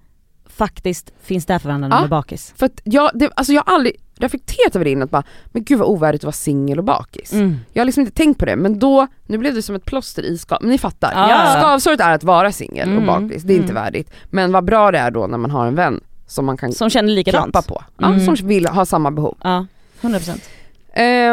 [0.65, 1.99] faktiskt finns där för varandra när Ja.
[2.01, 2.53] de är bakis.
[2.57, 5.63] För att jag, det, alltså jag har aldrig reflekterat över det innan, att bara, men
[5.63, 7.33] gud vad ovärdigt att vara singel och bakis.
[7.33, 7.57] Mm.
[7.73, 10.23] Jag har liksom inte tänkt på det, men då, nu blev det som ett plåster
[10.23, 11.11] i skav, men ni fattar.
[11.29, 11.59] Ja.
[11.59, 13.05] Skavsåret är att vara singel och Mm.
[13.07, 13.83] bakis, det är inte Mm.
[13.83, 14.11] värdigt.
[14.29, 16.89] Men vad bra det är då när man har en vän som man kan Som
[16.89, 17.51] känner likadant.
[17.51, 18.25] klappa på, ja, Mm.
[18.25, 19.37] som vill ha samma behov.
[19.43, 19.65] Ja,
[20.01, 20.41] 100%.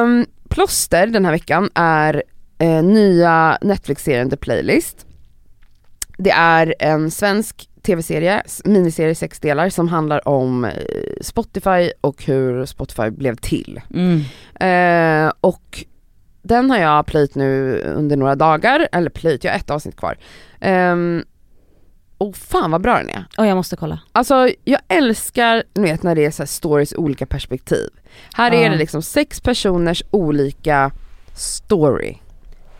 [0.02, 2.22] Um, plåster den här veckan är
[2.58, 5.06] eh, nya Netflix-serien The Playlist.
[6.18, 10.72] Det är en svensk tv-serie, miniserie sex delar som handlar om eh,
[11.20, 13.80] Spotify och hur Spotify blev till.
[13.94, 14.20] Mm.
[14.60, 15.84] Eh, och
[16.42, 20.18] den har jag plöjt nu under några dagar, eller plöjt, jag har ett avsnitt kvar.
[20.60, 21.24] Um,
[22.18, 23.24] och fan vad bra den är.
[23.38, 24.00] Och jag måste kolla.
[24.12, 27.88] Alltså jag älskar ni vet, när det är så stories olika perspektiv.
[28.34, 28.70] Här är Ja.
[28.70, 30.90] det liksom sex personers olika
[31.34, 32.16] story.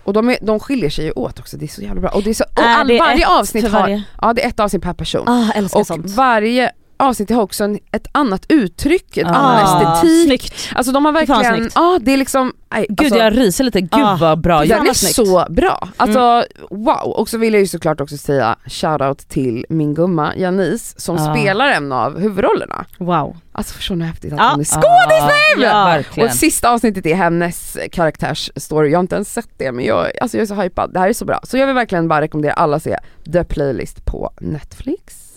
[0.09, 2.11] Och de, är, de skiljer sig ju åt också, det är så jävla bra.
[2.11, 4.03] Och det är så, och all, varje avsnitt har, varje?
[4.23, 5.29] ja det är ett avsnitt per person.
[5.29, 6.11] Ah, och sånt.
[6.11, 10.27] varje avsnitt har också en, ett annat uttryck, ett Ah, annan estetik.
[10.27, 10.55] Snyggt.
[10.75, 13.91] Alltså de har verkligen, ja det är liksom, nej, Gud alltså, jag ryser lite, gud
[14.05, 14.17] Ah.
[14.21, 15.15] vad bra den är snyggt.
[15.29, 15.89] så bra.
[15.97, 21.01] Alltså wow, och så vill jag ju såklart också säga shoutout till min gumma Janice
[21.01, 21.35] som Ah.
[21.35, 22.85] spelar en av huvudrollerna.
[22.99, 23.37] Wow.
[23.53, 24.51] Alltså förstår ni hur häftigt att Ja.
[24.51, 25.63] hon är skådis nu?
[25.65, 30.07] Ja, Och sista avsnittet är hennes karaktärsstory, jag har inte ens sett det men jag,
[30.21, 31.41] alltså jag är så hypad, det här är så bra.
[31.43, 32.99] Så jag vill verkligen bara rekommendera alla att se
[33.33, 35.28] The Playlist på Netflix.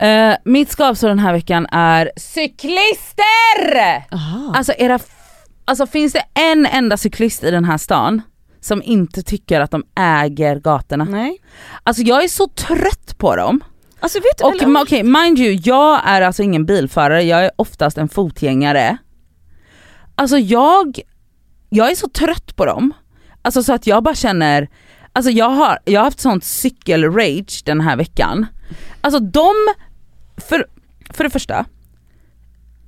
[0.00, 4.04] Eh, mitt skavsår den här veckan är cyklister!
[4.12, 4.52] Aha.
[4.56, 4.98] Alltså, era
[5.64, 8.22] alltså finns det en enda cyklist i den här stan
[8.60, 11.04] som inte tycker att de äger gatorna?
[11.04, 11.38] Nej.
[11.82, 13.60] Alltså jag är så trött på dem.
[14.00, 17.50] Alltså vet du, Och eller- okej, mind you, jag är alltså ingen bilförare, jag är
[17.56, 18.96] oftast en fotgängare.
[20.14, 21.00] Alltså jag,
[21.68, 22.92] jag är så trött på dem.
[23.42, 24.68] Alltså så att jag bara känner,
[25.12, 28.46] alltså jag har, jag har haft sånt cykelrage den här veckan.
[29.00, 29.52] Alltså de,
[30.40, 30.66] för,
[31.10, 31.64] för det första,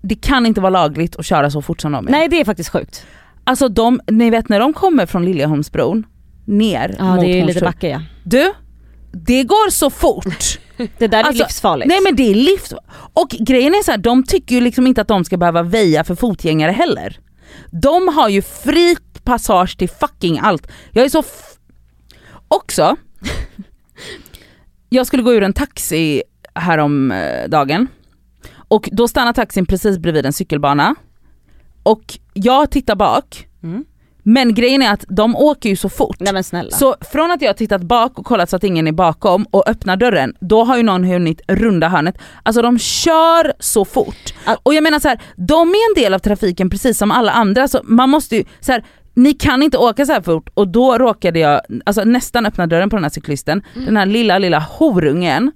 [0.03, 2.11] det kan inte vara lagligt att köra så fort som de är.
[2.11, 3.07] Nej det är faktiskt sjukt.
[3.45, 6.07] Alltså de, ni vet när de kommer från Liljeholmsbron
[6.45, 7.65] ner Ja mot det är lite Hornstull.
[7.65, 8.03] backe ja.
[8.25, 8.53] Du,
[9.13, 10.59] det går så fort.
[10.99, 11.89] Det där är Alltså, livsfarligt.
[11.89, 12.75] Nej men det är livs...
[13.13, 16.05] Och grejen är så här, de tycker ju liksom inte att de ska behöva väja
[16.05, 17.21] för fotgängare heller.
[17.71, 20.69] De har ju fri passage till fucking allt.
[20.93, 21.23] Jag är så...
[22.49, 22.97] Också,
[24.89, 26.23] jag skulle gå ur en taxi
[26.55, 27.89] häromdagen
[28.69, 30.95] och då stannar taxin precis bredvid en cykelbana
[31.83, 33.85] och jag tittar bak Mm.
[34.23, 36.17] men grejen är att de åker ju så fort.
[36.21, 36.69] Nej.
[36.71, 39.69] Så från att jag har tittat bak och kollat så att ingen är bakom och
[39.69, 42.19] öppnar dörren, då har ju någon hunnit runda hörnet.
[42.43, 44.35] Alltså de kör så fort.
[44.63, 47.69] Och jag menar så här, de är en del av trafiken precis som alla andra.
[47.69, 48.85] Så man måste ju, så här,
[49.15, 52.91] ni kan inte åka så här fort och då råkade jag alltså nästan öppna dörren
[52.91, 53.63] på den här cyklisten.
[53.75, 55.53] Den här lilla lilla horungen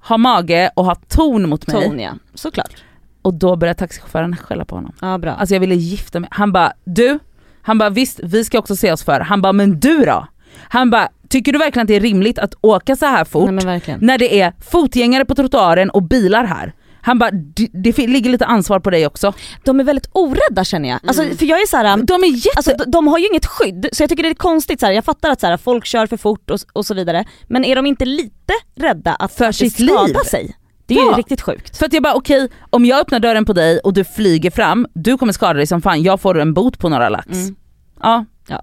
[0.00, 2.74] har mage och har ton mot mig Ton ja, såklart.
[3.22, 4.92] och då börjar taxichauffören skälla på honom.
[5.00, 5.30] Ja bra.
[5.30, 6.28] Alltså jag ville gifta mig.
[6.32, 7.18] Han bara du,
[7.62, 9.20] han bara visst vi ska också se oss för.
[9.20, 10.26] Han bara men du då?
[10.68, 13.98] Han bara tycker du verkligen att det är rimligt att åka så här fort Nej
[14.00, 16.72] när det är fotgängare på trottoaren och bilar här?
[17.02, 17.30] Han bara
[17.72, 19.32] det, ligger lite ansvar på dig också.
[19.64, 21.00] De är väldigt orädda känner jag.
[21.06, 21.36] Alltså, Mm.
[21.36, 22.48] för jag är så här, De är jätte...
[22.56, 24.92] Alltså de, de har ju inget skydd, så jag tycker det är konstigt så här.
[24.92, 27.76] jag fattar att så här, folk kör för fort och, och så vidare, men är
[27.76, 30.14] de inte lite rädda att För sitt skada liv?
[30.30, 30.56] sig?
[30.86, 31.10] Det är Ja.
[31.10, 31.76] ju riktigt sjukt.
[31.78, 34.86] för att jag bara okej, om jag öppnar dörren på dig och du flyger fram,
[34.94, 37.26] du kommer skada dig som fan, jag får en bot på några lax.
[37.32, 37.56] Mm.
[38.02, 38.24] Ja.
[38.48, 38.62] Ja.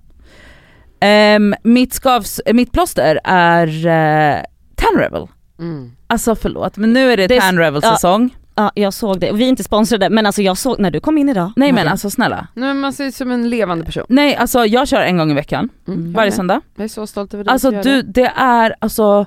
[0.99, 4.43] Ehm, mitt, skavs, mitt plåster är uh,
[4.75, 5.27] Tan Rebel.
[5.59, 5.91] Mm.
[6.07, 8.35] Alltså förlåt men nu är det, Det Tan säsong.
[8.55, 9.31] Ja, jag såg det.
[9.31, 11.51] Vi är inte sponsrade men alltså jag såg när du kom in idag.
[11.55, 12.47] Nej men alltså snälla.
[12.53, 14.05] Nej, men man ser ut som en levande person.
[14.09, 16.13] Nej alltså jag kör en gång i veckan, Mm.
[16.13, 16.61] varje söndag.
[16.75, 17.51] jag är så stolt över dig.
[17.51, 18.31] Alltså du, det.
[18.35, 19.25] är alltså,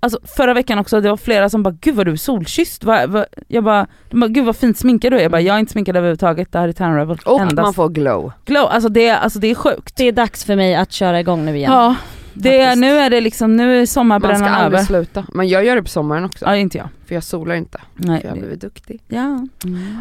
[0.00, 2.84] alltså förra veckan också, det var flera som bara gud vad du är solkysst.
[2.84, 3.24] Va, va?
[3.48, 5.22] Jag bara, de bara gud vad fint sminkad du är.
[5.22, 7.18] Jag bara jag är inte sminkad överhuvudtaget, det här är Tan Rebel.
[7.24, 7.56] Och Endast.
[7.66, 8.32] man får glow.
[8.44, 9.96] Glow, alltså det, alltså det är sjukt.
[9.96, 11.72] Det är dags för mig att köra igång nu igen.
[11.72, 11.96] Ja,
[12.34, 14.84] det är, nu är det liksom, nu är Man ska aldrig över.
[14.84, 15.26] sluta.
[15.32, 16.44] Men jag gör det på sommaren också.
[16.44, 16.88] Ja inte jag.
[17.06, 17.80] För jag solar inte.
[17.94, 18.20] Nej.
[18.20, 19.02] För jag har blivit duktig.
[19.08, 19.46] Ja.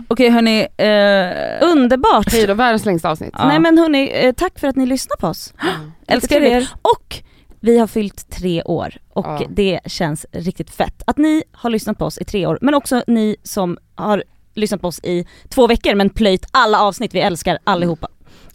[0.07, 2.31] Okej hörni, eh, Underbart!
[2.31, 3.33] Hej då, världens längsta avsnitt.
[3.37, 3.47] Ja.
[3.47, 5.53] Nej men hörni, eh, tack för att ni lyssnar på oss.
[6.07, 6.69] älskar er.
[6.81, 7.15] Och
[7.59, 9.41] vi har fyllt tre år och Ja.
[9.49, 11.01] det känns riktigt fett.
[11.07, 14.23] Att ni har lyssnat på oss i tre år, men också ni som har
[14.55, 18.07] lyssnat på oss i två veckor men plöjt alla avsnitt, vi älskar allihopa.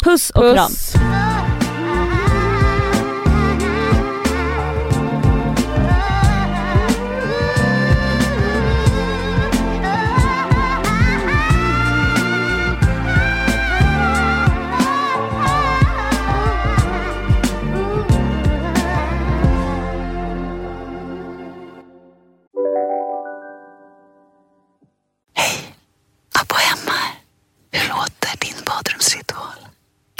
[0.04, 0.66] Puss och kram.
[0.66, 0.94] Puss.
[0.94, 1.13] Abba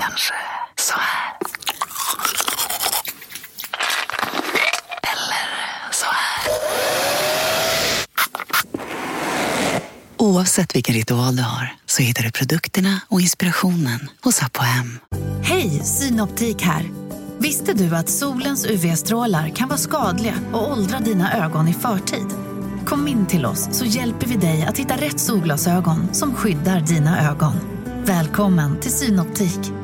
[0.09, 0.35] Kanske
[0.79, 1.37] så här.
[5.03, 6.53] Eller så här.
[10.17, 14.99] Oavsett vilken ritual du har så hittar du produkterna och inspirationen hos Apohem.
[15.43, 16.91] Hej, Synoptik här.
[17.39, 22.27] Visste du att solens UV-strålar kan vara skadliga och åldra dina ögon i förtid?
[22.87, 27.31] Kom in till oss så hjälper vi dig att hitta rätt solglasögon som skyddar dina
[27.31, 27.55] ögon.
[28.05, 29.84] Välkommen till Synoptik.